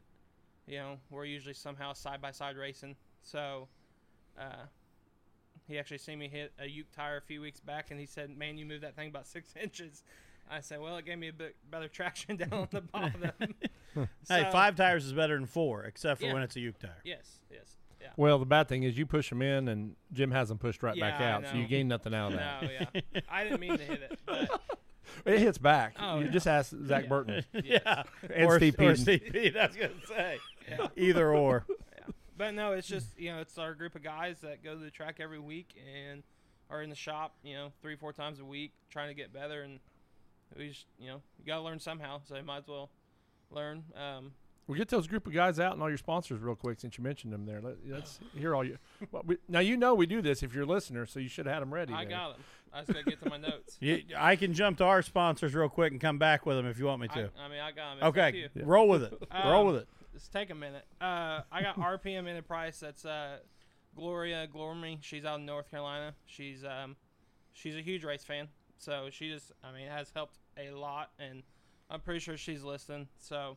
You 0.66 0.78
know, 0.78 0.96
we're 1.10 1.24
usually 1.24 1.54
somehow 1.54 1.92
side 1.92 2.20
by 2.22 2.30
side 2.30 2.56
racing. 2.56 2.96
So 3.22 3.68
uh, 4.38 4.64
he 5.68 5.78
actually 5.78 5.98
seen 5.98 6.18
me 6.18 6.28
hit 6.28 6.52
a 6.58 6.66
Uke 6.66 6.90
tire 6.92 7.16
a 7.18 7.20
few 7.20 7.40
weeks 7.40 7.60
back, 7.60 7.90
and 7.90 8.00
he 8.00 8.06
said, 8.06 8.30
"Man, 8.36 8.56
you 8.56 8.64
moved 8.64 8.82
that 8.84 8.96
thing 8.96 9.08
about 9.08 9.26
six 9.26 9.54
inches." 9.62 10.02
I 10.50 10.60
said, 10.60 10.80
"Well, 10.80 10.96
it 10.96 11.04
gave 11.04 11.18
me 11.18 11.28
a 11.28 11.32
bit 11.32 11.56
better 11.70 11.88
traction 11.88 12.36
down 12.38 12.52
on 12.52 12.68
the 12.70 12.80
bottom." 12.80 13.30
Hey, 13.94 14.44
So- 14.44 14.50
five 14.50 14.74
tires 14.74 15.04
is 15.04 15.12
better 15.12 15.34
than 15.36 15.44
four, 15.44 15.84
except 15.84 16.20
for 16.20 16.26
Yeah. 16.26 16.32
when 16.32 16.42
it's 16.42 16.56
a 16.56 16.60
Uke 16.60 16.78
tire. 16.78 16.96
Yes, 17.04 17.40
yes, 17.50 17.76
yeah. 18.02 18.08
Well, 18.16 18.38
the 18.38 18.46
bad 18.46 18.68
thing 18.68 18.82
is 18.82 18.98
you 18.98 19.06
push 19.06 19.28
them 19.30 19.42
in, 19.42 19.68
and 19.68 19.96
Jim 20.12 20.30
has 20.32 20.48
them 20.48 20.58
pushed 20.58 20.82
right 20.82 20.98
back 20.98 21.20
Yeah, 21.20 21.28
I 21.28 21.30
out, 21.32 21.46
so 21.48 21.56
you 21.56 21.66
gain 21.66 21.88
nothing 21.88 22.14
out 22.14 22.32
of 22.32 22.38
that. 22.38 22.62
No, 22.62 22.68
yeah. 22.70 23.20
I 23.28 23.44
didn't 23.44 23.60
mean 23.60 23.78
to 23.78 23.84
hit 23.84 24.02
it, 24.02 24.18
but 24.26 24.60
It 25.24 25.38
hits 25.38 25.58
back. 25.58 25.96
Oh, 26.00 26.18
you 26.18 26.26
yeah. 26.26 26.30
just 26.30 26.46
ask 26.46 26.74
Zach 26.86 27.02
Yeah. 27.04 27.08
Burton 27.08 27.44
Yeah, 27.64 28.02
and 28.34 28.46
or, 28.46 28.56
Steve 28.58 28.74
or 28.78 28.96
Steve 28.96 29.22
Peden, 29.32 29.60
I 29.60 29.66
was 29.66 29.76
gonna 29.76 29.92
say 30.06 30.38
yeah. 30.68 30.86
either 30.96 31.32
or. 31.32 31.66
But 32.34 32.54
no, 32.54 32.72
it's 32.72 32.88
just 32.88 33.16
you 33.18 33.30
know, 33.30 33.40
it's 33.40 33.56
our 33.58 33.74
group 33.74 33.94
of 33.94 34.02
guys 34.02 34.40
that 34.40 34.64
go 34.64 34.74
to 34.74 34.80
the 34.80 34.90
track 34.90 35.18
every 35.20 35.38
week 35.38 35.68
and 36.02 36.24
are 36.70 36.82
in 36.82 36.88
the 36.90 36.96
shop, 36.96 37.36
you 37.44 37.54
know, 37.54 37.72
three 37.82 37.94
four 37.94 38.12
times 38.12 38.40
a 38.40 38.44
week, 38.44 38.72
trying 38.90 39.08
to 39.08 39.14
get 39.14 39.32
better, 39.32 39.62
and 39.62 39.78
we 40.56 40.70
just 40.70 40.86
you 40.98 41.08
know, 41.08 41.20
you 41.38 41.44
gotta 41.46 41.60
learn 41.62 41.78
somehow, 41.78 42.20
so 42.24 42.34
you 42.36 42.42
might 42.42 42.58
as 42.58 42.66
well 42.68 42.90
learn. 43.50 43.84
Um, 43.94 44.32
We'll 44.66 44.78
get 44.78 44.88
those 44.88 45.06
group 45.08 45.26
of 45.26 45.32
guys 45.32 45.58
out 45.58 45.72
and 45.72 45.82
all 45.82 45.88
your 45.88 45.98
sponsors 45.98 46.40
real 46.40 46.54
quick 46.54 46.78
since 46.80 46.96
you 46.96 47.02
mentioned 47.04 47.32
them 47.32 47.44
there. 47.46 47.60
Let, 47.60 47.76
let's 47.86 48.20
hear 48.34 48.54
all 48.54 48.64
you. 48.64 48.78
Well, 49.10 49.22
we, 49.26 49.36
now 49.48 49.58
you 49.58 49.76
know 49.76 49.94
we 49.94 50.06
do 50.06 50.22
this 50.22 50.42
if 50.42 50.54
you're 50.54 50.62
a 50.62 50.66
listener, 50.66 51.04
so 51.04 51.18
you 51.18 51.28
should 51.28 51.46
have 51.46 51.54
had 51.54 51.62
them 51.62 51.74
ready. 51.74 51.92
I 51.92 52.04
there. 52.04 52.10
got 52.16 52.32
them. 52.34 52.44
I 52.72 52.80
just 52.80 52.92
gotta 52.92 53.04
get 53.04 53.22
to 53.22 53.28
my 53.28 53.36
notes. 53.38 53.76
You, 53.80 54.02
I 54.16 54.36
can 54.36 54.54
jump 54.54 54.78
to 54.78 54.84
our 54.84 55.02
sponsors 55.02 55.52
real 55.54 55.68
quick 55.68 55.92
and 55.92 56.00
come 56.00 56.16
back 56.18 56.46
with 56.46 56.56
them 56.56 56.66
if 56.66 56.78
you 56.78 56.86
want 56.86 57.02
me 57.02 57.08
to. 57.08 57.30
I 57.38 57.48
mean, 57.48 57.58
I 57.60 57.72
got 57.72 57.98
them. 57.98 58.08
okay, 58.08 58.48
roll 58.56 58.88
with 58.88 59.02
it. 59.02 59.12
roll 59.44 59.62
Um, 59.62 59.74
with 59.74 59.82
it. 59.82 59.88
Let's 60.14 60.28
take 60.28 60.50
a 60.50 60.54
minute. 60.54 60.86
Uh, 61.00 61.40
I 61.50 61.60
got 61.62 61.76
RPM 61.78 62.28
Enterprise. 62.28 62.78
That's 62.80 63.04
uh, 63.04 63.38
Gloria 63.96 64.46
Glormy. 64.46 64.98
She's 65.02 65.24
out 65.24 65.40
in 65.40 65.46
North 65.46 65.70
Carolina. 65.70 66.14
She's 66.26 66.64
um, 66.64 66.96
she's 67.52 67.76
a 67.76 67.80
huge 67.82 68.04
race 68.04 68.24
fan. 68.24 68.48
So 68.78 69.08
she 69.10 69.28
just, 69.30 69.52
I 69.62 69.72
mean, 69.72 69.88
has 69.88 70.10
helped 70.14 70.38
a 70.58 70.70
lot, 70.70 71.10
and 71.18 71.42
I'm 71.90 72.00
pretty 72.00 72.20
sure 72.20 72.36
she's 72.36 72.62
listening. 72.62 73.08
So 73.18 73.56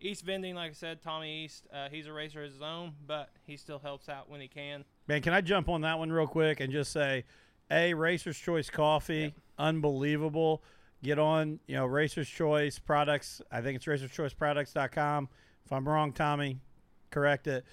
East 0.00 0.24
Vending, 0.24 0.54
like 0.54 0.70
I 0.70 0.74
said, 0.74 1.02
Tommy 1.02 1.44
East, 1.44 1.66
uh, 1.72 1.88
he's 1.90 2.06
a 2.06 2.12
racer 2.12 2.42
of 2.42 2.50
his 2.52 2.62
own, 2.62 2.92
but 3.06 3.28
he 3.46 3.56
still 3.56 3.78
helps 3.78 4.08
out 4.08 4.28
when 4.30 4.40
he 4.40 4.48
can. 4.48 4.84
Man, 5.06 5.20
can 5.22 5.32
I 5.32 5.40
jump 5.40 5.68
on 5.68 5.82
that 5.82 5.98
one 5.98 6.10
real 6.10 6.26
quick 6.26 6.60
and 6.60 6.72
just 6.72 6.92
say, 6.92 7.24
a 7.70 7.94
Racer's 7.94 8.38
Choice 8.38 8.70
coffee, 8.70 9.34
unbelievable. 9.58 10.62
Get 11.02 11.18
on, 11.18 11.60
you 11.66 11.76
know, 11.76 11.86
Racer's 11.86 12.28
Choice 12.28 12.78
products. 12.78 13.40
I 13.50 13.60
think 13.60 13.76
it's 13.76 13.86
racerschoiceproducts.com. 13.86 15.28
If 15.64 15.72
I'm 15.72 15.88
wrong, 15.88 16.12
Tommy, 16.12 16.58
correct 17.10 17.46
it. 17.46 17.64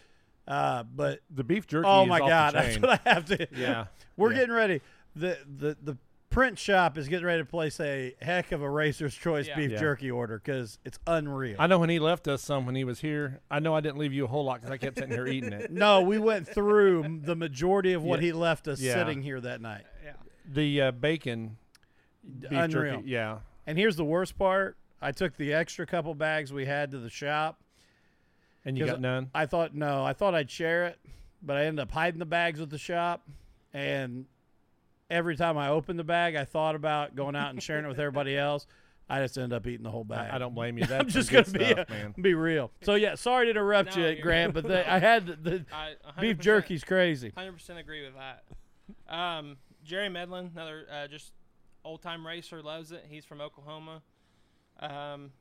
Uh, 0.47 0.83
but 0.83 1.19
The 1.33 1.43
beef 1.43 1.67
jerky. 1.67 1.87
oh 1.87 2.03
is 2.03 2.09
my 2.09 2.19
off 2.19 2.25
the 2.25 2.29
God, 2.29 2.53
that's 2.55 2.79
what 2.79 2.89
I 3.05 3.09
have 3.13 3.25
to. 3.25 3.47
Yeah, 3.55 3.85
We're 4.15 4.31
yeah. 4.31 4.37
getting 4.39 4.55
ready. 4.55 4.81
The 5.15 5.37
the 5.57 5.75
the 5.81 5.97
print 6.37 6.59
shop 6.59 6.99
is 6.99 7.07
getting 7.07 7.25
ready 7.25 7.41
to 7.41 7.45
place 7.49 7.79
a 7.79 8.13
heck 8.21 8.51
of 8.51 8.61
a 8.61 8.69
Racer's 8.69 9.15
Choice 9.15 9.47
Yeah. 9.47 9.55
beef 9.55 9.71
Yeah. 9.71 9.79
jerky 9.79 10.11
order 10.11 10.37
because 10.37 10.77
it's 10.85 10.99
unreal. 11.07 11.55
I 11.57 11.65
know 11.65 11.79
when 11.79 11.89
he 11.89 11.97
left 11.97 12.27
us 12.27 12.43
some 12.43 12.67
when 12.67 12.75
he 12.75 12.83
was 12.83 12.99
here. 12.99 13.39
I 13.49 13.57
know 13.59 13.73
I 13.73 13.81
didn't 13.81 13.97
leave 13.97 14.13
you 14.13 14.25
a 14.25 14.27
whole 14.27 14.43
lot 14.45 14.61
because 14.61 14.69
I 14.69 14.77
kept 14.77 14.99
sitting 14.99 15.09
here 15.13 15.25
eating 15.25 15.51
it. 15.51 15.71
no, 15.71 16.01
we 16.01 16.19
went 16.19 16.47
through 16.47 17.21
the 17.23 17.35
majority 17.35 17.93
of 17.93 18.03
what 18.03 18.19
Yeah. 18.19 18.25
he 18.27 18.31
left 18.33 18.67
us 18.67 18.79
Yeah. 18.79 18.93
sitting 18.93 19.23
here 19.23 19.41
that 19.41 19.61
night. 19.61 19.85
Yeah. 20.05 20.11
The 20.47 20.81
uh, 20.83 20.91
bacon 20.91 21.57
beef 22.39 22.51
Unreal. 22.51 22.97
jerky. 22.97 23.09
Yeah, 23.09 23.39
And 23.65 23.75
here's 23.79 23.95
the 23.95 24.05
worst 24.05 24.37
part. 24.37 24.77
I 25.01 25.13
took 25.13 25.37
the 25.37 25.53
extra 25.53 25.87
couple 25.87 26.13
bags 26.13 26.53
we 26.53 26.65
had 26.65 26.91
to 26.91 26.99
the 26.99 27.09
shop. 27.09 27.63
and 28.63 28.77
you 28.77 28.83
'Cause 28.83 28.91
got 28.91 29.01
none. 29.01 29.31
I 29.33 29.47
thought 29.47 29.73
no, 29.73 30.05
I 30.05 30.13
thought 30.13 30.35
I'd 30.35 30.51
share 30.51 30.85
it, 30.85 30.99
but 31.41 31.57
I 31.57 31.65
ended 31.65 31.81
up 31.81 31.91
hiding 31.91 32.19
the 32.19 32.25
bags 32.27 32.59
with 32.59 32.69
the 32.69 32.77
shop. 32.77 33.25
And 33.73 34.25
every 35.09 35.35
time 35.35 35.57
I 35.57 35.69
opened 35.69 35.99
the 35.99 36.03
bag, 36.03 36.35
I 36.35 36.45
thought 36.45 36.75
about 36.75 37.15
going 37.15 37.35
out 37.35 37.51
and 37.51 37.61
sharing 37.61 37.85
it 37.85 37.87
with 37.87 37.99
everybody 37.99 38.37
else. 38.37 38.67
I 39.09 39.21
just 39.21 39.37
ended 39.37 39.53
up 39.53 39.65
eating 39.65 39.83
the 39.83 39.89
whole 39.91 40.03
bag. 40.03 40.31
I, 40.31 40.35
I 40.35 40.37
don't 40.37 40.53
blame 40.53 40.77
you. 40.77 40.85
That's 40.87 41.03
I'm 41.03 41.09
just 41.09 41.31
gonna 41.31 41.45
be 41.45 41.65
stuff, 41.65 41.87
a- 41.89 41.91
man. 41.91 42.13
be 42.19 42.33
real. 42.33 42.71
So 42.81 42.95
yeah, 42.95 43.15
sorry 43.15 43.45
to 43.45 43.51
interrupt 43.51 43.95
No, 43.95 44.07
you, 44.09 44.21
Grant, 44.21 44.53
but 44.53 44.67
the, 44.67 44.91
I 44.91 44.99
had 44.99 45.25
the, 45.27 45.35
the 45.35 45.65
I, 45.73 45.93
100%, 46.17 46.21
beef 46.21 46.37
jerky's 46.39 46.83
crazy. 46.83 47.31
100% 47.37 47.77
agree 47.79 48.03
with 48.03 48.13
that. 48.15 48.43
Um, 49.13 49.57
Jerry 49.85 50.09
Medlin, 50.09 50.51
another 50.53 50.85
uh, 50.91 51.07
just 51.07 51.31
old 51.85 52.01
time 52.01 52.27
racer, 52.27 52.61
loves 52.61 52.91
it. 52.91 53.05
He's 53.09 53.23
from 53.23 53.39
Oklahoma. 53.39 54.01
Um, 54.81 55.31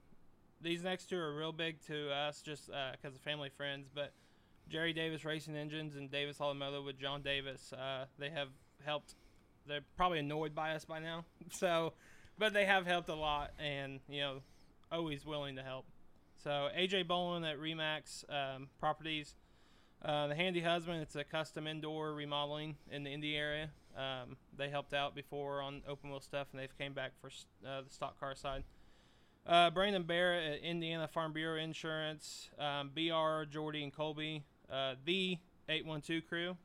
these 0.61 0.85
next 0.85 1.11
two 1.11 1.19
are 1.19 1.35
real 1.35 1.53
big 1.53 1.81
to 1.89 2.11
us 2.13 2.41
just 2.43 2.67
because 2.93 3.17
of 3.17 3.21
family 3.23 3.51
friends. 3.57 3.89
But 3.93 4.13
Jerry 4.69 4.93
Davis 4.93 5.25
Racing 5.25 5.57
Engines 5.57 5.97
and 5.97 6.09
Davis 6.11 6.41
Automotive 6.41 6.85
with 6.85 6.99
John 7.01 7.21
Davis, 7.23 7.73
uh, 7.73 8.05
they 8.19 8.31
have 8.31 8.49
helped. 8.85 9.17
They're 9.67 9.85
probably 9.97 10.19
annoyed 10.19 10.55
by 10.55 10.73
us 10.73 10.85
by 10.85 10.99
now. 10.99 11.25
So, 11.53 11.93
but 12.39 12.53
they 12.53 12.65
have 12.65 12.87
helped 12.87 13.09
a 13.09 13.15
lot 13.15 13.53
and, 13.59 14.01
you 14.09 14.21
know, 14.21 14.39
always 14.91 15.25
willing 15.25 15.57
to 15.57 15.63
help. 15.63 15.87
So, 16.43 16.69
AJ 16.77 17.07
Bolin 17.07 17.49
at 17.49 17.59
Remax 17.59 18.25
um, 18.29 18.69
Properties. 18.81 19.35
Uh, 20.05 20.27
the 20.27 20.35
Handy 20.35 20.61
Husband, 20.61 21.01
it's 21.01 21.17
a 21.17 21.25
custom 21.25 21.67
indoor 21.67 22.13
remodeling 22.15 22.77
in 22.91 23.05
the 23.05 23.13
Indy 23.13 23.37
area. 23.37 23.71
Um, 23.97 24.37
they 24.57 24.69
helped 24.69 24.93
out 24.93 25.15
before 25.15 25.63
on 25.63 25.83
open 25.89 26.11
wheel 26.11 26.21
stuff, 26.21 26.49
and 26.53 26.61
they've 26.61 26.79
came 26.79 26.93
back 26.93 27.13
for 27.21 27.29
uh, 27.67 27.83
the 27.83 27.91
stock 27.91 28.21
car 28.21 28.35
side. 28.35 28.65
Uh, 29.47 29.71
Brandon 29.71 30.03
Barrett 30.03 30.55
at 30.55 30.61
Indiana 30.61 31.09
Farm 31.09 31.33
Bureau 31.33 31.61
Insurance, 31.61 32.51
um, 32.59 32.91
BR 32.95 33.45
Jordy 33.49 33.85
and 33.85 33.93
Colby, 33.93 34.43
uh, 34.71 34.95
the 35.05 35.39
812 35.69 36.23
crew, 36.29 36.57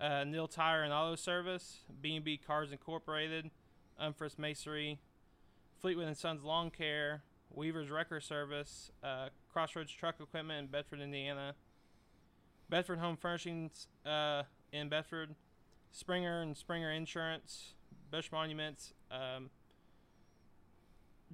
uh, 0.00 0.24
Neil 0.24 0.48
Tire 0.48 0.82
and 0.82 0.92
Auto 0.92 1.16
Service, 1.16 1.78
B&B 2.00 2.40
Cars 2.44 2.72
Incorporated, 2.72 3.50
Unfrist 4.00 4.38
Masonry, 4.38 4.98
Fleetwood 5.80 6.06
and 6.06 6.16
Sons 6.16 6.42
Lawn 6.42 6.70
Care, 6.70 7.22
Weaver's 7.50 7.90
Wrecker 7.90 8.20
Service, 8.20 8.90
uh, 9.02 9.28
Crossroads 9.52 9.92
Truck 9.92 10.16
Equipment 10.20 10.58
in 10.58 10.66
Bedford, 10.66 11.00
Indiana, 11.00 11.54
Bedford 12.68 12.98
Home 12.98 13.16
Furnishings 13.16 13.86
uh, 14.04 14.42
in 14.72 14.88
Bedford, 14.88 15.34
Springer 15.92 16.42
and 16.42 16.56
Springer 16.56 16.90
Insurance, 16.90 17.74
Bush 18.10 18.30
Monuments, 18.32 18.94
um, 19.10 19.50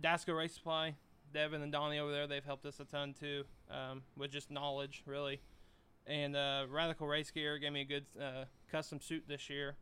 Dasco 0.00 0.36
Race 0.36 0.54
Supply, 0.54 0.94
Devin 1.32 1.62
and 1.62 1.72
Donnie 1.72 1.98
over 1.98 2.12
there, 2.12 2.26
they've 2.26 2.44
helped 2.44 2.66
us 2.66 2.80
a 2.80 2.84
ton 2.84 3.14
too 3.18 3.44
um, 3.70 4.02
with 4.16 4.30
just 4.30 4.50
knowledge, 4.50 5.02
really. 5.06 5.40
And 6.10 6.34
uh, 6.34 6.66
Radical 6.68 7.06
Race 7.06 7.30
Gear 7.30 7.56
gave 7.58 7.72
me 7.72 7.82
a 7.82 7.84
good 7.84 8.04
uh, 8.20 8.44
custom 8.70 9.00
suit 9.00 9.24
this 9.28 9.48
year. 9.48 9.76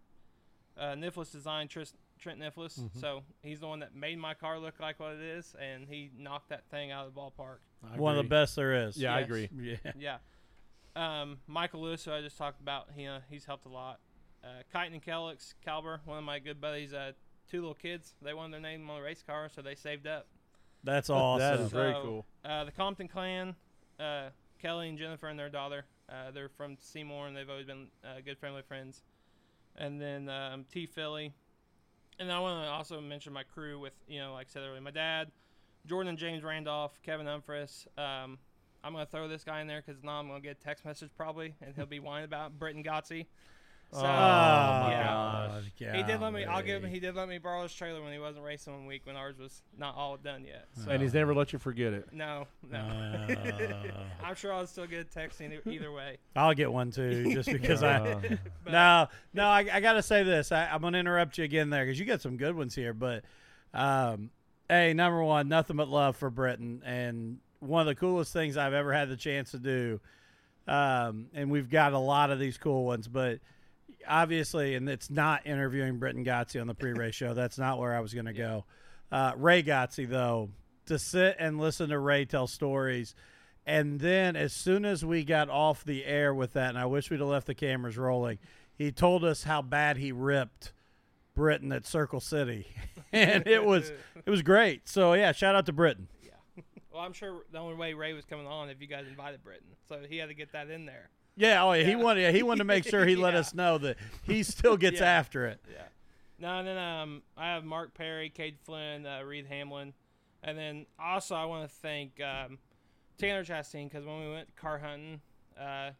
Uh, 0.78 0.92
Niflis 0.94 1.32
Design, 1.32 1.68
Tris- 1.68 1.94
Trent 2.20 2.38
Niflis. 2.38 2.78
So 3.00 3.22
he's 3.42 3.60
the 3.60 3.66
one 3.66 3.78
that 3.80 3.94
made 3.96 4.18
my 4.18 4.34
car 4.34 4.58
look 4.58 4.74
like 4.78 5.00
what 5.00 5.12
it 5.14 5.20
is, 5.22 5.56
and 5.58 5.88
he 5.88 6.10
knocked 6.18 6.50
that 6.50 6.64
thing 6.70 6.90
out 6.90 7.06
of 7.06 7.14
the 7.14 7.18
ballpark. 7.20 7.58
One 7.96 8.16
of 8.18 8.22
the 8.22 8.28
best 8.28 8.56
there 8.56 8.74
is. 8.88 8.96
Yeah, 8.98 9.14
I 9.14 9.20
agree. 9.20 9.48
Yeah. 9.58 9.92
yeah. 9.98 10.16
Um, 10.94 11.38
Michael 11.46 11.80
Lewis, 11.80 12.04
who 12.04 12.12
I 12.12 12.20
just 12.20 12.36
talked 12.36 12.60
about, 12.60 12.88
he, 12.94 13.06
uh, 13.06 13.20
he's 13.30 13.44
helped 13.46 13.64
a 13.66 13.70
lot. 13.70 13.98
Uh, 14.44 14.48
Kyton 14.72 14.92
and 14.94 15.02
Kellix, 15.02 15.54
Calber, 15.66 16.00
one 16.04 16.18
of 16.18 16.24
my 16.24 16.38
good 16.40 16.60
buddies, 16.60 16.92
uh, 16.92 17.12
two 17.50 17.60
little 17.60 17.74
kids. 17.74 18.14
They 18.20 18.34
wanted 18.34 18.52
their 18.52 18.60
name 18.60 18.88
on 18.90 18.98
a 19.00 19.02
race 19.02 19.22
car, 19.26 19.48
so 19.54 19.62
they 19.62 19.74
saved 19.74 20.06
up. 20.06 20.26
That's 20.84 21.08
awesome. 21.08 21.40
That 21.40 21.60
is 21.60 21.72
very 21.72 21.94
cool. 22.02 22.26
Uh, 22.44 22.64
the 22.64 22.72
Compton 22.72 23.08
clan, 23.08 23.54
uh, 23.98 24.28
Kelly 24.60 24.88
and 24.90 24.98
Jennifer 24.98 25.28
and 25.28 25.38
their 25.38 25.48
daughter, 25.48 25.84
uh, 26.08 26.30
they're 26.32 26.48
from 26.48 26.76
Seymour 26.80 27.26
and 27.26 27.36
they've 27.36 27.48
always 27.48 27.66
been 27.66 27.88
uh, 28.04 28.20
good 28.24 28.38
family 28.38 28.62
friends. 28.62 29.02
And 29.76 30.00
then 30.00 30.28
um, 30.28 30.64
T 30.72 30.86
Philly. 30.86 31.32
And 32.18 32.32
I 32.32 32.40
want 32.40 32.64
to 32.64 32.70
also 32.70 33.00
mention 33.00 33.32
my 33.32 33.44
crew 33.44 33.78
with, 33.78 33.92
you 34.08 34.18
know, 34.18 34.32
like 34.32 34.48
I 34.50 34.52
said 34.52 34.62
earlier, 34.62 34.80
my 34.80 34.90
dad, 34.90 35.30
Jordan 35.86 36.16
James 36.16 36.42
Randolph, 36.42 36.98
Kevin 37.02 37.26
Humphris. 37.26 37.86
Um, 37.96 38.38
I'm 38.82 38.92
to 39.04 39.10
throw 39.10 39.28
this 39.28 39.44
guy 39.44 39.60
in 39.60 39.66
there 39.66 39.82
because 39.84 40.02
now 40.02 40.18
I'm 40.18 40.28
to 40.40 40.40
get 40.40 40.58
a 40.60 40.64
text 40.64 40.84
message 40.84 41.10
probably, 41.16 41.54
and 41.60 41.74
he'll 41.74 41.86
be 41.86 42.00
whining 42.00 42.24
about 42.24 42.50
it, 42.50 42.58
Britton 42.58 42.82
Gotzi. 42.82 43.26
So, 43.90 44.00
Oh, 44.00 44.02
my 44.02 44.90
yeah. 44.90 45.06
God. 45.06 45.64
He 45.96 46.02
did 46.02 46.20
let 46.20 46.32
me. 46.32 46.44
I'll 46.44 46.62
give 46.62 46.84
him. 46.84 46.90
He 46.90 47.00
did 47.00 47.14
let 47.14 47.28
me 47.28 47.38
borrow 47.38 47.62
his 47.62 47.72
trailer 47.72 48.02
when 48.02 48.12
he 48.12 48.18
wasn't 48.18 48.44
racing 48.44 48.72
one 48.74 48.84
week 48.86 49.02
when 49.04 49.16
ours 49.16 49.38
was 49.38 49.62
not 49.78 49.94
all 49.96 50.16
done 50.16 50.44
yet. 50.44 50.66
So 50.84 50.90
And 50.90 51.00
he's 51.00 51.14
never 51.14 51.34
let 51.34 51.52
you 51.52 51.58
forget 51.58 51.92
it. 51.94 52.08
no, 52.12 52.46
no. 52.70 52.78
Uh, 52.78 53.74
I'm 54.24 54.34
sure 54.34 54.52
I'll 54.52 54.66
still 54.66 54.86
get 54.86 55.00
a 55.00 55.04
text 55.04 55.40
either, 55.40 55.60
either 55.66 55.90
way. 55.90 56.18
I'll 56.36 56.52
get 56.54 56.70
one 56.70 56.90
too, 56.90 57.32
just 57.32 57.50
because 57.50 57.82
I. 57.82 57.96
Uh, 57.98 58.20
But 58.64 58.72
No, 58.72 59.08
no, 59.32 59.44
I, 59.46 59.66
I 59.72 59.80
got 59.80 59.94
to 59.94 60.02
say 60.02 60.22
this. 60.22 60.52
I, 60.52 60.66
I'm 60.66 60.80
going 60.82 60.92
to 60.92 60.98
interrupt 60.98 61.38
you 61.38 61.44
again 61.44 61.70
there 61.70 61.84
because 61.86 61.98
you 61.98 62.04
got 62.04 62.20
some 62.20 62.36
good 62.36 62.54
ones 62.56 62.74
here. 62.74 62.92
But 62.92 63.24
um, 63.72 64.30
Hey, 64.68 64.92
number 64.92 65.22
one, 65.22 65.48
nothing 65.48 65.76
but 65.76 65.88
love 65.88 66.16
for 66.16 66.28
Britton, 66.28 66.82
and 66.84 67.38
one 67.60 67.80
of 67.80 67.86
the 67.86 67.94
coolest 67.94 68.32
things 68.34 68.58
I've 68.58 68.74
ever 68.74 68.92
had 68.92 69.08
the 69.08 69.16
chance 69.16 69.52
to 69.52 69.58
do. 69.58 69.98
Um, 70.66 71.28
and 71.32 71.50
we've 71.50 71.70
got 71.70 71.94
a 71.94 71.98
lot 71.98 72.30
of 72.30 72.38
these 72.38 72.58
cool 72.58 72.84
ones, 72.84 73.08
but 73.08 73.38
obviously, 74.08 74.74
and 74.74 74.88
it's 74.88 75.10
not 75.10 75.46
interviewing 75.46 75.98
Britton 75.98 76.24
Gotzi 76.24 76.60
on 76.60 76.66
the 76.66 76.74
pre-race 76.74 77.14
show. 77.14 77.34
That's 77.34 77.58
not 77.58 77.78
where 77.78 77.94
I 77.94 78.00
was 78.00 78.14
going 78.14 78.26
to 78.26 78.32
go. 78.32 78.64
Uh, 79.10 79.32
Ray 79.36 79.62
Gotzi, 79.62 80.08
though, 80.08 80.50
to 80.86 80.98
sit 80.98 81.36
and 81.38 81.58
listen 81.58 81.90
to 81.90 81.98
Ray 81.98 82.24
tell 82.24 82.46
stories, 82.46 83.14
and 83.66 84.00
then 84.00 84.36
as 84.36 84.52
soon 84.52 84.84
as 84.84 85.04
we 85.04 85.24
got 85.24 85.50
off 85.50 85.84
the 85.84 86.04
air 86.04 86.34
with 86.34 86.54
that, 86.54 86.70
and 86.70 86.78
I 86.78 86.86
wish 86.86 87.10
we'd 87.10 87.20
have 87.20 87.28
left 87.28 87.46
the 87.46 87.54
cameras 87.54 87.98
rolling, 87.98 88.38
he 88.74 88.90
told 88.92 89.24
us 89.24 89.42
how 89.44 89.60
bad 89.60 89.98
he 89.98 90.12
ripped 90.12 90.72
Britton 91.34 91.72
at 91.72 91.86
Circle 91.86 92.20
City, 92.20 92.66
and 93.12 93.46
it 93.46 93.64
was 93.64 93.92
it 94.24 94.30
was 94.30 94.42
great. 94.42 94.88
So 94.88 95.12
yeah, 95.12 95.32
shout 95.32 95.54
out 95.54 95.66
to 95.66 95.72
Britton. 95.72 96.08
Well, 96.90 97.02
I'm 97.02 97.12
sure 97.12 97.42
the 97.52 97.58
only 97.58 97.76
way 97.76 97.94
Ray 97.94 98.12
was 98.12 98.24
coming 98.24 98.46
on 98.46 98.70
if 98.70 98.80
you 98.80 98.88
guys 98.88 99.06
invited 99.06 99.44
Britton, 99.44 99.68
so 99.88 100.00
he 100.08 100.16
had 100.16 100.30
to 100.30 100.34
get 100.34 100.52
that 100.52 100.68
in 100.70 100.84
there. 100.86 101.10
Yeah, 101.38 101.64
oh 101.64 101.72
yeah, 101.72 101.84
he 101.84 101.94
wanted 101.96 102.22
yeah, 102.22 102.30
he 102.32 102.42
wanted 102.42 102.58
to 102.58 102.64
make 102.64 102.84
sure 102.86 103.06
he 103.06 103.14
let 103.26 103.32
Yeah. 103.34 103.40
us 103.40 103.54
know 103.54 103.78
that 103.78 103.96
he 104.24 104.42
still 104.42 104.76
gets 104.76 105.00
Yeah. 105.00 105.06
after 105.06 105.46
it. 105.46 105.60
Yeah. 105.72 105.82
No, 106.40 106.58
and 106.58 106.68
then 106.68 106.78
um, 106.78 107.22
I 107.36 107.46
have 107.54 107.64
Mark 107.64 107.94
Perry, 107.94 108.28
Cade 108.30 108.58
Flynn, 108.64 109.06
uh, 109.06 109.22
Reed 109.22 109.46
Hamlin, 109.46 109.92
and 110.42 110.56
then 110.58 110.86
also 110.98 111.34
I 111.34 111.44
want 111.46 111.68
to 111.68 111.74
thank 111.76 112.20
um, 112.20 112.58
Tanner 113.18 113.44
Chastain 113.44 113.88
because 113.88 114.04
when 114.04 114.20
we 114.20 114.30
went 114.32 114.54
car 114.56 114.78
hunting, 114.78 115.20
uh, 115.58 115.90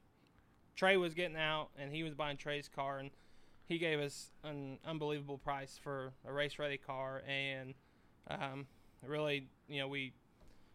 Trey 0.76 0.96
was 0.96 1.14
getting 1.14 1.36
out 1.36 1.70
and 1.76 1.92
he 1.92 2.02
was 2.04 2.14
buying 2.14 2.36
Trey's 2.36 2.68
car, 2.68 2.98
and 2.98 3.10
he 3.66 3.78
gave 3.78 3.98
us 4.00 4.30
an 4.44 4.78
unbelievable 4.86 5.38
price 5.38 5.78
for 5.82 6.12
a 6.26 6.32
race 6.32 6.58
ready 6.58 6.78
car, 6.78 7.22
and 7.28 7.74
um, 8.28 8.66
really, 9.04 9.48
you 9.68 9.80
know, 9.80 9.88
we 9.88 10.12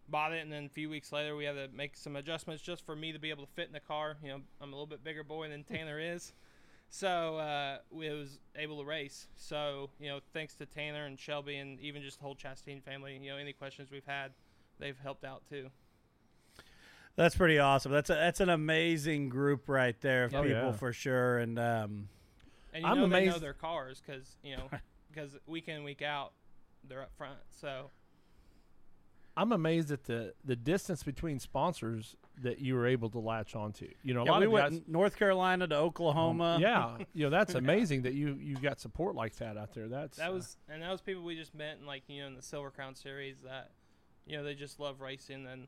bought 0.10 0.34
it, 0.34 0.42
and 0.42 0.52
then 0.52 0.66
a 0.66 0.70
few 0.70 0.90
weeks 0.90 1.12
later 1.12 1.36
we 1.36 1.46
had 1.46 1.54
to 1.56 1.68
make 1.76 1.96
some 1.98 2.16
adjustments 2.16 2.62
just 2.64 2.86
for 2.86 2.96
me 2.96 3.12
to 3.12 3.20
be 3.20 3.30
able 3.30 3.46
to 3.46 3.52
fit 3.54 3.68
in 3.68 3.74
the 3.74 3.80
car. 3.80 4.18
You 4.24 4.30
know, 4.30 4.42
I'm 4.62 4.70
a 4.70 4.76
little 4.76 4.86
bit 4.88 5.04
bigger 5.04 5.24
boy 5.24 5.50
than 5.50 5.64
Tanner 5.64 6.00
is. 6.00 6.34
So 6.90 7.38
uh, 7.38 7.78
we 7.90 8.10
was 8.12 8.40
able 8.56 8.78
to 8.80 8.86
race. 8.86 9.28
So 9.36 9.90
you 10.00 10.10
know, 10.10 10.20
thanks 10.34 10.54
to 10.56 10.66
Tanner 10.66 11.06
and 11.06 11.20
Shelby 11.20 11.56
and 11.58 11.80
even 11.80 12.02
just 12.04 12.20
the 12.20 12.24
whole 12.26 12.36
Chastain 12.36 12.84
family. 12.84 13.18
You 13.22 13.32
know, 13.32 13.38
any 13.38 13.54
questions 13.54 13.90
we've 13.92 14.06
had, 14.06 14.32
they've 14.80 14.98
helped 15.00 15.24
out 15.26 15.42
too. 15.50 15.70
That's 17.16 17.36
pretty 17.36 17.60
awesome. 17.60 17.92
That's 17.92 18.10
a, 18.10 18.14
that's 18.16 18.40
an 18.40 18.50
amazing 18.50 19.30
group 19.30 19.70
right 19.70 20.00
there 20.02 20.26
of 20.26 20.34
Oh, 20.36 20.42
people 20.44 20.58
yeah. 20.58 20.72
for 20.72 20.92
sure. 20.94 21.38
And 21.40 21.60
um, 21.60 22.10
And 22.74 22.84
you 22.84 22.90
I'm 22.90 22.98
know 22.98 23.08
they 23.08 23.26
know 23.26 23.32
amazed- 23.32 23.42
their 23.44 23.54
cars 23.54 24.02
because 24.06 24.36
you 24.44 24.58
know 24.58 24.70
because 25.12 25.38
week 25.46 25.68
in 25.68 25.84
week 25.84 26.02
out 26.02 26.34
they're 26.88 27.02
up 27.04 27.12
front. 27.18 27.38
So 27.62 27.92
I'm 29.36 29.52
amazed 29.52 29.92
at 29.92 30.04
the 30.04 30.34
the 30.46 30.56
distance 30.56 31.04
between 31.04 31.40
sponsors 31.40 32.16
that 32.42 32.60
you 32.60 32.76
were 32.76 32.86
able 32.86 33.10
to 33.12 33.20
latch 33.20 33.56
onto. 33.56 33.90
You 34.04 34.14
know, 34.14 34.22
a 34.22 34.26
yeah, 34.26 34.32
lot 34.32 34.40
we 34.42 34.46
of 34.46 34.52
went 34.52 34.70
guys. 34.72 34.82
North 34.88 35.18
Carolina 35.18 35.68
to 35.68 35.76
Oklahoma. 35.76 36.58
yeah, 36.62 36.98
you 37.14 37.24
know 37.24 37.30
that's 37.30 37.56
amazing 37.56 38.04
that 38.04 38.14
you 38.14 38.38
you 38.40 38.56
got 38.58 38.80
support 38.80 39.16
like 39.16 39.36
that 39.38 39.58
out 39.58 39.74
there. 39.74 39.88
That's 39.88 40.18
that 40.18 40.30
uh, 40.30 40.34
was 40.34 40.58
and 40.70 40.82
that 40.84 40.92
was 40.92 41.02
people 41.02 41.24
we 41.24 41.36
just 41.36 41.56
met 41.56 41.78
in 41.80 41.86
like 41.86 42.04
you 42.08 42.22
know 42.22 42.28
in 42.28 42.36
the 42.36 42.42
Silver 42.42 42.70
Crown 42.70 42.96
series 42.96 43.38
that 43.44 43.72
you 44.28 44.38
know 44.38 44.44
they 44.44 44.54
just 44.54 44.80
love 44.80 45.02
racing 45.02 45.48
and 45.48 45.68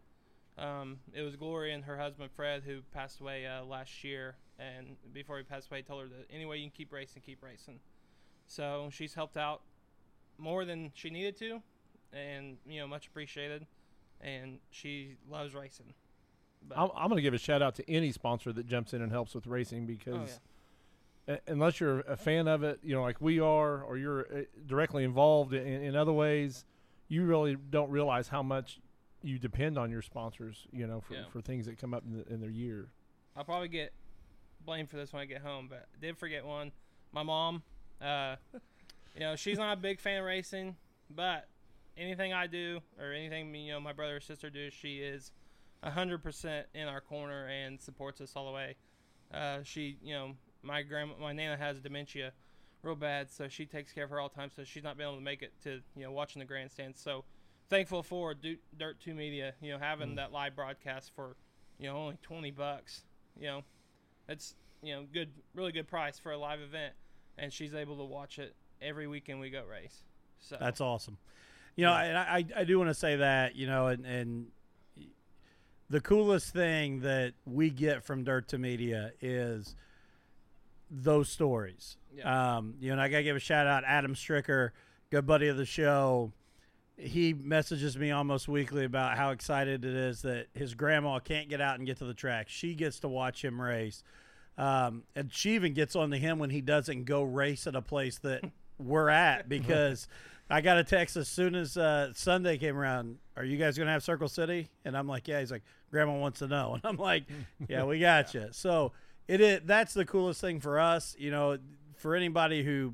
um, 0.58 1.00
it 1.14 1.22
was 1.22 1.36
Gloria 1.36 1.74
and 1.76 1.84
her 1.86 1.98
husband 1.98 2.30
Fred 2.36 2.64
who 2.66 2.82
passed 2.94 3.20
away 3.20 3.46
uh, 3.46 3.64
last 3.66 4.04
year 4.04 4.36
and 4.60 4.96
before 5.12 5.38
he 5.38 5.44
passed 5.44 5.70
away 5.70 5.82
told 5.82 6.04
her 6.04 6.08
that 6.08 6.34
anyway 6.34 6.58
you 6.60 6.64
can 6.66 6.72
keep 6.72 6.94
racing 6.94 7.22
keep 7.26 7.44
racing 7.44 7.80
so 8.48 8.90
she's 8.92 9.14
helped 9.14 9.36
out 9.36 9.62
more 10.38 10.64
than 10.64 10.92
she 10.94 11.10
needed 11.10 11.36
to 11.38 11.62
and 12.16 12.58
you 12.66 12.80
know 12.80 12.88
much 12.88 13.08
appreciated 13.08 13.66
and 14.22 14.60
she 14.72 15.16
loves 15.30 15.54
racing 15.54 15.94
but 16.68 16.78
I'm, 16.78 16.90
I'm 16.96 17.08
going 17.10 17.18
to 17.18 17.22
give 17.22 17.34
a 17.34 17.38
shout 17.38 17.62
out 17.62 17.76
to 17.76 17.90
any 17.90 18.12
sponsor 18.12 18.52
that 18.54 18.68
jumps 18.68 18.94
in 18.94 19.02
and 19.02 19.12
helps 19.12 19.36
with 19.36 19.48
racing 19.48 19.86
because 19.86 20.40
oh, 21.28 21.28
yeah. 21.28 21.34
uh, 21.36 21.38
unless 21.48 21.80
you're 21.80 22.00
a 22.02 22.18
fan 22.18 22.48
of 22.48 22.64
it, 22.64 22.80
you 22.84 22.96
know, 22.96 23.02
like 23.02 23.22
we 23.22 23.40
are, 23.40 23.84
or 23.84 23.98
you're 23.98 24.22
uh, 24.22 24.42
directly 24.66 25.04
involved 25.04 25.54
in, 25.54 25.68
in 25.68 25.96
other 25.96 26.14
ways, 26.14 26.66
you 27.08 27.24
really 27.26 27.56
don't 27.70 27.90
realize 27.90 28.28
how 28.28 28.42
much 28.42 28.80
you 29.22 29.40
depend 29.40 29.78
on 29.78 29.92
your 29.92 30.02
sponsors, 30.02 30.68
you 30.72 30.88
know, 30.88 31.02
for, 31.02 31.14
Yeah. 31.14 31.24
for 31.32 31.42
things 31.42 31.66
that 31.66 31.78
come 31.78 31.94
up 31.94 32.04
in, 32.06 32.18
the, 32.18 32.34
in 32.34 32.42
their 32.42 32.50
year. 32.50 32.90
I'll 33.36 33.44
probably 33.44 33.68
get 33.68 33.92
blamed 34.66 34.90
for 34.90 34.98
this 34.98 35.14
when 35.14 35.22
I 35.22 35.26
get 35.26 35.42
home, 35.42 35.68
but 35.70 35.88
I 35.96 36.00
did 36.02 36.18
forget 36.18 36.46
one. 36.46 36.72
My 37.12 37.24
mom, 37.24 37.64
uh, 38.02 38.36
you 39.14 39.20
know, 39.20 39.36
she's 39.36 39.58
not 39.58 39.78
a 39.78 39.80
big 39.80 40.00
fan 40.00 40.20
of 40.20 40.26
racing, 40.26 40.76
but 41.10 41.48
anything 41.98 42.34
I 42.34 42.48
do 42.48 42.82
or 43.00 43.14
anything 43.14 43.54
you 43.56 43.74
know 43.74 43.80
my 43.80 43.94
brother 43.94 44.18
or 44.18 44.22
sister 44.22 44.50
do, 44.50 44.70
she 44.70 44.98
is 44.98 45.32
hundred 45.84 46.24
percent 46.24 46.68
in 46.74 46.88
our 46.88 47.02
corner 47.02 47.48
and 47.48 47.80
supports 47.80 48.22
us 48.22 48.34
all 48.36 48.46
the 48.46 48.52
way. 48.52 48.76
Uh, 49.34 49.60
she, 49.64 49.98
you 50.02 50.14
know, 50.14 50.32
my 50.64 50.82
grandma, 50.82 51.14
my 51.20 51.34
nana 51.34 51.58
has 51.58 51.80
dementia, 51.80 52.32
real 52.82 52.96
bad, 52.96 53.32
so 53.32 53.48
she 53.48 53.66
takes 53.66 53.92
care 53.92 54.06
of 54.06 54.10
her 54.10 54.20
all 54.20 54.30
the 54.30 54.36
time. 54.36 54.50
So 54.56 54.64
she's 54.64 54.84
not 54.84 54.98
been 54.98 55.06
able 55.06 55.18
to 55.18 55.24
make 55.24 55.42
it 55.42 55.54
to 55.64 55.82
you 55.96 56.04
know 56.04 56.12
watching 56.12 56.40
the 56.40 56.46
grandstands. 56.46 57.00
So 57.00 57.24
thankful 57.70 58.04
for 58.04 58.34
Dirt 58.34 59.00
Two 59.00 59.14
Media, 59.14 59.54
you 59.62 59.72
know, 59.72 59.80
having 59.80 60.16
that 60.16 60.32
live 60.32 60.56
broadcast 60.56 61.12
for 61.16 61.36
you 61.78 61.88
know 61.88 61.98
only 61.98 62.18
twenty 62.22 62.52
bucks. 62.52 63.04
You 63.40 63.48
know, 63.48 63.64
it's 64.28 64.56
you 64.82 64.96
know 64.96 65.06
good, 65.14 65.30
really 65.54 65.72
good 65.72 65.88
price 65.88 66.18
for 66.18 66.32
a 66.32 66.38
live 66.38 66.62
event, 66.62 66.94
and 67.38 67.52
she's 67.52 67.74
able 67.74 67.98
to 67.98 68.06
watch 68.06 68.40
it 68.40 68.56
every 68.82 69.08
weekend 69.08 69.40
we 69.40 69.50
go 69.50 69.64
race. 69.70 70.04
So 70.40 70.58
That's 70.60 70.82
awesome. 70.82 71.18
You 71.76 71.86
know, 71.86 71.94
and 71.94 72.18
I, 72.18 72.22
I, 72.22 72.62
I 72.62 72.64
do 72.64 72.78
want 72.78 72.90
to 72.90 72.94
say 72.94 73.18
that, 73.18 73.56
you 73.56 73.68
know, 73.68 73.88
and, 73.88 74.06
and 74.06 74.48
the 75.90 76.00
coolest 76.02 76.54
thing 76.54 77.02
that 77.02 77.34
we 77.46 77.70
get 77.70 78.04
from 78.04 78.24
Dirt 78.24 78.48
to 78.50 78.58
Media 78.58 79.12
is 79.22 79.76
those 80.90 81.30
stories. 81.30 81.98
Yeah. 82.16 82.58
Um, 82.58 82.76
you 82.80 82.88
know, 82.88 82.94
and 82.94 83.02
I 83.02 83.10
got 83.10 83.18
to 83.18 83.24
give 83.24 83.36
a 83.36 83.40
shout 83.40 83.68
out 83.68 83.84
Adam 83.86 84.16
Stricker, 84.16 84.72
good 85.10 85.26
buddy 85.26 85.48
of 85.48 85.58
the 85.58 85.66
show. 85.66 86.32
He 86.98 87.34
messages 87.34 87.98
me 87.98 88.12
almost 88.12 88.48
weekly 88.48 88.86
about 88.86 89.18
how 89.18 89.32
excited 89.32 89.84
it 89.84 89.94
is 89.94 90.22
that 90.22 90.48
his 90.54 90.74
grandma 90.76 91.20
can't 91.20 91.50
get 91.50 91.60
out 91.60 91.78
and 91.78 91.86
get 91.86 91.98
to 91.98 92.06
the 92.06 92.14
track. 92.14 92.48
She 92.48 92.74
gets 92.74 93.00
to 93.02 93.10
watch 93.10 93.44
him 93.44 93.60
race. 93.60 94.04
Um, 94.58 95.04
and 95.16 95.32
she 95.34 95.56
even 95.56 95.74
gets 95.74 95.98
on 95.98 96.12
to 96.12 96.18
him 96.18 96.40
when 96.40 96.50
he 96.50 96.62
doesn't 96.62 97.04
go 97.04 97.24
race 97.24 97.68
at 97.68 97.76
a 97.76 97.82
place 97.82 98.18
that 98.20 98.44
we're 98.80 99.10
at 99.10 99.50
because 99.50 100.08
I 100.50 100.62
got 100.62 100.78
a 100.78 100.84
text 100.84 101.18
as 101.18 101.28
soon 101.28 101.56
as 101.56 101.76
uh, 101.76 102.12
Sunday 102.14 102.58
came 102.58 102.78
around. 102.78 103.18
Are 103.36 103.44
you 103.44 103.58
guys 103.58 103.78
going 103.78 103.88
to 103.88 103.92
have 103.92 104.04
Circle 104.04 104.30
City? 104.30 104.70
And 104.84 104.96
I'm 104.96 105.08
like, 105.08 105.28
yeah. 105.28 105.40
He's 105.40 105.52
like, 105.52 105.64
Grandma 105.92 106.18
wants 106.18 106.40
to 106.40 106.48
know. 106.48 106.74
And 106.76 106.86
I'm 106.86 106.98
like, 106.98 107.24
yeah, 107.68 107.84
we 107.84 108.00
got 108.12 108.34
you. 108.34 108.50
So 108.52 108.92
it 109.28 109.42
is, 109.42 109.62
that's 109.66 109.94
the 109.94 110.06
coolest 110.06 110.42
thing 110.42 110.60
for 110.60 110.80
us. 110.80 111.16
You 111.18 111.32
know, 111.32 111.58
for 111.98 112.16
anybody 112.16 112.64
who, 112.64 112.94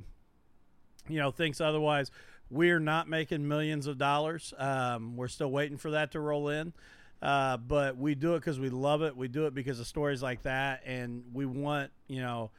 you 1.10 1.20
know, 1.20 1.32
thinks 1.32 1.60
otherwise, 1.60 2.10
we're 2.50 2.80
not 2.80 3.10
making 3.10 3.48
millions 3.48 3.88
of 3.88 3.98
dollars. 3.98 4.54
Um, 4.58 5.18
we're 5.18 5.28
still 5.28 5.52
waiting 5.52 5.78
for 5.78 5.92
that 5.92 6.12
to 6.12 6.20
roll 6.20 6.50
in. 6.50 6.74
Uh, 7.22 7.58
but 7.58 7.98
we 7.98 8.16
do 8.16 8.36
it 8.36 8.40
because 8.40 8.60
we 8.60 8.70
love 8.70 9.04
it. 9.04 9.16
We 9.16 9.28
do 9.28 9.46
it 9.46 9.54
because 9.54 9.80
of 9.80 9.86
stories 9.86 10.24
like 10.24 10.42
that, 10.42 10.82
and 10.86 11.24
we 11.34 11.46
want 11.46 11.92
you 12.08 12.20
know 12.20 12.50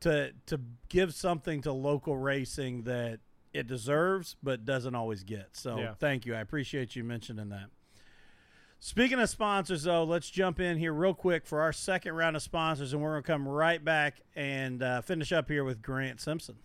to 0.00 0.32
to 0.46 0.60
give 0.88 1.12
something 1.12 1.62
to 1.62 1.72
local 1.72 2.16
racing 2.16 2.82
that 2.82 3.18
it 3.56 3.66
deserves, 3.66 4.36
but 4.42 4.64
doesn't 4.64 4.94
always 4.94 5.22
get. 5.24 5.48
So 5.56 5.78
Yeah. 5.78 5.94
thank 5.94 6.26
you. 6.26 6.34
I 6.34 6.40
appreciate 6.40 6.94
you 6.96 7.02
mentioning 7.04 7.48
that. 7.50 7.70
Speaking 8.78 9.18
of 9.18 9.28
sponsors, 9.30 9.84
though, 9.84 10.04
let's 10.04 10.28
jump 10.30 10.60
in 10.60 10.76
here 10.78 10.92
real 10.92 11.14
quick 11.14 11.46
for 11.46 11.60
our 11.62 11.72
second 11.72 12.12
round 12.14 12.36
of 12.36 12.42
sponsors, 12.42 12.92
and 12.92 13.02
we're 13.02 13.12
going 13.12 13.22
to 13.22 13.26
come 13.26 13.48
right 13.48 13.82
back 13.82 14.20
and 14.34 14.82
uh, 14.82 15.00
finish 15.00 15.32
up 15.32 15.48
here 15.48 15.64
with 15.64 15.80
Grant 15.80 16.20
Simpson. 16.20 16.56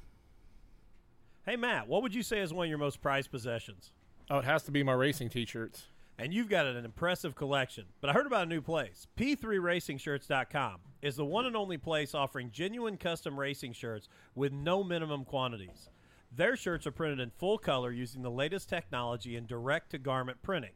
Hey, 1.45 1.55
Matt, 1.55 1.87
what 1.87 2.03
would 2.03 2.13
you 2.13 2.21
say 2.21 2.39
is 2.39 2.53
one 2.53 2.65
of 2.65 2.69
your 2.69 2.77
most 2.77 3.01
prized 3.01 3.31
possessions? 3.31 3.93
Oh, 4.29 4.39
it 4.39 4.45
has 4.45 4.63
to 4.63 4.71
be 4.71 4.83
my 4.83 4.93
racing 4.93 5.29
T-shirts. 5.29 5.87
And 6.19 6.33
you've 6.33 6.49
got 6.49 6.67
an 6.67 6.85
impressive 6.85 7.33
collection. 7.33 7.85
But 7.99 8.11
I 8.11 8.13
heard 8.13 8.27
about 8.27 8.43
a 8.43 8.49
new 8.49 8.61
place. 8.61 9.07
P3RacingShirts.com 9.17 10.75
is 11.01 11.15
the 11.15 11.25
one 11.25 11.45
and 11.47 11.55
only 11.55 11.77
place 11.77 12.13
offering 12.13 12.51
genuine 12.51 12.97
custom 12.97 13.39
racing 13.39 13.73
shirts 13.73 14.07
with 14.35 14.51
no 14.51 14.83
minimum 14.83 15.25
quantities. 15.25 15.89
Their 16.34 16.55
shirts 16.55 16.88
are 16.88 16.91
printed 16.91 17.19
in 17.19 17.29
full 17.29 17.57
color 17.57 17.91
using 17.91 18.21
the 18.21 18.32
latest 18.32 18.69
technology 18.69 19.36
in 19.36 19.45
direct 19.45 19.91
to 19.91 19.97
garment 19.97 20.41
printing. 20.41 20.71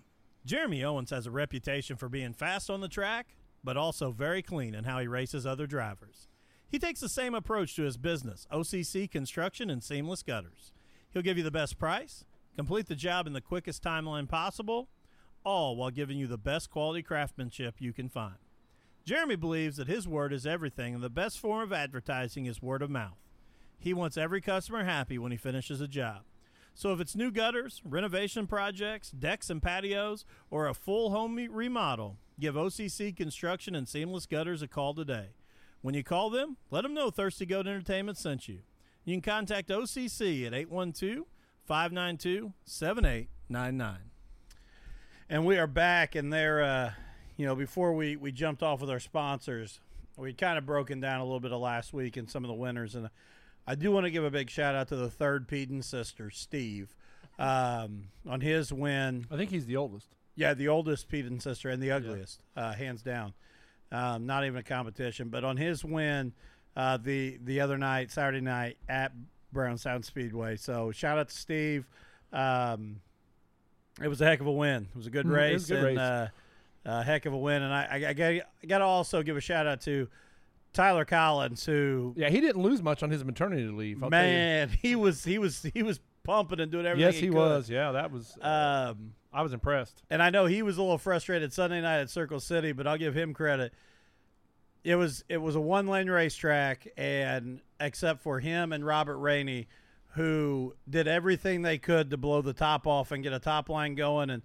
Jeremy 0.44 0.84
Owens 0.84 1.10
has 1.10 1.26
a 1.26 1.30
reputation 1.30 1.96
for 1.96 2.08
being 2.08 2.32
fast 2.32 2.70
on 2.70 2.80
the 2.80 2.88
track, 2.88 3.36
but 3.62 3.76
also 3.76 4.10
very 4.10 4.42
clean 4.42 4.74
in 4.74 4.84
how 4.84 4.98
he 4.98 5.06
races 5.06 5.46
other 5.46 5.66
drivers. 5.66 6.28
He 6.68 6.78
takes 6.78 7.00
the 7.00 7.08
same 7.08 7.34
approach 7.34 7.74
to 7.76 7.82
his 7.82 7.96
business, 7.96 8.46
OCC 8.52 9.10
Construction 9.10 9.70
and 9.70 9.82
Seamless 9.82 10.22
Gutters. 10.22 10.72
He'll 11.12 11.22
give 11.22 11.36
you 11.36 11.42
the 11.42 11.50
best 11.50 11.78
price, 11.78 12.24
complete 12.56 12.86
the 12.86 12.94
job 12.94 13.26
in 13.26 13.32
the 13.32 13.40
quickest 13.40 13.82
timeline 13.82 14.28
possible, 14.28 14.88
all 15.44 15.76
while 15.76 15.90
giving 15.90 16.16
you 16.16 16.26
the 16.26 16.38
best 16.38 16.70
quality 16.70 17.02
craftsmanship 17.02 17.76
you 17.78 17.92
can 17.92 18.08
find. 18.08 18.36
Jeremy 19.10 19.34
believes 19.34 19.76
that 19.78 19.88
his 19.88 20.06
word 20.06 20.32
is 20.32 20.46
everything, 20.46 20.94
and 20.94 21.02
the 21.02 21.10
best 21.10 21.40
form 21.40 21.62
of 21.62 21.72
advertising 21.72 22.46
is 22.46 22.62
word 22.62 22.80
of 22.80 22.90
mouth. 22.90 23.18
He 23.76 23.92
wants 23.92 24.16
every 24.16 24.40
customer 24.40 24.84
happy 24.84 25.18
when 25.18 25.32
he 25.32 25.36
finishes 25.36 25.80
a 25.80 25.88
job. 25.88 26.20
So 26.74 26.92
if 26.92 27.00
it's 27.00 27.16
new 27.16 27.32
gutters, 27.32 27.82
renovation 27.84 28.46
projects, 28.46 29.10
decks 29.10 29.50
and 29.50 29.60
patios, 29.60 30.24
or 30.48 30.68
a 30.68 30.74
full 30.74 31.10
home 31.10 31.34
remodel, 31.50 32.18
give 32.38 32.54
OCC 32.54 33.16
Construction 33.16 33.74
and 33.74 33.88
Seamless 33.88 34.26
Gutters 34.26 34.62
a 34.62 34.68
call 34.68 34.94
today. 34.94 35.30
When 35.82 35.96
you 35.96 36.04
call 36.04 36.30
them, 36.30 36.56
let 36.70 36.82
them 36.82 36.94
know 36.94 37.10
Thirsty 37.10 37.46
Goat 37.46 37.66
Entertainment 37.66 38.16
sent 38.16 38.46
you. 38.46 38.60
You 39.04 39.14
can 39.14 39.22
contact 39.22 39.70
OCC 39.70 40.46
at 40.46 40.54
812 40.54 41.26
592 41.64 42.52
7899. 42.64 43.96
And 45.28 45.44
we 45.44 45.58
are 45.58 45.66
back, 45.66 46.14
and 46.14 46.32
they're, 46.32 46.62
uh, 46.62 46.92
you 47.40 47.46
know, 47.46 47.54
before 47.54 47.94
we, 47.94 48.16
we 48.16 48.32
jumped 48.32 48.62
off 48.62 48.82
with 48.82 48.90
our 48.90 49.00
sponsors, 49.00 49.80
we 50.18 50.34
kind 50.34 50.58
of 50.58 50.66
broken 50.66 51.00
down 51.00 51.20
a 51.20 51.24
little 51.24 51.40
bit 51.40 51.52
of 51.52 51.60
last 51.62 51.94
week 51.94 52.18
and 52.18 52.28
some 52.28 52.44
of 52.44 52.48
the 52.48 52.54
winners. 52.54 52.94
And 52.94 53.08
I 53.66 53.76
do 53.76 53.90
want 53.90 54.04
to 54.04 54.10
give 54.10 54.24
a 54.24 54.30
big 54.30 54.50
shout 54.50 54.74
out 54.74 54.88
to 54.88 54.96
the 54.96 55.08
third 55.08 55.48
Peden 55.48 55.80
sister, 55.80 56.28
Steve, 56.28 56.94
um, 57.38 58.08
on 58.28 58.42
his 58.42 58.74
win. 58.74 59.24
I 59.30 59.38
think 59.38 59.48
he's 59.48 59.64
the 59.64 59.76
oldest. 59.76 60.08
Yeah, 60.36 60.52
the 60.52 60.68
oldest 60.68 61.08
Peden 61.08 61.40
sister 61.40 61.70
and 61.70 61.82
the 61.82 61.92
ugliest, 61.92 62.42
uh, 62.54 62.74
hands 62.74 63.00
down. 63.00 63.32
Um, 63.90 64.26
not 64.26 64.44
even 64.44 64.58
a 64.58 64.62
competition, 64.62 65.30
but 65.30 65.42
on 65.42 65.56
his 65.56 65.82
win 65.82 66.34
uh, 66.76 66.98
the 66.98 67.38
the 67.42 67.60
other 67.60 67.78
night, 67.78 68.10
Saturday 68.10 68.42
night 68.42 68.76
at 68.86 69.12
Brownstown 69.50 70.02
Speedway. 70.02 70.56
So 70.56 70.92
shout 70.92 71.18
out 71.18 71.30
to 71.30 71.34
Steve. 71.34 71.88
Um, 72.34 73.00
it 73.98 74.08
was 74.08 74.20
a 74.20 74.26
heck 74.26 74.40
of 74.40 74.46
a 74.46 74.52
win. 74.52 74.88
It 74.90 74.96
was 74.96 75.06
a 75.06 75.10
good 75.10 75.24
Mm, 75.24 75.30
it 75.30 75.36
race 75.36 75.52
was 75.54 75.70
a 75.70 75.74
good 75.74 75.78
and 75.78 75.86
race. 75.86 75.98
Uh, 75.98 76.28
a 76.84 77.02
heck 77.02 77.26
of 77.26 77.32
a 77.32 77.38
win. 77.38 77.62
And 77.62 77.72
I, 77.72 77.82
I, 77.82 78.42
I 78.62 78.66
got 78.66 78.78
to 78.78 78.84
also 78.84 79.22
give 79.22 79.36
a 79.36 79.40
shout 79.40 79.66
out 79.66 79.80
to 79.82 80.08
Tyler 80.72 81.04
Collins, 81.04 81.64
who 81.64 82.14
Yeah, 82.16 82.30
he 82.30 82.40
didn't 82.40 82.62
lose 82.62 82.82
much 82.82 83.02
on 83.02 83.10
his 83.10 83.24
maternity 83.24 83.66
leave. 83.68 84.02
I'll 84.02 84.10
man, 84.10 84.70
he 84.82 84.96
was 84.96 85.24
he 85.24 85.38
was 85.38 85.66
he 85.74 85.82
was 85.82 86.00
pumping 86.22 86.60
and 86.60 86.70
doing 86.70 86.86
everything. 86.86 87.12
Yes, 87.12 87.20
he 87.20 87.28
could. 87.28 87.36
was. 87.36 87.70
Yeah, 87.70 87.92
that 87.92 88.10
was. 88.10 88.36
Um, 88.40 89.14
I 89.32 89.42
was 89.42 89.52
impressed. 89.52 90.02
and 90.10 90.22
I 90.22 90.30
know 90.30 90.46
he 90.46 90.62
was 90.62 90.76
a 90.76 90.82
little 90.82 90.98
frustrated 90.98 91.52
Sunday 91.52 91.80
night 91.80 92.00
at 92.00 92.10
Circle 92.10 92.40
City, 92.40 92.72
but 92.72 92.86
I'll 92.86 92.98
give 92.98 93.16
him 93.16 93.32
credit. 93.32 93.72
It 94.82 94.96
was 94.96 95.24
it 95.28 95.38
was 95.38 95.56
a 95.56 95.60
one 95.60 95.86
lane 95.86 96.08
racetrack, 96.08 96.88
and 96.96 97.60
except 97.78 98.22
for 98.22 98.40
him 98.40 98.72
and 98.72 98.84
Robert 98.84 99.18
Rainey, 99.18 99.68
who 100.14 100.74
did 100.88 101.06
everything 101.06 101.62
they 101.62 101.78
could 101.78 102.10
to 102.10 102.16
blow 102.16 102.42
the 102.42 102.52
top 102.52 102.86
off 102.86 103.12
and 103.12 103.22
get 103.22 103.32
a 103.32 103.38
top 103.38 103.68
line 103.68 103.94
going, 103.94 104.30
and 104.30 104.42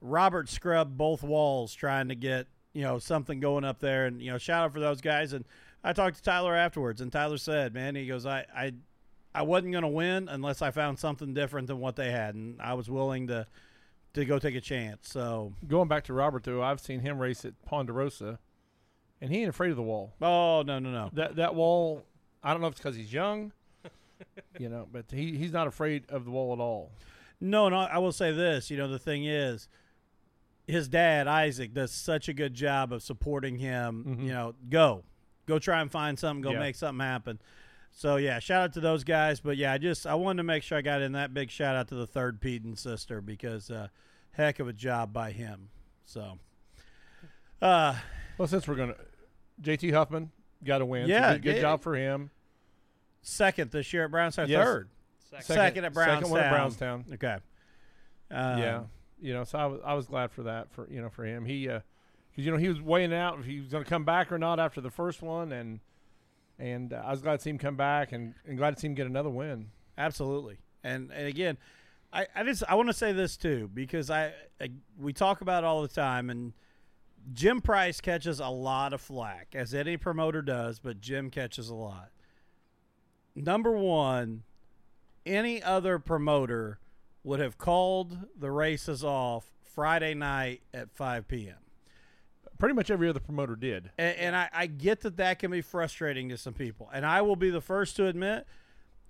Robert 0.00 0.48
scrubbed 0.48 0.96
both 0.96 1.22
walls 1.22 1.74
trying 1.74 2.08
to 2.08 2.14
get 2.14 2.46
you 2.72 2.82
know 2.82 2.98
something 2.98 3.40
going 3.40 3.64
up 3.64 3.80
there, 3.80 4.06
and 4.06 4.22
you 4.22 4.30
know 4.30 4.38
shout 4.38 4.64
out 4.64 4.72
for 4.72 4.80
those 4.80 5.00
guys. 5.00 5.32
And 5.32 5.44
I 5.82 5.92
talked 5.92 6.16
to 6.16 6.22
Tyler 6.22 6.54
afterwards, 6.54 7.00
and 7.00 7.10
Tyler 7.10 7.38
said, 7.38 7.74
"Man, 7.74 7.94
he 7.94 8.06
goes, 8.06 8.26
I 8.26 8.46
I 8.54 8.72
I 9.34 9.42
wasn't 9.42 9.72
going 9.72 9.82
to 9.82 9.88
win 9.88 10.28
unless 10.28 10.62
I 10.62 10.70
found 10.70 10.98
something 10.98 11.34
different 11.34 11.68
than 11.68 11.78
what 11.78 11.96
they 11.96 12.10
had, 12.10 12.34
and 12.34 12.60
I 12.60 12.74
was 12.74 12.88
willing 12.90 13.26
to." 13.28 13.46
To 14.14 14.24
go 14.24 14.38
take 14.38 14.54
a 14.56 14.60
chance, 14.60 15.10
so 15.10 15.52
Going 15.68 15.86
back 15.86 16.04
to 16.04 16.14
Robert, 16.14 16.42
though, 16.42 16.62
I've 16.62 16.80
seen 16.80 17.00
him 17.00 17.18
race 17.18 17.44
at 17.44 17.52
Ponderosa, 17.66 18.38
and 19.20 19.30
he 19.30 19.40
ain't 19.40 19.50
afraid 19.50 19.70
of 19.70 19.76
the 19.76 19.82
wall. 19.82 20.14
Oh 20.20 20.62
no 20.62 20.78
no 20.78 20.90
no! 20.90 21.10
That 21.12 21.36
that 21.36 21.54
wall, 21.54 22.04
I 22.42 22.52
don't 22.52 22.62
know 22.62 22.68
if 22.68 22.72
it's 22.72 22.80
because 22.80 22.96
he's 22.96 23.12
young, 23.12 23.52
you 24.58 24.70
know, 24.70 24.88
but 24.90 25.04
he, 25.10 25.36
he's 25.36 25.52
not 25.52 25.66
afraid 25.66 26.04
of 26.08 26.24
the 26.24 26.30
wall 26.30 26.54
at 26.54 26.58
all. 26.58 26.90
No, 27.40 27.68
no. 27.68 27.76
I 27.76 27.98
will 27.98 28.10
say 28.10 28.32
this. 28.32 28.70
You 28.70 28.78
know, 28.78 28.88
the 28.88 28.98
thing 28.98 29.26
is, 29.26 29.68
his 30.68 30.86
dad 30.88 31.26
Isaac 31.26 31.72
does 31.74 31.90
such 31.90 32.28
a 32.28 32.32
good 32.32 32.54
job 32.54 32.92
of 32.92 33.02
supporting 33.02 33.56
him. 33.56 34.18
You 34.20 34.32
know, 34.32 34.54
go, 34.68 35.02
go 35.46 35.58
try 35.58 35.80
and 35.80 35.90
find 35.90 36.18
something. 36.18 36.42
Go 36.42 36.52
Yeah. 36.52 36.58
make 36.60 36.76
something 36.76 37.04
happen. 37.04 37.40
So 37.90 38.16
yeah, 38.16 38.38
shout 38.38 38.62
out 38.62 38.72
to 38.74 38.80
those 38.80 39.02
guys. 39.02 39.40
But 39.40 39.56
yeah, 39.56 39.72
I 39.72 39.78
just 39.78 40.06
I 40.06 40.14
wanted 40.14 40.36
to 40.38 40.42
make 40.44 40.62
sure 40.62 40.76
I 40.78 40.82
got 40.82 41.00
in 41.02 41.12
that 41.12 41.32
big 41.34 41.50
shout 41.50 41.74
out 41.74 41.88
to 41.88 41.94
the 41.94 42.06
third 42.06 42.40
Peden 42.40 42.76
sister 42.76 43.20
because 43.20 43.70
uh, 43.70 43.88
heck 44.32 44.60
of 44.60 44.68
a 44.68 44.72
job 44.72 45.12
by 45.12 45.32
him. 45.32 45.70
So, 46.04 46.38
uh, 47.60 47.94
Well, 48.36 48.46
since 48.48 48.68
we're 48.68 48.76
gonna, 48.76 48.94
JT 49.62 49.92
Huffman 49.92 50.30
got 50.64 50.80
a 50.80 50.86
win. 50.86 51.08
Yeah, 51.08 51.32
good, 51.34 51.42
good 51.42 51.56
it- 51.56 51.60
job 51.60 51.82
for 51.82 51.96
him. 51.96 52.30
second 53.22 53.70
this 53.70 53.92
year 53.92 54.04
at 54.04 54.10
Brownstown. 54.10 54.48
Yes. 54.48 54.64
Third, 54.64 54.88
Second. 55.30 55.44
second, 55.46 55.84
at 55.84 55.92
Brownstown. 55.92 56.16
Second 56.18 56.30
one 56.30 56.40
at 56.40 56.50
Brownstown. 56.52 57.04
Okay. 57.14 57.36
Um, 58.30 58.58
yeah, 58.58 58.82
you 59.20 59.32
know, 59.32 59.44
so 59.44 59.58
I 59.58 59.66
was 59.66 59.80
I 59.84 59.94
was 59.94 60.06
glad 60.06 60.30
for 60.30 60.44
that 60.44 60.70
for 60.72 60.88
you 60.90 61.00
know 61.00 61.08
for 61.08 61.24
him. 61.24 61.44
He 61.44 61.66
because 61.66 61.82
you 62.36 62.50
know 62.50 62.56
he 62.56 62.68
was 62.68 62.80
weighing 62.80 63.12
out 63.14 63.38
if 63.38 63.44
he 63.44 63.60
was 63.60 63.68
going 63.70 63.84
to 63.84 63.88
come 63.88 64.04
back 64.04 64.30
or 64.30 64.38
not 64.38 64.60
after 64.60 64.80
the 64.80 64.90
first 64.90 65.22
one, 65.22 65.52
and 65.52 65.80
and 66.58 66.92
uh, 66.92 67.02
I 67.04 67.10
was 67.10 67.22
glad 67.22 67.38
to 67.38 67.42
see 67.42 67.50
him 67.50 67.58
come 67.58 67.76
back 67.76 68.12
and, 68.12 68.34
and 68.46 68.58
glad 68.58 68.74
to 68.74 68.80
see 68.80 68.88
him 68.88 68.94
get 68.94 69.06
another 69.06 69.30
win. 69.30 69.70
Absolutely. 69.96 70.58
And 70.82 71.10
and 71.12 71.26
again, 71.26 71.58
I, 72.12 72.26
I 72.34 72.42
just 72.44 72.62
I 72.68 72.74
want 72.74 72.88
to 72.88 72.94
say 72.94 73.12
this 73.12 73.36
too 73.36 73.70
because 73.72 74.10
I, 74.10 74.32
I 74.60 74.70
we 74.98 75.12
talk 75.12 75.40
about 75.40 75.64
it 75.64 75.66
all 75.66 75.82
the 75.82 75.88
time 75.88 76.30
and 76.30 76.52
Jim 77.32 77.60
Price 77.60 78.00
catches 78.00 78.40
a 78.40 78.48
lot 78.48 78.92
of 78.92 79.00
flack 79.00 79.48
as 79.54 79.74
any 79.74 79.96
promoter 79.96 80.40
does, 80.40 80.78
but 80.78 81.00
Jim 81.00 81.30
catches 81.30 81.68
a 81.68 81.74
lot. 81.74 82.10
Number 83.34 83.72
one, 83.72 84.44
any 85.26 85.62
other 85.62 85.98
promoter 85.98 86.78
would 87.24 87.40
have 87.40 87.58
called 87.58 88.18
the 88.38 88.50
races 88.50 89.04
off 89.04 89.50
Friday 89.62 90.14
night 90.14 90.62
at 90.72 90.90
5 90.90 91.28
p.m. 91.28 91.56
Pretty 92.58 92.74
much 92.74 92.90
every 92.90 93.08
other 93.08 93.20
promoter 93.20 93.54
did. 93.54 93.90
And, 93.98 94.16
and 94.16 94.36
I, 94.36 94.48
I 94.52 94.66
get 94.66 95.02
that 95.02 95.16
that 95.18 95.38
can 95.38 95.50
be 95.50 95.60
frustrating 95.60 96.28
to 96.30 96.36
some 96.36 96.54
people. 96.54 96.90
And 96.92 97.06
I 97.06 97.22
will 97.22 97.36
be 97.36 97.50
the 97.50 97.60
first 97.60 97.96
to 97.96 98.06
admit, 98.06 98.46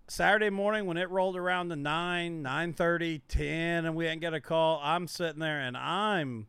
Saturday 0.08 0.50
morning 0.50 0.86
when 0.86 0.96
it 0.96 1.10
rolled 1.10 1.36
around 1.36 1.68
to 1.68 1.76
9, 1.76 2.42
9.30, 2.42 3.20
10, 3.28 3.84
and 3.86 3.94
we 3.94 4.04
didn't 4.04 4.20
get 4.20 4.34
a 4.34 4.40
call, 4.40 4.80
I'm 4.82 5.06
sitting 5.06 5.40
there 5.40 5.60
and 5.60 5.76
I'm 5.76 6.46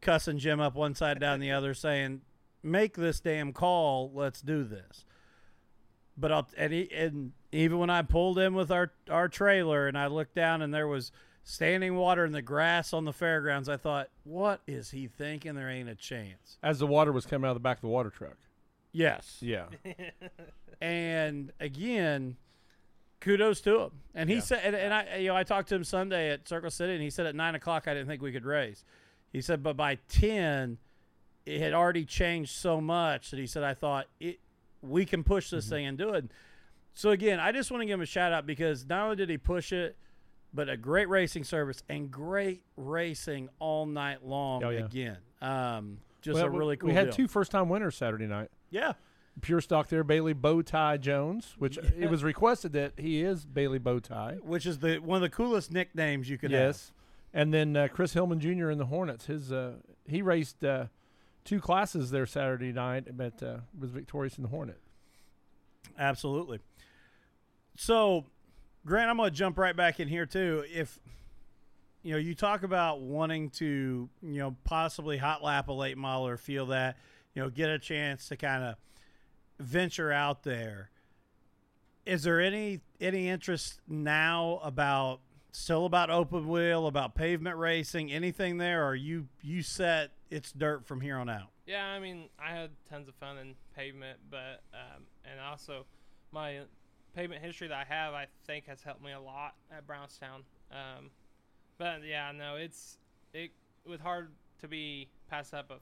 cussing 0.00 0.38
Jim 0.38 0.60
up 0.60 0.74
one 0.74 0.94
side 0.94 1.18
down 1.18 1.40
the 1.40 1.50
other 1.50 1.74
saying, 1.74 2.22
make 2.62 2.96
this 2.96 3.20
damn 3.20 3.52
call. 3.52 4.10
Let's 4.14 4.40
do 4.40 4.64
this. 4.64 5.04
But 6.16 6.30
I'll, 6.30 6.48
and, 6.56 6.72
he, 6.72 6.90
and 6.92 7.32
even 7.54 7.78
when 7.78 7.90
I 7.90 8.02
pulled 8.02 8.38
in 8.38 8.54
with 8.54 8.70
our, 8.70 8.92
our 9.10 9.28
trailer 9.28 9.86
and 9.86 9.96
I 9.96 10.06
looked 10.08 10.34
down 10.34 10.62
and 10.62 10.72
there 10.72 10.88
was 10.88 11.12
standing 11.42 11.94
water 11.94 12.24
in 12.24 12.32
the 12.32 12.42
grass 12.42 12.92
on 12.92 13.04
the 13.04 13.12
fairgrounds, 13.12 13.68
I 13.68 13.76
thought, 13.76 14.08
what 14.24 14.60
is 14.66 14.90
he 14.90 15.06
thinking? 15.06 15.54
There 15.54 15.68
ain't 15.68 15.88
a 15.88 15.94
chance. 15.94 16.58
As 16.62 16.78
the 16.78 16.86
water 16.86 17.12
was 17.12 17.26
coming 17.26 17.46
out 17.46 17.52
of 17.52 17.56
the 17.56 17.60
back 17.60 17.78
of 17.78 17.82
the 17.82 17.88
water 17.88 18.10
truck. 18.10 18.36
Yes. 18.92 19.38
Yeah. 19.40 19.66
And 20.80 21.52
again, 21.60 22.36
kudos 23.20 23.62
to 23.62 23.80
him. 23.80 23.90
And 24.14 24.28
he 24.28 24.36
Yeah. 24.36 24.42
said, 24.42 24.60
and, 24.64 24.76
and 24.76 24.92
I, 24.92 25.16
you 25.16 25.28
know, 25.28 25.36
I 25.36 25.42
talked 25.42 25.70
to 25.70 25.74
him 25.74 25.84
Sunday 25.84 26.30
at 26.30 26.46
Circle 26.46 26.70
City, 26.70 26.92
and 26.92 27.02
he 27.02 27.08
said 27.08 27.24
at 27.24 27.34
nine 27.34 27.54
o'clock 27.54 27.88
I 27.88 27.94
didn't 27.94 28.08
think 28.08 28.20
we 28.20 28.32
could 28.32 28.44
race. 28.44 28.84
He 29.32 29.40
said, 29.40 29.62
but 29.62 29.78
by 29.78 29.98
ten, 30.08 30.78
it 31.46 31.60
had 31.60 31.72
already 31.72 32.04
changed 32.04 32.50
so 32.50 32.80
much 32.80 33.30
that 33.30 33.38
he 33.38 33.46
said 33.46 33.62
I 33.62 33.72
thought 33.72 34.08
it 34.20 34.40
we 34.82 35.06
can 35.06 35.24
push 35.24 35.48
this 35.48 35.64
mm-hmm. 35.64 35.74
thing 35.74 35.86
and 35.86 35.98
do 35.98 36.10
it. 36.10 36.30
So 36.94 37.10
again, 37.10 37.40
I 37.40 37.50
just 37.52 37.70
want 37.70 37.82
to 37.82 37.86
give 37.86 37.94
him 37.94 38.02
a 38.02 38.06
shout 38.06 38.32
out 38.32 38.46
because 38.46 38.86
not 38.86 39.02
only 39.04 39.16
did 39.16 39.28
he 39.28 39.36
push 39.38 39.72
it, 39.72 39.96
but 40.52 40.68
a 40.68 40.76
great 40.76 41.08
racing 41.08 41.42
service 41.44 41.82
and 41.88 42.10
great 42.10 42.62
racing 42.76 43.48
all 43.58 43.86
night 43.86 44.24
long 44.24 44.62
Oh, 44.62 44.70
yeah. 44.70 44.84
again. 44.84 45.18
Um, 45.42 45.98
just 46.22 46.36
Well, 46.36 46.46
a 46.46 46.50
really 46.50 46.76
cool. 46.76 46.88
We 46.88 46.94
had 46.94 47.06
deal. 47.06 47.14
two 47.14 47.28
first 47.28 47.50
time 47.50 47.68
winners 47.68 47.96
Saturday 47.96 48.26
night. 48.26 48.50
Yeah. 48.70 48.92
pure 49.42 49.60
stock 49.60 49.88
there, 49.88 50.04
Bailey 50.04 50.32
Bowtie 50.34 51.00
Jones, 51.00 51.56
which 51.58 51.76
it 51.98 52.08
was 52.08 52.22
requested 52.22 52.72
that 52.74 52.92
he 52.96 53.22
is 53.22 53.44
Bailey 53.44 53.80
Bowtie. 53.80 54.40
which 54.42 54.64
is 54.64 54.78
the 54.78 54.98
one 54.98 55.16
of 55.16 55.22
the 55.22 55.28
coolest 55.28 55.72
nicknames 55.72 56.30
you 56.30 56.38
could 56.38 56.52
Yes, 56.52 56.92
and 57.32 57.52
then 57.52 57.76
uh, 57.76 57.88
Chris 57.88 58.12
Hillman 58.12 58.38
Jr. 58.38 58.70
in 58.70 58.78
the 58.78 58.86
Hornets. 58.86 59.26
His 59.26 59.50
uh, 59.50 59.72
he 60.06 60.22
raced 60.22 60.64
uh, 60.64 60.86
two 61.44 61.58
classes 61.60 62.12
there 62.12 62.26
Saturday 62.26 62.72
night, 62.72 63.16
but 63.16 63.42
uh, 63.42 63.56
was 63.76 63.90
victorious 63.90 64.36
in 64.36 64.44
the 64.44 64.50
Hornet. 64.50 64.78
Absolutely. 65.98 66.60
So, 67.76 68.24
Grant, 68.86 69.10
I'm 69.10 69.16
going 69.16 69.30
to 69.30 69.36
jump 69.36 69.58
right 69.58 69.76
back 69.76 70.00
in 70.00 70.08
here 70.08 70.26
too. 70.26 70.64
If 70.72 70.98
you 72.02 72.12
know, 72.12 72.18
you 72.18 72.34
talk 72.34 72.62
about 72.62 73.00
wanting 73.00 73.48
to, 73.50 74.08
you 74.22 74.38
know, 74.38 74.54
possibly 74.62 75.16
hot 75.16 75.42
lap 75.42 75.68
a 75.68 75.72
late 75.72 75.96
model 75.96 76.28
or 76.28 76.36
feel 76.36 76.66
that, 76.66 76.98
you 77.34 77.42
know, 77.42 77.48
get 77.48 77.70
a 77.70 77.78
chance 77.78 78.28
to 78.28 78.36
kind 78.36 78.62
of 78.62 78.76
venture 79.58 80.12
out 80.12 80.42
there. 80.42 80.90
Is 82.04 82.22
there 82.22 82.40
any 82.40 82.80
any 83.00 83.28
interest 83.28 83.80
now 83.88 84.60
about 84.62 85.20
still 85.52 85.86
about 85.86 86.10
open 86.10 86.46
wheel, 86.46 86.86
about 86.86 87.14
pavement 87.14 87.56
racing, 87.56 88.12
anything 88.12 88.58
there? 88.58 88.86
Or 88.86 88.94
you 88.94 89.28
you 89.40 89.62
set 89.62 90.10
it's 90.30 90.52
dirt 90.52 90.84
from 90.86 91.00
here 91.00 91.16
on 91.16 91.30
out? 91.30 91.48
Yeah, 91.66 91.86
I 91.86 91.98
mean, 91.98 92.28
I 92.38 92.50
had 92.50 92.72
tons 92.90 93.08
of 93.08 93.14
fun 93.14 93.38
in 93.38 93.54
pavement, 93.74 94.18
but 94.30 94.62
um, 94.74 95.04
and 95.24 95.40
also 95.40 95.86
my 96.30 96.60
pavement 97.14 97.42
history 97.42 97.68
that 97.68 97.86
I 97.88 97.92
have, 97.92 98.14
I 98.14 98.26
think, 98.46 98.66
has 98.66 98.82
helped 98.82 99.02
me 99.02 99.12
a 99.12 99.20
lot 99.20 99.54
at 99.70 99.86
Brownstown. 99.86 100.42
Um, 100.70 101.10
but 101.78 102.04
yeah, 102.04 102.32
no, 102.32 102.56
it's 102.56 102.98
it 103.32 103.50
was 103.86 104.00
hard 104.00 104.30
to 104.60 104.68
be 104.68 105.08
pass 105.28 105.52
up 105.52 105.70
a 105.70 105.78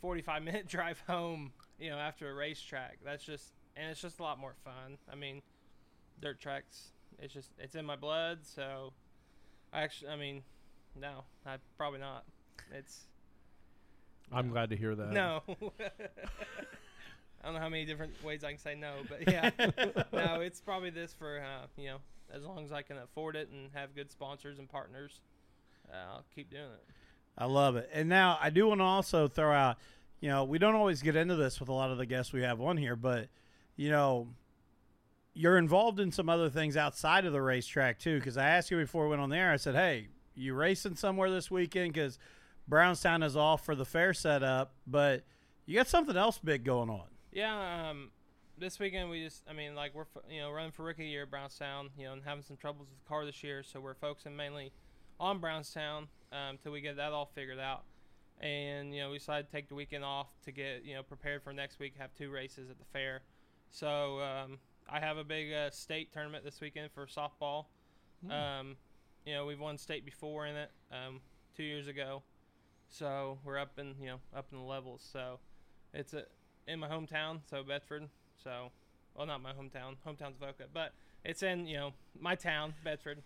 45 0.00 0.42
minute 0.44 0.66
drive 0.66 1.02
home, 1.06 1.52
you 1.78 1.90
know, 1.90 1.98
after 1.98 2.30
a 2.30 2.34
racetrack. 2.34 2.98
That's 3.04 3.24
just 3.24 3.52
and 3.76 3.90
it's 3.90 4.00
just 4.00 4.18
a 4.18 4.22
lot 4.22 4.38
more 4.38 4.54
fun. 4.64 4.98
I 5.10 5.14
mean, 5.14 5.42
dirt 6.20 6.40
tracks, 6.40 6.92
it's 7.18 7.32
just 7.32 7.50
it's 7.58 7.74
in 7.74 7.84
my 7.84 7.96
blood, 7.96 8.40
so 8.42 8.92
I 9.72 9.82
actually, 9.82 10.10
I 10.10 10.16
mean, 10.16 10.42
no, 10.98 11.24
I 11.46 11.56
probably 11.76 12.00
not. 12.00 12.24
It's 12.72 13.06
I'm 14.32 14.50
glad 14.50 14.70
to 14.70 14.76
hear 14.76 14.94
that. 14.94 15.10
no. 15.12 15.42
I 17.40 17.46
don't 17.46 17.54
know 17.54 17.60
how 17.60 17.68
many 17.68 17.84
different 17.84 18.22
ways 18.24 18.42
I 18.44 18.50
can 18.50 18.58
say 18.58 18.74
no, 18.74 18.94
but 19.08 19.30
yeah, 19.30 19.50
no, 20.12 20.40
it's 20.40 20.60
probably 20.60 20.90
this 20.90 21.14
for 21.14 21.40
uh, 21.40 21.66
you 21.76 21.88
know 21.88 21.98
as 22.32 22.44
long 22.44 22.64
as 22.64 22.72
I 22.72 22.82
can 22.82 22.98
afford 22.98 23.36
it 23.36 23.48
and 23.50 23.70
have 23.74 23.94
good 23.94 24.10
sponsors 24.10 24.58
and 24.58 24.68
partners, 24.68 25.20
uh, 25.90 26.14
I'll 26.14 26.24
keep 26.34 26.50
doing 26.50 26.64
it. 26.64 26.84
I 27.36 27.46
love 27.46 27.76
it. 27.76 27.88
And 27.92 28.08
now 28.08 28.38
I 28.40 28.50
do 28.50 28.66
want 28.66 28.80
to 28.80 28.84
also 28.84 29.28
throw 29.28 29.52
out, 29.52 29.78
you 30.20 30.28
know, 30.28 30.44
we 30.44 30.58
don't 30.58 30.74
always 30.74 31.02
get 31.02 31.16
into 31.16 31.36
this 31.36 31.60
with 31.60 31.68
a 31.68 31.72
lot 31.72 31.90
of 31.90 31.98
the 31.98 32.06
guests 32.06 32.32
we 32.32 32.42
have 32.42 32.60
on 32.60 32.76
here, 32.76 32.96
but 32.96 33.28
you 33.76 33.90
know, 33.90 34.28
you're 35.34 35.56
involved 35.56 36.00
in 36.00 36.10
some 36.10 36.28
other 36.28 36.50
things 36.50 36.76
outside 36.76 37.24
of 37.24 37.32
the 37.32 37.40
racetrack 37.40 37.98
too. 38.00 38.18
Because 38.18 38.36
I 38.36 38.48
asked 38.48 38.70
you 38.70 38.76
before 38.76 39.04
we 39.04 39.10
went 39.10 39.22
on 39.22 39.30
there, 39.30 39.52
I 39.52 39.56
said, 39.56 39.76
"Hey, 39.76 40.08
you 40.34 40.52
racing 40.52 40.96
somewhere 40.96 41.30
this 41.30 41.48
weekend?" 41.48 41.92
Because 41.92 42.18
Brownstown 42.66 43.22
is 43.22 43.36
off 43.36 43.64
for 43.64 43.76
the 43.76 43.84
fair 43.84 44.12
setup, 44.12 44.72
but 44.84 45.22
you 45.64 45.76
got 45.76 45.86
something 45.86 46.16
else 46.16 46.38
big 46.38 46.64
going 46.64 46.90
on. 46.90 47.06
Yeah, 47.32 47.90
um, 47.90 48.10
this 48.56 48.78
weekend 48.78 49.10
we 49.10 49.24
just, 49.24 49.42
I 49.48 49.52
mean, 49.52 49.74
like 49.74 49.94
we're 49.94 50.06
you 50.30 50.40
know 50.40 50.50
running 50.50 50.72
for 50.72 50.84
rookie 50.84 51.06
year 51.06 51.22
at 51.22 51.30
Brownstown, 51.30 51.90
you 51.96 52.06
know, 52.06 52.12
and 52.12 52.22
having 52.24 52.42
some 52.42 52.56
troubles 52.56 52.88
with 52.88 53.02
the 53.02 53.08
car 53.08 53.24
this 53.24 53.42
year, 53.42 53.62
so 53.62 53.80
we're 53.80 53.94
focusing 53.94 54.34
mainly 54.34 54.72
on 55.20 55.38
Brownstown 55.38 56.08
um, 56.32 56.58
we 56.70 56.80
get 56.80 56.96
that 56.96 57.12
all 57.12 57.30
figured 57.34 57.58
out. 57.58 57.84
And 58.40 58.94
you 58.94 59.00
know, 59.00 59.10
we 59.10 59.18
decided 59.18 59.46
to 59.46 59.52
take 59.52 59.68
the 59.68 59.74
weekend 59.74 60.04
off 60.04 60.28
to 60.44 60.52
get 60.52 60.84
you 60.84 60.94
know 60.94 61.02
prepared 61.02 61.42
for 61.42 61.52
next 61.52 61.78
week. 61.78 61.94
Have 61.98 62.14
two 62.14 62.30
races 62.30 62.70
at 62.70 62.78
the 62.78 62.84
fair, 62.92 63.22
so 63.70 64.20
um, 64.20 64.58
I 64.88 65.00
have 65.00 65.16
a 65.16 65.24
big 65.24 65.52
uh, 65.52 65.70
state 65.70 66.12
tournament 66.12 66.44
this 66.44 66.60
weekend 66.60 66.90
for 66.92 67.06
softball. 67.06 67.66
Um, 68.30 68.76
you 69.24 69.34
know, 69.34 69.46
we've 69.46 69.60
won 69.60 69.76
state 69.76 70.04
before 70.04 70.46
in 70.46 70.56
it 70.56 70.70
um, 70.92 71.20
two 71.56 71.64
years 71.64 71.88
ago, 71.88 72.22
so 72.88 73.38
we're 73.44 73.58
up 73.58 73.78
in 73.78 73.94
you 74.00 74.06
know 74.06 74.20
up 74.36 74.46
in 74.52 74.58
the 74.58 74.64
levels. 74.64 75.08
So 75.12 75.40
it's 75.92 76.14
a 76.14 76.24
in 76.68 76.78
my 76.78 76.88
hometown, 76.88 77.40
so 77.48 77.62
Bedford. 77.62 78.08
So, 78.42 78.70
well, 79.14 79.26
not 79.26 79.42
my 79.42 79.52
hometown. 79.52 79.96
Hometown's 80.06 80.36
Avoca, 80.40 80.64
but 80.72 80.92
it's 81.24 81.42
in 81.42 81.66
you 81.66 81.76
know 81.76 81.92
my 82.18 82.34
town, 82.34 82.74
Bedford. 82.84 83.22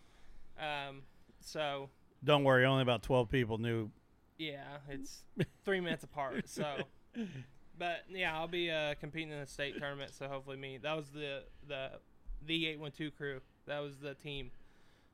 Um, 0.58 1.02
so 1.40 1.90
Don't 2.24 2.44
worry, 2.44 2.64
only 2.64 2.82
about 2.82 3.02
twelve 3.02 3.28
people 3.30 3.58
knew. 3.58 3.90
yeah, 4.38 4.78
it's 4.88 5.24
three 5.64 5.80
minutes 5.80 6.04
apart. 6.04 6.48
So, 6.48 6.66
but 7.78 8.04
yeah, 8.08 8.34
I'll 8.36 8.48
be 8.48 8.70
uh, 8.70 8.94
competing 9.00 9.30
in 9.32 9.38
a 9.38 9.46
state 9.46 9.78
tournament. 9.78 10.12
So 10.14 10.28
hopefully, 10.28 10.56
me. 10.56 10.78
That 10.82 10.96
was 10.96 11.10
the 11.10 11.42
the 11.66 11.90
the 12.46 12.68
eight 12.68 12.80
one 12.80 12.92
two 12.92 13.10
crew. 13.10 13.40
That 13.66 13.80
was 13.80 13.98
the 13.98 14.14
team. 14.14 14.50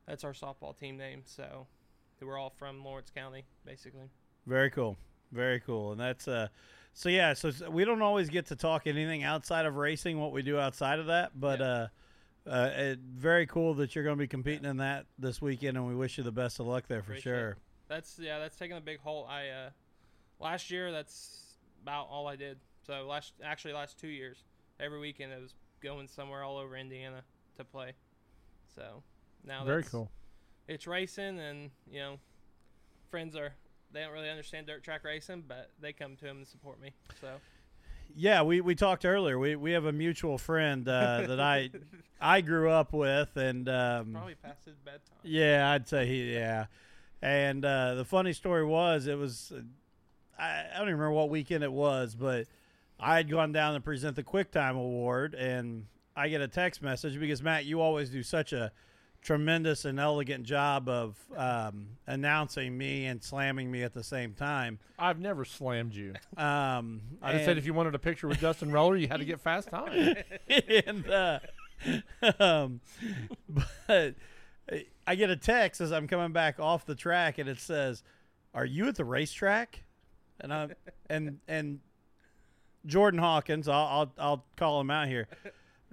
That's 0.07 0.25
our 0.25 0.33
softball 0.33 0.79
team 0.79 0.97
name. 0.97 1.23
So 1.25 1.67
we're 2.21 2.39
all 2.39 2.51
from 2.59 2.83
Lawrence 2.85 3.11
County, 3.15 3.45
basically. 3.65 4.11
Very 4.47 4.71
cool. 4.71 4.97
Very 5.33 5.61
cool. 5.61 5.93
And 5.93 6.01
that's 6.01 6.27
uh 6.27 6.49
so 6.99 7.09
yeah, 7.09 7.33
so 7.33 7.53
we 7.71 7.85
don't 7.85 8.03
always 8.03 8.29
get 8.29 8.47
to 8.47 8.57
talk 8.57 8.89
anything 8.89 9.23
outside 9.23 9.67
of 9.67 9.77
racing 9.77 10.19
what 10.19 10.33
we 10.33 10.43
do 10.43 10.59
outside 10.59 10.99
of 10.99 11.07
that, 11.07 11.39
but 11.39 11.61
Yeah. 11.61 11.67
uh 11.67 11.89
uh 12.51 12.71
it, 12.75 12.99
very 12.99 13.47
cool 13.47 13.75
that 13.75 13.95
you're 13.95 14.03
going 14.03 14.17
to 14.17 14.21
be 14.21 14.27
competing 14.27 14.65
in 14.65 14.79
that 14.79 15.07
this 15.17 15.41
weekend 15.41 15.77
and 15.77 15.87
we 15.87 15.95
wish 15.95 16.19
you 16.19 16.25
the 16.25 16.33
best 16.33 16.59
of 16.59 16.67
luck 16.67 16.89
there 16.89 17.03
for 17.03 17.13
Appreciate 17.13 17.33
it. 17.35 17.37
sure. 17.37 17.57
That's 17.87 18.19
yeah, 18.19 18.41
that's 18.41 18.57
taking 18.57 18.77
a 18.77 18.81
big 18.81 18.99
hold. 18.99 19.29
I 19.29 19.49
uh, 19.49 19.71
last 20.41 20.73
year 20.73 20.91
that's 20.91 21.55
about 21.83 22.09
all 22.11 22.27
I 22.27 22.35
did. 22.35 22.59
So 22.85 23.07
last 23.07 23.33
actually 23.45 23.75
last 23.75 23.97
two 24.01 24.09
years, 24.09 24.43
every 24.81 24.99
weekend 24.99 25.33
it 25.33 25.41
was 25.41 25.55
going 25.81 26.09
somewhere 26.09 26.43
all 26.43 26.59
over 26.59 26.77
Indiana 26.77 27.23
to 27.59 27.65
play. 27.65 27.93
So 28.75 29.05
now 29.45 29.65
Very 29.65 29.85
cool. 29.85 30.11
It's 30.67 30.87
racing, 30.89 31.39
and 31.39 31.71
you 31.89 32.01
know, 32.01 32.19
friends 33.09 33.37
are 33.37 33.53
they 33.93 34.01
don't 34.01 34.13
really 34.13 34.31
understand 34.31 34.67
dirt 34.67 34.83
track 34.83 35.05
racing, 35.05 35.45
but 35.47 35.71
they 35.81 35.93
come 35.93 36.17
to 36.17 36.27
him 36.27 36.39
and 36.39 36.47
support 36.47 36.81
me. 36.81 36.93
So 37.21 37.29
Yeah, 38.15 38.43
we, 38.43 38.61
we 38.61 38.75
talked 38.75 39.05
earlier. 39.05 39.39
We 39.39 39.57
we 39.57 39.73
have 39.73 39.85
a 39.85 39.93
mutual 39.93 40.39
friend 40.39 40.89
uh, 40.89 41.25
that 41.27 41.41
I 41.41 41.71
I 42.21 42.41
grew 42.41 42.71
up 42.71 42.93
with 42.93 43.37
and 43.37 43.69
um 43.69 44.13
probably 44.13 44.35
past 44.35 44.65
his 44.65 44.77
bedtime. 44.79 45.19
Yeah, 45.23 45.71
I'd 45.71 45.89
say 45.89 46.07
he. 46.07 46.33
Yeah, 46.33 46.67
and 47.23 47.65
uh, 47.65 47.95
the 47.95 48.05
funny 48.05 48.33
story 48.33 48.65
was 48.65 49.07
it 49.07 49.17
was 49.17 49.53
uh, 49.55 49.61
I, 50.41 50.67
I 50.73 50.79
don't 50.79 50.89
even 50.89 50.95
remember 50.95 51.13
what 51.13 51.31
weekend 51.31 51.65
it 51.65 51.73
was, 51.73 52.15
but 52.15 52.47
I 53.01 53.17
had 53.17 53.31
gone 53.31 53.53
down 53.53 53.75
to 53.75 53.81
present 53.81 54.17
the 54.17 54.25
QuickTime 54.25 54.77
Award, 54.77 55.35
and 55.35 55.87
I 56.17 56.29
get 56.29 56.41
a 56.41 56.49
text 56.49 56.83
message 56.83 57.19
because 57.19 57.43
Matt, 57.43 57.65
you 57.65 57.81
always 57.81 58.11
do 58.11 58.23
such 58.23 58.53
a 58.53 58.73
tremendous 59.23 59.85
and 59.85 59.99
elegant 59.99 60.45
job 60.45 60.89
of 60.89 61.17
um, 61.37 61.87
announcing 62.07 62.77
me 62.77 63.07
and 63.07 63.23
slamming 63.23 63.71
me 63.71 63.83
at 63.83 63.93
the 63.93 64.03
same 64.03 64.33
time. 64.33 64.79
I've 64.99 65.21
never 65.21 65.45
slammed 65.45 65.95
you. 65.95 66.15
Um, 66.37 67.03
I 67.23 67.33
just 67.33 67.45
said 67.45 67.59
if 67.59 67.67
you 67.67 67.75
wanted 67.75 67.95
a 67.95 67.99
picture 67.99 68.29
with 68.29 68.41
Justin 68.41 68.71
Roller, 68.71 68.97
you 68.97 69.09
had 69.09 69.19
to 69.19 69.25
get 69.25 69.41
fast 69.41 69.69
time. 69.69 70.17
and 70.87 71.11
uh, 71.11 71.39
um, 72.39 72.81
but 73.89 74.15
I 75.07 75.15
get 75.15 75.31
a 75.31 75.37
text 75.37 75.81
as 75.81 75.93
I'm 75.93 76.07
coming 76.07 76.33
back 76.33 76.61
off 76.61 76.87
the 76.87 76.95
track, 76.95 77.39
and 77.39 77.49
it 77.49 77.59
says, 77.59 78.03
"Are 78.55 78.65
you 78.65 78.89
at 78.89 78.97
the 78.97 79.05
racetrack?" 79.05 79.85
And 80.41 80.53
I 80.53 80.69
and 81.09 81.41
and 81.49 81.81
Jordan 82.87 83.21
Hawkins, 83.21 83.69
I'll 83.69 83.87
I'll, 83.87 84.13
I'll 84.19 84.45
call 84.57 84.81
him 84.81 84.91
out 84.91 85.09
here. 85.09 85.29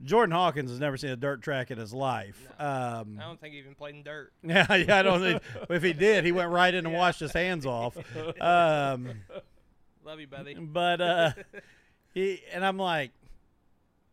Jordan 0.04 0.34
Hawkins 0.34 0.70
has 0.70 0.80
never 0.80 0.98
seen 0.98 1.10
a 1.12 1.16
dirt 1.16 1.42
track 1.42 1.72
in 1.72 1.78
his 1.78 1.94
life. 1.94 2.48
Um, 2.60 3.18
I 3.20 3.24
don't 3.24 3.40
think 3.40 3.54
he 3.54 3.60
even 3.60 3.76
played 3.76 3.96
in 3.96 4.04
dirt. 4.04 4.34
yeah, 4.44 4.74
yeah, 4.76 5.00
I 5.00 5.02
don't 5.04 5.22
think. 5.22 5.42
If 5.70 5.84
he 5.84 5.94
did, 5.94 6.26
he 6.26 6.32
went 6.32 6.52
right 6.52 6.74
in 6.74 6.86
and 6.86 6.94
washed 6.94 7.20
his 7.22 7.32
hands 7.34 7.66
off. 7.66 7.98
Um, 8.42 9.12
Love 10.04 10.20
you, 10.20 10.28
buddy. 10.28 10.54
but 10.54 11.02
uh 11.02 11.32
he 12.14 12.42
and 12.54 12.64
I'm 12.66 12.78
like, 12.78 13.12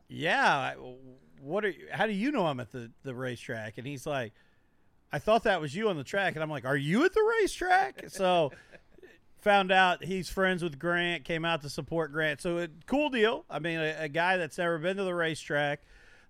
yeah, 0.09 0.74
what 1.41 1.64
are 1.64 1.70
you, 1.70 1.87
how 1.91 2.07
do 2.07 2.12
you 2.12 2.30
know 2.33 2.47
I'm 2.47 2.61
at 2.61 2.70
the 2.72 2.91
the 3.03 3.14
racetrack? 3.14 3.76
And 3.78 3.87
he's 3.87 4.07
like, 4.07 4.33
I 5.12 5.18
thought 5.18 5.43
that 5.45 5.61
was 5.61 5.74
you 5.74 5.89
on 5.91 5.97
the 5.99 6.05
track, 6.05 6.35
and 6.35 6.43
I'm 6.43 6.49
like, 6.51 6.64
are 6.64 6.76
you 6.76 7.05
at 7.05 7.12
the 7.12 7.37
racetrack? 7.41 8.09
So 8.09 8.53
found 9.43 9.70
out 9.70 10.03
he's 10.05 10.28
friends 10.30 10.62
with 10.62 10.78
Grant, 10.78 11.24
came 11.24 11.45
out 11.45 11.62
to 11.62 11.68
support 11.68 12.12
Grant. 12.12 12.40
So 12.40 12.59
it, 12.59 12.70
cool 12.86 13.11
deal. 13.11 13.45
I 13.51 13.59
mean, 13.59 13.78
a, 13.78 14.05
a 14.05 14.09
guy 14.09 14.36
that's 14.38 14.57
never 14.57 14.78
been 14.78 14.97
to 14.97 15.05
the 15.05 15.14
racetrack. 15.14 15.80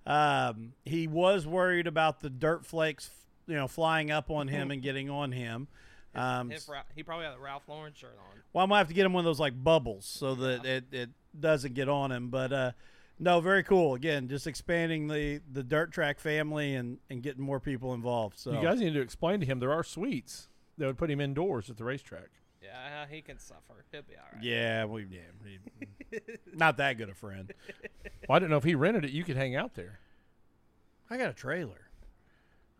Um, 0.06 0.72
he 0.84 1.06
was 1.06 1.46
worried 1.46 1.86
about 1.86 2.20
the 2.20 2.30
dirt 2.30 2.66
flakes, 2.66 3.10
you 3.46 3.54
know, 3.54 3.68
flying 3.68 4.10
up 4.10 4.30
on 4.30 4.48
him 4.48 4.70
and 4.70 4.82
getting 4.82 5.08
on 5.10 5.30
him. 5.30 5.68
Um, 6.14 6.50
If 6.50 6.68
Ra- 6.68 6.82
he 6.94 7.02
probably 7.02 7.26
had 7.26 7.34
a 7.34 7.38
Ralph 7.40 7.68
Lauren 7.68 7.92
shirt 7.94 8.16
on. 8.18 8.40
well, 8.52 8.64
I'm 8.64 8.68
gonna 8.70 8.78
have 8.78 8.88
to 8.88 8.94
get 8.94 9.06
him 9.06 9.12
one 9.12 9.20
of 9.20 9.24
those 9.26 9.40
like 9.40 9.62
bubbles 9.62 10.04
so 10.04 10.34
that 10.34 10.64
it, 10.66 10.84
it 10.92 11.10
doesn't 11.38 11.74
get 11.74 11.88
on 11.88 12.10
him. 12.12 12.28
But 12.28 12.52
uh, 12.52 12.72
no, 13.18 13.40
very 13.40 13.62
cool. 13.62 13.94
Again, 13.94 14.28
just 14.28 14.46
expanding 14.46 15.06
the 15.06 15.40
the 15.52 15.62
dirt 15.62 15.92
track 15.92 16.18
family 16.20 16.74
and 16.74 16.98
and 17.08 17.22
getting 17.22 17.42
more 17.42 17.60
people 17.60 17.94
involved. 17.94 18.38
So 18.38 18.52
You 18.52 18.60
guys 18.60 18.80
need 18.80 18.92
to 18.94 19.00
explain 19.00 19.40
to 19.40 19.46
him 19.46 19.58
there 19.60 19.72
are 19.72 19.84
suites 19.84 20.48
that 20.78 20.86
would 20.86 20.98
put 20.98 21.10
him 21.10 21.20
indoors 21.20 21.70
at 21.70 21.76
the 21.78 21.84
racetrack. 21.84 22.30
Yeah, 22.62 23.06
he 23.10 23.22
can 23.22 23.38
suffer. 23.38 23.84
He'll 23.90 24.02
be 24.02 24.14
all 24.16 24.22
right. 24.32 24.42
Yeah, 24.42 24.84
we 24.84 25.06
yeah, 25.10 25.20
he- 26.10 26.18
not 26.54 26.76
that 26.78 26.98
good 26.98 27.08
a 27.10 27.14
friend. 27.14 27.52
Well, 28.28 28.36
I 28.36 28.38
didn't 28.38 28.50
know 28.52 28.56
if 28.58 28.62
he 28.64 28.76
rented 28.76 29.04
it. 29.04 29.10
You 29.10 29.24
could 29.24 29.36
hang 29.36 29.56
out 29.56 29.74
there. 29.74 29.98
I 31.10 31.16
got 31.18 31.28
a 31.30 31.32
trailer. 31.32 31.88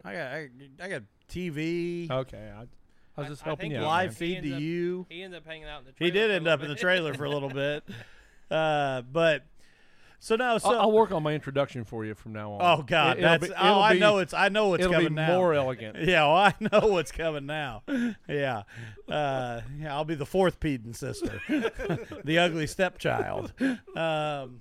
I 0.05 0.13
got 0.13 0.27
I, 0.33 0.49
I 0.81 0.89
got 0.89 1.03
TV, 1.29 2.09
Okay, 2.09 2.53
I, 2.57 2.61
I 2.61 3.21
was 3.21 3.27
I- 3.27 3.29
just 3.29 3.43
I 3.43 3.47
helping 3.47 3.71
think 3.71 3.81
you. 3.81 3.87
live 3.87 4.17
feed 4.17 4.43
to 4.45 4.55
up- 4.55 4.61
you. 4.61 5.07
He 5.09 5.23
ended 5.23 5.39
up 5.39 5.47
hanging 5.47 5.65
out 5.67 5.81
in 5.81 5.87
the. 5.87 5.93
He 6.05 6.13
did 6.13 6.31
end 6.31 6.45
little 6.45 6.53
up 6.61 6.63
in 6.63 6.69
the 6.69 6.77
trailer 6.77 7.13
for 7.15 7.25
a 7.25 7.31
little 7.31 7.49
bit, 7.49 7.83
uh, 8.53 9.03
but 9.03 9.45
so 10.25 10.37
now, 10.37 10.57
So 10.59 10.71
I'll, 10.73 10.83
I'll 10.83 10.93
work 10.93 11.11
on 11.11 11.23
my 11.25 11.35
introduction 11.35 11.83
for 11.85 12.05
you 12.05 12.15
from 12.15 12.33
now 12.33 12.53
on. 12.53 12.61
oh 12.63 12.83
god, 12.85 13.19
It- 13.19 13.23
that's 13.23 13.49
be- 13.49 13.55
oh 13.59 13.81
I 13.81 13.95
be- 13.95 13.99
know 13.99 14.19
it's 14.19 14.33
I 14.33 14.49
know 14.51 14.69
what's 14.69 14.83
it'll 14.85 14.93
coming 14.95 15.09
be 15.09 15.15
now. 15.17 15.37
more 15.37 15.53
elegant. 15.53 15.97
Yeah, 16.07 16.27
well, 16.27 16.37
I 16.37 16.55
know 16.61 16.87
what's 16.89 17.11
coming 17.11 17.45
now. 17.47 17.83
Yeah, 18.29 18.63
uh, 19.09 19.63
yeah, 19.79 19.93
I'll 19.93 20.05
be 20.05 20.15
the 20.15 20.25
fourth 20.25 20.61
Peden 20.61 20.95
sister, 20.95 21.41
the 22.25 22.39
ugly 22.39 22.67
stepchild. 22.69 23.53
Um, 23.97 24.61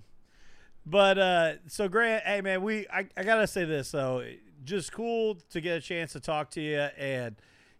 but 0.83 1.17
uh, 1.19 1.53
so 1.67 1.87
Grant, 1.87 2.23
hey 2.25 2.41
man, 2.41 2.63
we 2.63 2.87
I, 2.87 3.07
I 3.15 3.23
gotta 3.23 3.45
say 3.45 3.65
this 3.65 3.91
though, 3.91 4.25
just 4.63 4.91
cool 4.91 5.35
to 5.51 5.61
get 5.61 5.77
a 5.77 5.81
chance 5.81 6.13
to 6.13 6.19
talk 6.19 6.49
to 6.51 6.61
you, 6.61 6.79
and 6.97 7.35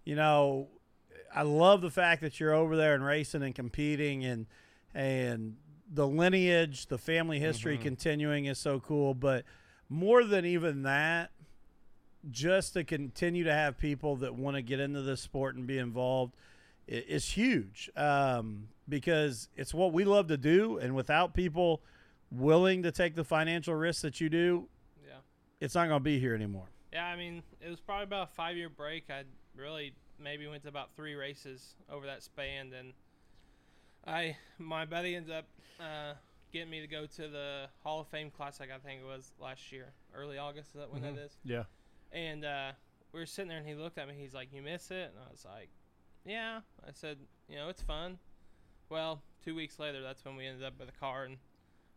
you 0.06 0.16
know, 0.16 0.68
I 1.34 1.42
love 1.42 1.82
the 1.82 1.90
fact 1.90 2.22
that 2.22 2.40
you're 2.40 2.54
over 2.54 2.78
there 2.78 2.94
and 2.94 3.04
racing 3.04 3.42
and 3.42 3.56
competing, 3.56 4.24
and 4.24 4.46
and 4.94 5.56
the 5.94 6.08
lineage, 6.08 6.88
the 6.88 6.98
family 6.98 7.40
history 7.40 7.78
continuing 7.78 8.46
is 8.46 8.58
so 8.58 8.80
cool. 8.80 9.14
But 9.14 9.44
more 9.90 10.24
than 10.24 10.46
even 10.46 10.84
that, 10.84 11.32
just 12.30 12.74
to 12.74 12.84
continue 12.84 13.44
to 13.44 13.54
have 13.54 13.78
people 13.78 14.16
that 14.18 14.36
want 14.36 14.56
to 14.56 14.62
get 14.62 14.80
into 14.80 15.02
this 15.02 15.22
sport 15.22 15.56
and 15.56 15.66
be 15.68 15.78
involved 15.78 16.36
is 16.88 17.26
huge 17.26 17.90
um, 17.96 18.68
because 18.88 19.50
it's 19.56 19.74
what 19.74 19.92
we 19.92 20.04
love 20.04 20.28
to 20.28 20.38
do. 20.38 20.78
And 20.78 20.96
without 20.96 21.34
people 21.34 21.82
willing 22.32 22.84
to 22.84 22.92
take 22.92 23.16
the 23.16 23.24
financial 23.24 23.74
risks 23.76 24.02
that 24.04 24.22
you 24.22 24.30
do, 24.30 24.68
Yeah. 25.06 25.16
it's 25.60 25.76
not 25.76 25.88
going 25.88 26.00
to 26.00 26.04
be 26.04 26.20
here 26.20 26.36
anymore. 26.36 26.68
Yeah, 26.94 27.06
I 27.06 27.16
mean, 27.16 27.44
it 27.60 27.70
was 27.70 27.80
probably 27.80 28.04
about 28.04 28.30
a 28.30 28.34
five 28.34 28.56
year 28.56 28.70
break. 28.70 29.10
I 29.10 29.24
really 29.56 29.94
maybe 30.20 30.48
went 30.48 30.64
to 30.64 30.70
about 30.70 30.90
three 30.96 31.16
races 31.16 31.76
over 31.90 32.06
that 32.06 32.22
span. 32.24 32.72
And 32.78 32.94
I, 34.06 34.38
my 34.60 34.86
buddy 34.86 35.16
ends 35.16 35.30
up 35.30 35.46
uh, 35.82 36.14
getting 36.52 36.70
me 36.70 36.82
to 36.82 36.88
go 36.88 37.06
to 37.06 37.28
the 37.28 37.66
Hall 37.84 38.02
of 38.02 38.08
Fame 38.08 38.32
Classic, 38.32 38.70
I 38.74 38.78
think 38.78 39.02
it 39.02 39.08
was 39.08 39.32
last 39.40 39.72
year, 39.72 39.94
early 40.14 40.38
August. 40.38 40.70
Is 40.70 40.82
that 40.82 40.92
when 40.92 41.02
that 41.02 41.18
is? 41.18 41.38
Yeah. 41.44 41.64
And 42.12 42.46
uh, 42.46 42.72
we 43.14 43.20
were 43.20 43.26
sitting 43.26 43.50
there, 43.50 43.58
and 43.58 43.68
he 43.68 43.74
looked 43.74 43.98
at 43.98 44.08
me. 44.08 44.14
He's 44.18 44.34
like, 44.34 44.50
"You 44.54 44.62
miss 44.62 44.92
it?" 44.92 45.14
And 45.14 45.24
I 45.26 45.32
was 45.32 45.46
like, 45.46 45.70
"Yeah." 46.26 46.60
I 46.86 46.92
said, 46.94 47.18
"You 47.48 47.56
know, 47.56 47.70
it's 47.70 47.82
fun." 47.82 48.20
Well, 48.90 49.22
two 49.44 49.56
weeks 49.56 49.80
later, 49.80 50.02
that's 50.02 50.26
when 50.26 50.36
we 50.36 50.46
ended 50.46 50.64
up 50.66 50.74
with 50.78 50.90
a 50.90 51.00
car, 51.00 51.24
and 51.24 51.38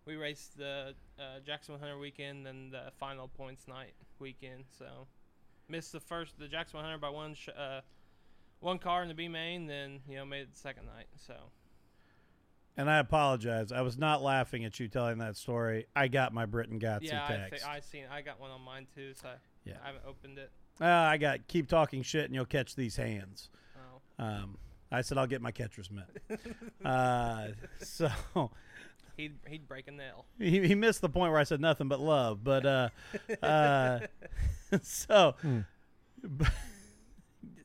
we 0.06 0.16
raced 0.16 0.56
the 0.56 0.94
uh, 1.18 1.40
Jackson 1.44 1.74
100 1.74 1.98
weekend 1.98 2.46
and 2.46 2.72
the 2.72 2.92
final 2.98 3.28
points 3.28 3.66
night 3.66 3.94
weekend. 4.18 4.64
So 4.78 5.06
missed 5.68 5.92
the 5.92 6.00
first 6.00 6.38
the 6.38 6.46
Jackson 6.48 6.76
100 6.78 7.00
by 7.00 7.08
one 7.08 7.34
sh- 7.34 7.48
uh, 7.56 7.80
one 8.60 8.78
car 8.78 9.02
in 9.02 9.08
the 9.08 9.14
B 9.14 9.28
main, 9.28 9.66
then 9.66 10.00
you 10.08 10.16
know 10.16 10.24
made 10.24 10.42
it 10.42 10.52
the 10.52 10.58
second 10.58 10.86
night. 10.86 11.06
So 11.16 11.34
And 12.76 12.90
I 12.90 12.98
apologize. 12.98 13.70
I 13.70 13.82
was 13.82 13.96
not 13.98 14.22
laughing 14.22 14.64
at 14.64 14.80
you 14.80 14.88
telling 14.88 15.18
that 15.18 15.36
story. 15.36 15.86
I 15.94 16.08
got 16.08 16.32
my 16.34 16.44
Britton 16.44 16.80
Gotsy 16.80 17.04
yeah, 17.04 17.24
I, 17.24 17.28
text. 17.36 17.64
thi- 17.64 17.70
I 17.70 17.80
seen 17.80 18.04
I 18.10 18.20
got 18.22 18.40
one 18.40 18.50
on 18.50 18.60
mine 18.62 18.86
too. 18.94 19.12
So 19.14 19.28
Yeah. 19.64 19.74
I 19.82 19.86
haven't 19.88 20.04
opened 20.06 20.38
it. 20.38 20.50
Uh, 20.80 20.86
I 20.86 21.16
got 21.18 21.46
keep 21.46 21.68
talking 21.68 22.02
shit 22.02 22.24
and 22.24 22.34
you'll 22.34 22.44
catch 22.46 22.74
these 22.74 22.96
hands. 22.96 23.48
Oh, 23.76 24.24
Um, 24.24 24.58
I 24.90 25.02
said 25.02 25.18
I'll 25.18 25.26
get 25.28 25.40
my 25.40 25.52
catcher's 25.52 25.88
mitt. 25.90 26.40
uh, 26.84 27.48
so 27.80 28.10
he'd 29.16 29.36
he'd 29.46 29.68
break 29.68 29.86
a 29.86 29.92
nail. 29.92 30.26
he, 30.40 30.66
he 30.66 30.74
missed 30.74 31.00
the 31.00 31.08
point 31.08 31.30
where 31.30 31.40
I 31.40 31.44
said 31.44 31.60
nothing 31.60 31.86
but 31.86 32.00
love, 32.00 32.42
but 32.42 32.66
uh, 32.66 32.88
uh, 33.40 34.00
so 34.82 35.36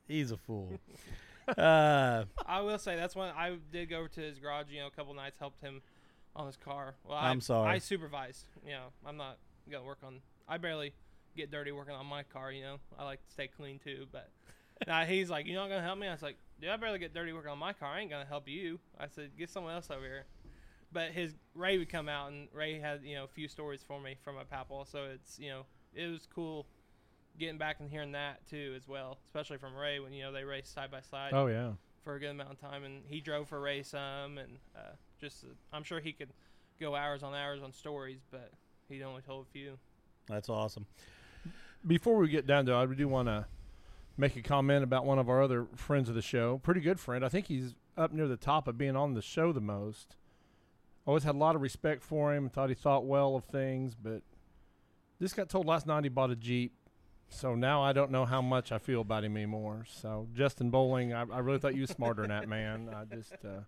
he's 0.07 0.31
a 0.31 0.37
fool. 0.37 0.73
Uh, 1.57 2.25
I 2.45 2.61
will 2.61 2.77
say 2.77 2.95
that's 2.95 3.15
when 3.15 3.29
I 3.29 3.57
did 3.71 3.89
go 3.89 3.99
over 3.99 4.07
to 4.09 4.21
his 4.21 4.39
garage. 4.39 4.67
You 4.69 4.81
know, 4.81 4.87
a 4.87 4.91
couple 4.91 5.13
nights 5.13 5.37
helped 5.39 5.61
him 5.61 5.81
on 6.35 6.47
his 6.47 6.57
car. 6.57 6.95
Well, 7.07 7.17
I, 7.17 7.29
I'm 7.29 7.41
sorry. 7.41 7.69
I 7.71 7.79
supervised. 7.79 8.45
You 8.65 8.71
know, 8.71 8.85
I'm 9.05 9.17
not 9.17 9.37
gonna 9.69 9.83
work 9.85 9.99
on. 10.03 10.21
I 10.47 10.57
barely 10.57 10.93
get 11.35 11.51
dirty 11.51 11.71
working 11.71 11.95
on 11.95 12.05
my 12.05 12.23
car. 12.23 12.51
You 12.51 12.63
know, 12.63 12.75
I 12.97 13.05
like 13.05 13.25
to 13.25 13.31
stay 13.31 13.47
clean 13.47 13.79
too. 13.79 14.05
But 14.11 14.29
now 14.87 15.05
he's 15.05 15.29
like, 15.29 15.45
"You're 15.45 15.59
not 15.59 15.69
gonna 15.69 15.81
help 15.81 15.99
me?" 15.99 16.07
I 16.07 16.11
was 16.11 16.21
like, 16.21 16.37
"Dude, 16.61 16.69
I 16.69 16.77
barely 16.77 16.99
get 16.99 17.13
dirty 17.13 17.33
working 17.33 17.51
on 17.51 17.59
my 17.59 17.73
car. 17.73 17.93
I 17.93 18.01
ain't 18.01 18.09
gonna 18.09 18.25
help 18.25 18.47
you." 18.47 18.79
I 18.99 19.07
said, 19.07 19.31
"Get 19.37 19.49
someone 19.49 19.73
else 19.73 19.89
over 19.91 20.05
here." 20.05 20.25
But 20.91 21.11
his 21.11 21.35
Ray 21.53 21.77
would 21.77 21.89
come 21.89 22.09
out, 22.09 22.31
and 22.31 22.47
Ray 22.53 22.79
had 22.79 23.03
you 23.03 23.15
know 23.15 23.23
a 23.23 23.27
few 23.27 23.47
stories 23.47 23.83
for 23.85 23.99
me 23.99 24.15
from 24.23 24.35
my 24.35 24.43
papal, 24.43 24.85
So 24.85 25.05
it's 25.05 25.39
you 25.39 25.49
know 25.49 25.65
it 25.93 26.07
was 26.07 26.27
cool 26.33 26.65
getting 27.39 27.57
back 27.57 27.77
and 27.79 27.89
hearing 27.89 28.11
that 28.11 28.45
too 28.49 28.73
as 28.75 28.87
well, 28.87 29.17
especially 29.25 29.57
from 29.57 29.75
Ray 29.75 29.99
when 29.99 30.13
you 30.13 30.23
know 30.23 30.31
they 30.31 30.43
raced 30.43 30.73
side 30.73 30.91
by 30.91 31.01
side 31.01 31.31
Oh 31.33 31.47
yeah. 31.47 31.71
for 32.03 32.15
a 32.15 32.19
good 32.19 32.29
amount 32.31 32.51
of 32.51 32.59
time, 32.59 32.83
and 32.83 33.01
he 33.07 33.21
drove 33.21 33.47
for 33.47 33.59
Ray 33.59 33.81
some, 33.83 34.37
and 34.37 34.57
uh, 34.75 34.91
just 35.19 35.43
uh, 35.43 35.47
I'm 35.73 35.83
sure 35.83 35.99
he 35.99 36.11
could 36.13 36.29
go 36.79 36.95
hours 36.95 37.23
on 37.23 37.33
hours 37.33 37.61
on 37.63 37.71
stories, 37.73 38.19
but 38.31 38.51
he 38.89 39.01
only 39.03 39.21
told 39.21 39.45
a 39.47 39.51
few. 39.51 39.77
that's 40.27 40.49
awesome. 40.49 40.85
Before 41.87 42.17
we 42.17 42.27
get 42.27 42.45
down 42.45 42.65
to, 42.65 42.73
it, 42.73 42.75
I 42.77 42.85
do 42.87 43.07
want 43.07 43.27
to 43.29 43.45
make 44.17 44.35
a 44.35 44.41
comment 44.41 44.83
about 44.83 45.05
one 45.05 45.17
of 45.17 45.29
our 45.29 45.41
other 45.41 45.65
friends 45.75 46.09
of 46.09 46.15
the 46.15 46.21
show. 46.21 46.59
Pretty 46.61 46.81
good 46.81 46.99
friend. 46.99 47.23
I 47.23 47.29
think 47.29 47.47
he's 47.47 47.73
up 47.97 48.11
near 48.11 48.27
the 48.27 48.35
top 48.37 48.67
of 48.67 48.77
being 48.77 48.97
on 48.97 49.13
the 49.13 49.21
show 49.21 49.53
the 49.53 49.61
most. 49.61 50.17
Always 51.05 51.23
had 51.23 51.35
a 51.35 51.37
lot 51.37 51.55
of 51.55 51.61
respect 51.61 52.03
for 52.03 52.33
him. 52.35 52.49
Thought 52.49 52.67
he 52.69 52.75
thought 52.75 53.05
well 53.05 53.35
of 53.35 53.45
things, 53.45 53.95
but 53.95 54.21
just 55.21 55.35
got 55.37 55.47
told 55.49 55.65
last 55.65 55.87
night 55.87 56.03
he 56.03 56.09
bought 56.09 56.31
a 56.31 56.35
Jeep. 56.35 56.73
So 57.29 57.55
now 57.55 57.81
I 57.81 57.93
don't 57.93 58.11
know 58.11 58.25
how 58.25 58.41
much 58.41 58.71
I 58.71 58.79
feel 58.79 59.01
about 59.01 59.23
him 59.23 59.37
anymore. 59.37 59.85
So 59.87 60.27
Justin 60.33 60.69
Bowling, 60.71 61.13
I, 61.13 61.21
I 61.21 61.39
really 61.39 61.59
thought 61.59 61.75
you 61.75 61.81
was 61.81 61.91
smarter 61.91 62.23
than 62.23 62.29
that 62.29 62.49
man. 62.49 62.89
I 62.93 63.05
just 63.15 63.33
uh, 63.45 63.61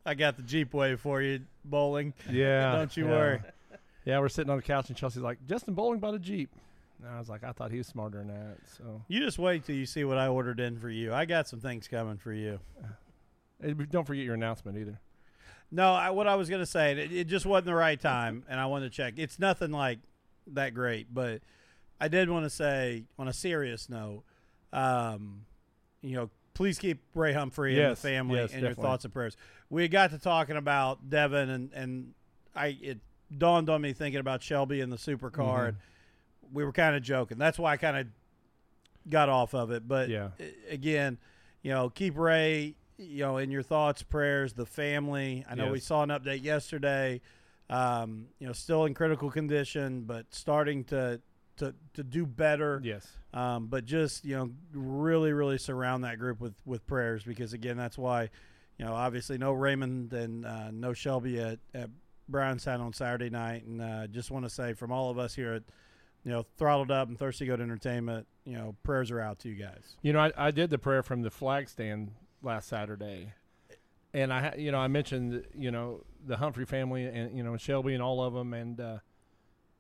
I 0.06 0.14
got 0.16 0.38
the 0.38 0.44
Jeep 0.44 0.74
way 0.74 0.96
for 0.96 1.22
you, 1.22 1.42
bowling. 1.64 2.14
yeah. 2.32 2.74
Don't 2.76 2.98
you 2.98 3.06
yeah. 3.06 3.12
worry. 3.12 3.42
Yeah, 4.06 4.20
we're 4.20 4.30
sitting 4.30 4.52
on 4.52 4.58
the 4.58 4.64
couch 4.64 4.90
and 4.90 4.98
Chelsea's 4.98 5.24
like, 5.24 5.40
Justin 5.48 5.74
Bowling 5.74 6.00
bought 6.00 6.14
a 6.14 6.20
Jeep. 6.20 6.50
And 7.00 7.10
I 7.10 7.20
was 7.20 7.28
like, 7.28 7.44
I 7.44 7.52
thought 7.52 7.72
he 7.72 7.78
was 7.80 7.88
smarter 7.88 8.20
than 8.20 8.28
that. 8.28 8.58
So 8.78 9.02
You 9.08 9.20
just 9.20 9.40
wait 9.40 9.66
till 9.66 9.76
you 9.76 9.86
see 9.86 10.04
what 10.04 10.18
I 10.18 10.28
ordered 10.28 10.60
in 10.60 10.80
for 10.80 10.90
you. 10.90 11.14
I 11.14 11.26
got 11.26 11.48
some 11.48 11.60
things 11.60 11.88
coming 11.88 12.18
for 12.18 12.32
you. 12.34 12.60
But 13.60 13.90
don't 13.90 14.06
forget 14.06 14.24
your 14.24 14.36
announcement 14.36 14.78
either. 14.78 15.00
No, 15.72 15.92
I, 15.94 16.10
what 16.12 16.28
I 16.28 16.36
was 16.36 16.50
gonna 16.50 16.66
say, 16.66 16.92
it, 16.94 17.12
it 17.12 17.24
just 17.28 17.46
wasn't 17.46 17.66
the 17.68 17.76
right 17.76 18.00
time, 18.00 18.44
and 18.48 18.60
I 18.60 18.66
wanted 18.68 18.92
to 18.92 18.96
check. 18.96 19.16
It's 19.18 19.40
nothing 19.40 19.72
like 19.72 20.00
that 20.48 20.74
great, 20.74 21.14
but 21.14 21.42
I 22.00 22.08
did 22.08 22.30
want 22.30 22.46
to 22.46 22.50
say, 22.50 23.04
on 23.18 23.28
a 23.28 23.34
serious 23.34 23.90
note, 23.90 24.24
um, 24.72 25.46
you 26.02 26.16
know, 26.16 26.30
please 26.54 26.78
keep 26.78 27.02
Ray 27.14 27.34
Humphrey 27.34 27.82
and 27.82 27.92
the 27.92 27.96
family 27.96 28.40
yes, 28.40 28.54
in 28.54 28.64
your 28.64 28.74
thoughts 28.74 29.06
and 29.06 29.14
prayers. 29.14 29.36
We 29.70 29.88
got 29.88 30.12
to 30.12 30.20
talking 30.20 30.56
about 30.58 31.10
Devin, 31.10 31.50
and 31.50 31.74
and 31.74 32.14
I 32.56 32.78
it 32.82 33.00
dawned 33.36 33.70
on 33.70 33.82
me 33.82 33.92
thinking 33.94 34.20
about 34.20 34.44
Shelby 34.44 34.82
and 34.82 34.92
the 34.92 34.98
supercar. 34.98 35.32
Mhm. 35.34 35.68
and 35.70 35.78
we 36.54 36.64
were 36.64 36.72
kind 36.72 36.96
of 36.96 37.02
joking. 37.02 37.38
That's 37.40 37.58
why 37.58 37.74
I 37.74 37.78
kind 37.78 37.98
of 37.98 38.08
got 39.10 39.30
off 39.30 39.56
of 39.56 39.72
it. 39.72 39.88
But 39.88 40.10
Yeah. 40.10 40.30
again, 40.70 41.18
you 41.64 41.72
know, 41.72 41.90
keep 41.90 42.16
Ray, 42.18 42.76
you 42.98 43.24
know, 43.24 43.38
in 43.38 43.52
your 43.52 43.64
thoughts, 43.64 44.04
prayers, 44.04 44.54
the 44.54 44.66
family. 44.66 45.46
I 45.50 45.56
know 45.56 45.72
we 45.72 45.80
saw 45.80 46.04
an 46.04 46.10
update 46.10 46.44
yesterday. 46.44 47.22
Um, 47.70 48.28
you 48.40 48.46
know, 48.46 48.54
still 48.54 48.86
in 48.86 48.94
critical 48.94 49.32
condition, 49.32 50.02
but 50.02 50.28
starting 50.30 50.84
to 50.86 51.22
to 51.58 51.74
to 51.94 52.04
do 52.04 52.26
better. 52.26 52.80
Yes. 52.84 53.08
Um, 53.34 53.68
but 53.68 53.86
just 53.86 54.24
you 54.24 54.36
know, 54.36 54.52
really, 54.74 55.34
really 55.34 55.58
surround 55.58 56.04
that 56.04 56.20
group 56.20 56.40
with 56.40 56.54
with 56.66 56.86
prayers 56.86 57.24
because 57.24 57.54
again, 57.54 57.78
that's 57.78 57.98
why, 57.98 58.30
you 58.78 58.86
know, 58.86 58.94
obviously 58.94 59.38
no 59.38 59.52
Raymond 59.52 60.14
and 60.14 60.46
uh, 60.46 60.72
no 60.72 60.94
Shelby 60.94 61.40
at, 61.40 61.60
at 61.74 61.90
Brownstown 62.30 62.82
on 62.82 62.94
Saturday 62.94 63.30
night, 63.30 63.66
and 63.66 63.82
uh, 63.82 64.08
just 64.08 64.32
want 64.32 64.46
to 64.46 64.50
say 64.50 64.74
from 64.74 64.92
all 64.92 65.10
of 65.10 65.18
us 65.18 65.36
here 65.36 65.54
at, 65.54 65.64
you 66.24 66.32
know, 66.32 66.46
throttled 66.58 66.92
up 66.92 67.08
and 67.08 67.18
thirsty 67.18 67.46
goat 67.46 67.62
entertainment, 67.62 68.28
you 68.46 68.54
know, 68.54 68.76
prayers 68.84 69.12
are 69.12 69.20
out 69.20 69.40
to 69.40 69.50
you 69.50 69.56
guys. 69.56 69.96
You 70.02 70.14
know, 70.14 70.20
I, 70.20 70.32
I 70.38 70.52
did 70.52 70.70
the 70.70 70.78
prayer 70.78 71.04
from 71.04 71.22
the 71.22 71.30
flag 71.30 71.70
stand 71.70 72.12
last 72.46 72.68
Saturday, 72.70 73.34
and 74.14 74.32
I, 74.32 74.56
you 74.58 74.72
know, 74.72 74.78
I 74.78 74.88
mentioned, 74.88 75.46
you 75.54 75.72
know, 75.72 76.04
the 76.26 76.38
Humphrey 76.38 76.66
family 76.66 77.06
and 77.06 77.36
you 77.38 77.44
know 77.44 77.58
Shelby 77.58 77.94
and 77.94 78.02
all 78.02 78.24
of 78.24 78.34
them, 78.34 78.54
and 78.54 78.80
uh, 78.80 78.98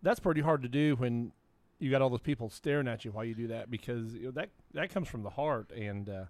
that's 0.01 0.19
pretty 0.19 0.41
hard 0.41 0.61
to 0.63 0.69
do 0.69 0.95
when 0.95 1.31
you 1.79 1.91
got 1.91 2.01
all 2.01 2.09
those 2.09 2.21
people 2.21 2.49
staring 2.49 2.87
at 2.87 3.05
you 3.05 3.11
while 3.11 3.25
you 3.25 3.35
do 3.35 3.47
that 3.47 3.69
because 3.69 4.13
you 4.13 4.25
know, 4.25 4.31
that 4.31 4.49
that 4.73 4.89
comes 4.89 5.07
from 5.07 5.23
the 5.23 5.29
heart, 5.29 5.71
and 5.71 6.09
uh, 6.09 6.25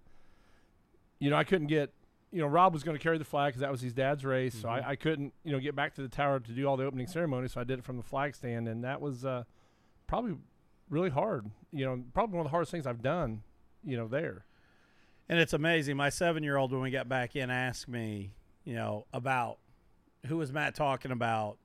you 1.20 1.30
know, 1.30 1.36
I 1.36 1.44
couldn't 1.44 1.68
get. 1.68 1.92
You 2.32 2.42
know, 2.42 2.48
Rob 2.48 2.74
was 2.74 2.84
going 2.84 2.98
to 2.98 3.02
carry 3.02 3.18
the 3.18 3.24
flag 3.24 3.52
because 3.54 3.62
that 3.62 3.72
was 3.72 3.80
his 3.80 3.94
dad's 3.94 4.26
race, 4.26 4.56
so 4.56 4.68
I, 4.68 4.90
I 4.90 4.96
couldn't, 4.98 5.34
you 5.46 5.54
know, 5.54 5.60
get 5.60 5.74
back 5.74 5.96
to 5.96 6.02
the 6.02 6.10
tower 6.10 6.42
to 6.42 6.52
do 6.52 6.66
all 6.66 6.76
the 6.76 6.84
opening 6.84 7.08
ceremony. 7.08 7.48
So 7.48 7.62
I 7.62 7.64
did 7.64 7.80
it 7.80 7.86
from 7.86 7.96
the 7.96 8.04
flag 8.04 8.36
stand, 8.36 8.68
and 8.68 8.84
that 8.84 9.00
was 9.00 9.24
uh, 9.24 9.46
probably 10.06 10.36
really 10.90 11.12
hard. 11.12 11.50
You 11.72 11.86
know, 11.86 12.04
probably 12.14 12.36
one 12.36 12.46
of 12.46 12.50
the 12.50 12.52
hardest 12.52 12.72
things 12.72 12.86
I've 12.86 13.02
done. 13.02 13.44
You 13.86 13.96
know, 13.96 14.10
there. 14.10 14.44
And 15.28 15.40
it's 15.40 15.54
amazing. 15.54 15.98
My 15.98 16.10
seven 16.10 16.44
year 16.44 16.58
old, 16.58 16.72
when 16.72 16.82
we 16.82 16.92
got 16.92 17.10
back 17.10 17.36
in, 17.36 17.50
asked 17.50 17.88
me, 17.88 18.32
you 18.64 18.76
know, 18.76 19.06
about 19.14 19.58
who 20.28 20.38
was 20.38 20.52
Matt 20.52 20.76
talking 20.76 21.12
about? 21.12 21.58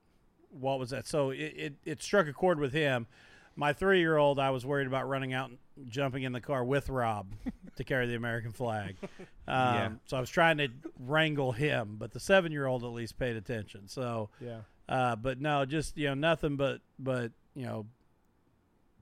What 0.49 0.79
was 0.79 0.89
that? 0.89 1.07
So 1.07 1.29
it, 1.29 1.37
it, 1.55 1.73
it 1.85 2.01
struck 2.03 2.27
a 2.27 2.33
chord 2.33 2.59
with 2.59 2.73
him. 2.73 3.07
My 3.55 3.73
three 3.73 3.99
year 3.99 4.17
old, 4.17 4.39
I 4.39 4.49
was 4.49 4.65
worried 4.65 4.87
about 4.87 5.07
running 5.07 5.33
out 5.33 5.49
and 5.49 5.57
jumping 5.89 6.23
in 6.23 6.31
the 6.31 6.41
car 6.41 6.63
with 6.63 6.89
Rob 6.89 7.33
to 7.75 7.83
carry 7.83 8.07
the 8.07 8.15
American 8.15 8.51
flag. 8.51 8.95
Um, 9.47 9.55
Yeah. 9.75 9.89
So 10.05 10.17
I 10.17 10.19
was 10.21 10.29
trying 10.29 10.57
to 10.59 10.69
wrangle 10.99 11.51
him, 11.51 11.95
but 11.99 12.11
the 12.11 12.19
seven 12.19 12.51
year 12.51 12.67
old 12.67 12.83
at 12.83 12.91
least 12.91 13.17
paid 13.19 13.35
attention. 13.35 13.87
So, 13.87 14.29
Yeah. 14.39 14.59
uh, 14.87 15.15
but 15.17 15.41
no, 15.41 15.65
just 15.65 15.97
you 15.97 16.07
know, 16.07 16.13
nothing 16.13 16.55
but 16.55 16.79
but 16.99 17.31
you 17.55 17.65
know, 17.65 17.85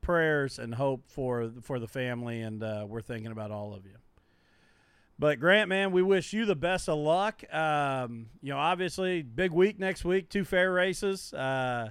prayers 0.01 0.57
and 0.57 0.73
hope 0.73 1.03
for 1.07 1.51
for 1.61 1.77
the 1.77 1.87
family, 1.87 2.41
and 2.41 2.63
uh, 2.63 2.85
we're 2.87 3.01
thinking 3.01 3.31
about 3.31 3.51
all 3.51 3.73
of 3.75 3.85
you. 3.85 3.95
But 5.19 5.41
Grant, 5.41 5.67
man, 5.67 5.91
we 5.91 6.01
wish 6.01 6.31
you 6.31 6.45
the 6.45 6.55
best 6.55 6.87
of 6.87 6.97
luck. 6.97 7.43
Um, 7.53 8.27
you 8.41 8.53
know, 8.53 8.57
obviously, 8.57 9.21
big 9.21 9.51
week 9.51 9.77
next 9.77 10.05
week, 10.05 10.29
two 10.29 10.45
fair 10.45 10.71
races, 10.71 11.33
uh, 11.33 11.89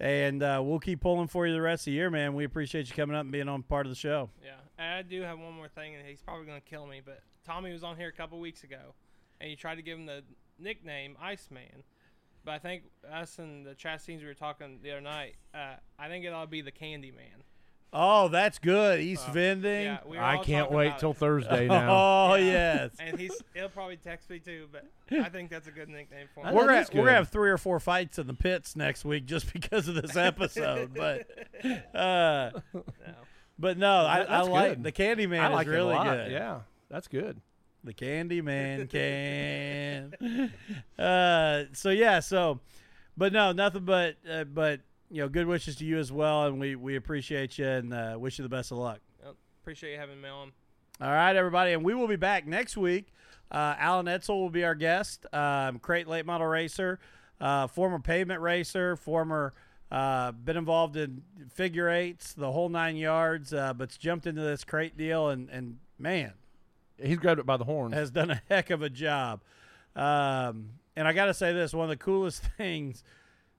and 0.00 0.42
uh, 0.42 0.62
we'll 0.64 0.78
keep 0.78 1.02
pulling 1.02 1.28
for 1.28 1.46
you 1.46 1.52
the 1.52 1.60
rest 1.60 1.82
of 1.82 1.84
the 1.86 1.90
year, 1.92 2.08
man. 2.08 2.32
We 2.32 2.44
appreciate 2.44 2.88
you 2.88 2.94
coming 2.94 3.14
up 3.14 3.24
and 3.24 3.30
being 3.30 3.50
on 3.50 3.62
part 3.62 3.84
of 3.84 3.90
the 3.90 3.96
show. 3.96 4.30
Yeah, 4.42 4.52
and 4.78 4.94
I 4.94 5.02
do 5.02 5.20
have 5.20 5.38
one 5.38 5.52
more 5.52 5.68
thing, 5.68 5.96
and 5.96 6.06
he's 6.06 6.22
probably 6.22 6.46
gonna 6.46 6.62
kill 6.62 6.86
me. 6.86 7.02
But 7.04 7.20
Tommy 7.44 7.74
was 7.74 7.84
on 7.84 7.98
here 7.98 8.08
a 8.08 8.12
couple 8.12 8.40
weeks 8.40 8.64
ago, 8.64 8.94
and 9.38 9.50
you 9.50 9.56
tried 9.56 9.74
to 9.74 9.82
give 9.82 9.98
him 9.98 10.06
the 10.06 10.22
nickname 10.58 11.14
Iceman. 11.20 11.84
But 12.42 12.52
I 12.52 12.58
think 12.58 12.84
us 13.12 13.38
and 13.38 13.66
the 13.66 13.74
Chastines 13.74 14.20
we 14.20 14.26
were 14.26 14.32
talking 14.32 14.78
the 14.82 14.92
other 14.92 15.02
night. 15.02 15.34
Uh, 15.52 15.74
I 15.98 16.08
think 16.08 16.24
it 16.24 16.32
ought 16.32 16.44
to 16.44 16.50
be 16.50 16.62
the 16.62 16.70
Candy 16.70 17.10
Man. 17.10 17.42
Oh, 17.92 18.28
that's 18.28 18.58
good. 18.58 19.00
East 19.00 19.26
Vending. 19.28 19.84
Yeah, 19.84 19.98
we 20.04 20.18
I 20.18 20.36
can't 20.38 20.70
wait 20.70 20.98
till 20.98 21.12
it. 21.12 21.16
Thursday 21.16 21.66
now. 21.68 22.32
Oh 22.32 22.34
yes. 22.34 22.90
And 22.98 23.18
he's 23.18 23.32
he'll 23.54 23.68
probably 23.70 23.96
text 23.96 24.28
me 24.28 24.38
too, 24.38 24.68
but 24.70 24.84
I 25.10 25.28
think 25.30 25.50
that's 25.50 25.66
a 25.66 25.70
good 25.70 25.88
nickname 25.88 26.26
for 26.34 26.44
him. 26.44 26.54
We're 26.54 26.66
that 26.66 26.90
gonna, 26.90 27.00
we're 27.00 27.06
gonna 27.06 27.16
have 27.18 27.28
three 27.30 27.48
or 27.50 27.56
four 27.58 27.80
fights 27.80 28.18
in 28.18 28.26
the 28.26 28.34
pits 28.34 28.76
next 28.76 29.04
week 29.04 29.24
just 29.26 29.50
because 29.52 29.88
of 29.88 29.94
this 29.94 30.14
episode. 30.16 30.92
but 30.94 31.26
uh, 31.94 32.50
No. 32.74 32.82
but 33.58 33.78
no, 33.78 34.04
I, 34.04 34.18
That- 34.18 34.30
I 34.30 34.36
that's 34.38 34.48
like 34.48 34.70
good. 34.72 34.82
the 34.84 34.92
Candyman 34.92 35.40
I 35.40 35.48
like 35.48 35.66
is 35.66 35.72
a 35.72 35.76
really 35.76 35.94
lot. 35.94 36.06
good. 36.06 36.32
Yeah, 36.32 36.60
that's 36.90 37.08
good. 37.08 37.40
The 37.84 37.94
Candy 37.94 38.42
Man 38.42 38.88
can. 38.88 40.52
uh, 40.98 41.64
so 41.72 41.90
yeah, 41.90 42.20
so, 42.20 42.60
but 43.16 43.32
no, 43.32 43.52
nothing 43.52 43.84
but 43.84 44.16
uh, 44.30 44.44
but 44.44 44.80
you 45.16 45.22
know, 45.22 45.30
good 45.30 45.46
wishes 45.46 45.76
to 45.76 45.84
you 45.86 45.96
as 45.96 46.12
well, 46.12 46.44
and 46.44 46.60
we 46.60 46.76
we 46.76 46.94
appreciate 46.94 47.56
you 47.56 47.66
and 47.66 47.94
uh, 47.94 48.16
wish 48.18 48.38
you 48.38 48.42
the 48.42 48.50
best 48.50 48.70
of 48.70 48.76
luck. 48.76 49.00
Appreciate 49.62 49.92
you 49.92 49.98
having 49.98 50.20
me 50.20 50.28
on. 50.28 50.52
All 51.00 51.10
right, 51.10 51.34
everybody, 51.34 51.72
and 51.72 51.82
we 51.82 51.94
will 51.94 52.06
be 52.06 52.16
back 52.16 52.46
next 52.46 52.76
week. 52.76 53.06
Uh, 53.50 53.74
Alan 53.78 54.08
Etzel 54.08 54.38
will 54.38 54.50
be 54.50 54.62
our 54.62 54.74
guest. 54.74 55.24
Um, 55.32 55.78
crate 55.78 56.06
late 56.06 56.26
model 56.26 56.46
racer, 56.46 57.00
uh, 57.40 57.66
former 57.66 57.98
pavement 57.98 58.42
racer, 58.42 58.94
former 58.94 59.54
uh, 59.90 60.32
been 60.32 60.58
involved 60.58 60.98
in 60.98 61.22
figure 61.50 61.88
eights, 61.88 62.34
the 62.34 62.52
whole 62.52 62.68
nine 62.68 62.96
yards, 62.96 63.54
uh, 63.54 63.72
but's 63.72 63.96
jumped 63.96 64.26
into 64.26 64.42
this 64.42 64.64
crate 64.64 64.98
deal, 64.98 65.30
and 65.30 65.48
and 65.48 65.78
man, 65.98 66.34
He's 67.02 67.16
grabbed 67.16 67.40
it 67.40 67.46
by 67.46 67.56
the 67.56 67.64
horns. 67.64 67.94
has 67.94 68.10
done 68.10 68.30
a 68.30 68.42
heck 68.50 68.68
of 68.68 68.82
a 68.82 68.90
job. 68.90 69.40
Um, 69.94 70.72
and 70.94 71.08
I 71.08 71.14
got 71.14 71.26
to 71.26 71.34
say 71.34 71.54
this: 71.54 71.72
one 71.72 71.84
of 71.84 71.90
the 71.90 72.04
coolest 72.04 72.42
things 72.58 73.02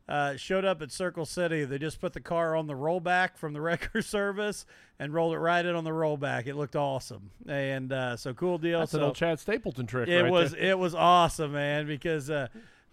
uh, 0.09 0.35
showed 0.37 0.63
up 0.65 0.81
at 0.81 0.91
Circle 0.91 1.25
City. 1.25 1.65
They 1.65 1.77
just 1.77 1.99
put 1.99 2.13
the 2.13 2.21
car 2.21 2.55
on 2.55 2.67
the 2.67 2.73
rollback 2.75 3.35
from 3.35 3.53
the 3.53 3.61
wrecker 3.67 4.01
service 4.01 4.65
and 4.99 5.13
rolled 5.13 5.33
it 5.33 5.39
right 5.39 5.65
in 5.65 5.75
on 5.75 5.83
the 5.83 5.89
rollback. 5.91 6.47
It 6.47 6.55
looked 6.55 6.75
awesome, 6.75 7.31
and 7.47 7.91
uh, 7.91 8.15
so 8.17 8.33
cool 8.33 8.57
deal. 8.57 8.79
That's 8.79 8.91
so 8.93 8.99
an 8.99 9.03
old 9.05 9.15
Chad 9.15 9.39
Stapleton 9.39 9.85
trick. 9.85 10.07
it 10.07 10.23
right 10.23 10.31
was 10.31 10.51
there. 10.51 10.61
it 10.71 10.79
was 10.79 10.95
awesome, 10.95 11.51
man. 11.51 11.87
Because 11.87 12.29
uh, 12.29 12.47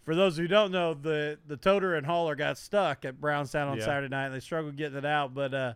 for 0.04 0.14
those 0.14 0.36
who 0.36 0.46
don't 0.48 0.70
know, 0.72 0.94
the 0.94 1.38
the 1.46 1.56
toter 1.56 1.94
and 1.94 2.04
hauler 2.04 2.34
got 2.34 2.58
stuck 2.58 3.04
at 3.04 3.20
Brownstown 3.20 3.68
on 3.68 3.78
Yeah. 3.78 3.84
Saturday 3.84 4.08
night. 4.08 4.26
and 4.26 4.34
They 4.34 4.40
struggled 4.40 4.76
getting 4.76 4.98
it 4.98 5.06
out, 5.06 5.32
but 5.34 5.54
uh, 5.54 5.74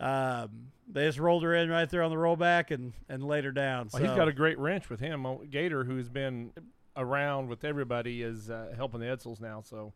um, 0.00 0.48
they 0.90 1.06
just 1.06 1.18
rolled 1.18 1.42
her 1.42 1.54
in 1.54 1.68
right 1.68 1.88
there 1.90 2.02
on 2.02 2.10
the 2.10 2.16
rollback 2.16 2.70
and 2.70 2.92
and 3.08 3.22
laid 3.24 3.44
her 3.44 3.52
down. 3.52 3.88
Well, 3.92 4.00
he's 4.02 4.10
So- 4.12 4.16
got 4.16 4.28
a 4.28 4.32
great 4.32 4.58
wrench 4.58 4.88
with 4.88 5.00
him. 5.00 5.26
Uh, 5.26 5.34
Gator, 5.50 5.84
who's 5.84 6.08
been 6.08 6.52
around 6.96 7.48
with 7.48 7.64
everybody, 7.64 8.22
is 8.22 8.48
uh, 8.48 8.72
helping 8.76 9.00
the 9.00 9.06
Edsels 9.06 9.40
now. 9.40 9.60
So 9.60 9.92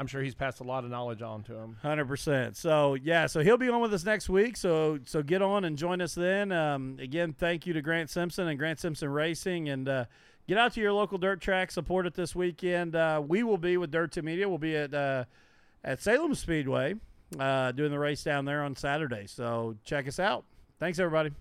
I'm 0.00 0.06
sure 0.06 0.22
he's 0.22 0.34
passed 0.34 0.60
a 0.60 0.64
lot 0.64 0.84
of 0.84 0.90
knowledge 0.90 1.20
on 1.20 1.42
to 1.42 1.54
him. 1.54 1.76
Hundred 1.82 2.06
percent. 2.08 2.56
So 2.56 2.94
yeah, 2.94 3.26
so 3.26 3.40
he'll 3.40 3.58
be 3.58 3.68
on 3.68 3.82
with 3.82 3.92
us 3.92 4.02
next 4.02 4.30
week. 4.30 4.56
So 4.56 4.98
so 5.04 5.22
get 5.22 5.42
on 5.42 5.66
and 5.66 5.76
join 5.76 6.00
us 6.00 6.14
then. 6.14 6.52
Um, 6.52 6.96
again, 6.98 7.34
thank 7.38 7.66
you 7.66 7.74
to 7.74 7.82
Grant 7.82 8.08
Simpson 8.08 8.48
and 8.48 8.58
Grant 8.58 8.80
Simpson 8.80 9.10
Racing, 9.10 9.68
and 9.68 9.86
uh, 9.86 10.06
get 10.48 10.56
out 10.56 10.72
to 10.72 10.80
your 10.80 10.94
local 10.94 11.18
dirt 11.18 11.42
track. 11.42 11.70
Support 11.70 12.06
it 12.06 12.14
this 12.14 12.34
weekend. 12.34 12.96
Uh, 12.96 13.22
we 13.24 13.42
will 13.42 13.58
be 13.58 13.76
with 13.76 13.90
Dirt 13.90 14.12
to 14.12 14.22
Media. 14.22 14.48
We'll 14.48 14.56
be 14.56 14.74
at 14.74 14.94
uh, 14.94 15.24
at 15.84 16.00
Salem 16.00 16.34
Speedway 16.34 16.94
uh, 17.38 17.72
doing 17.72 17.90
the 17.90 17.98
race 17.98 18.24
down 18.24 18.46
there 18.46 18.62
on 18.62 18.74
Saturday. 18.76 19.26
So 19.26 19.76
check 19.84 20.08
us 20.08 20.18
out. 20.18 20.46
Thanks 20.78 20.98
everybody. 20.98 21.32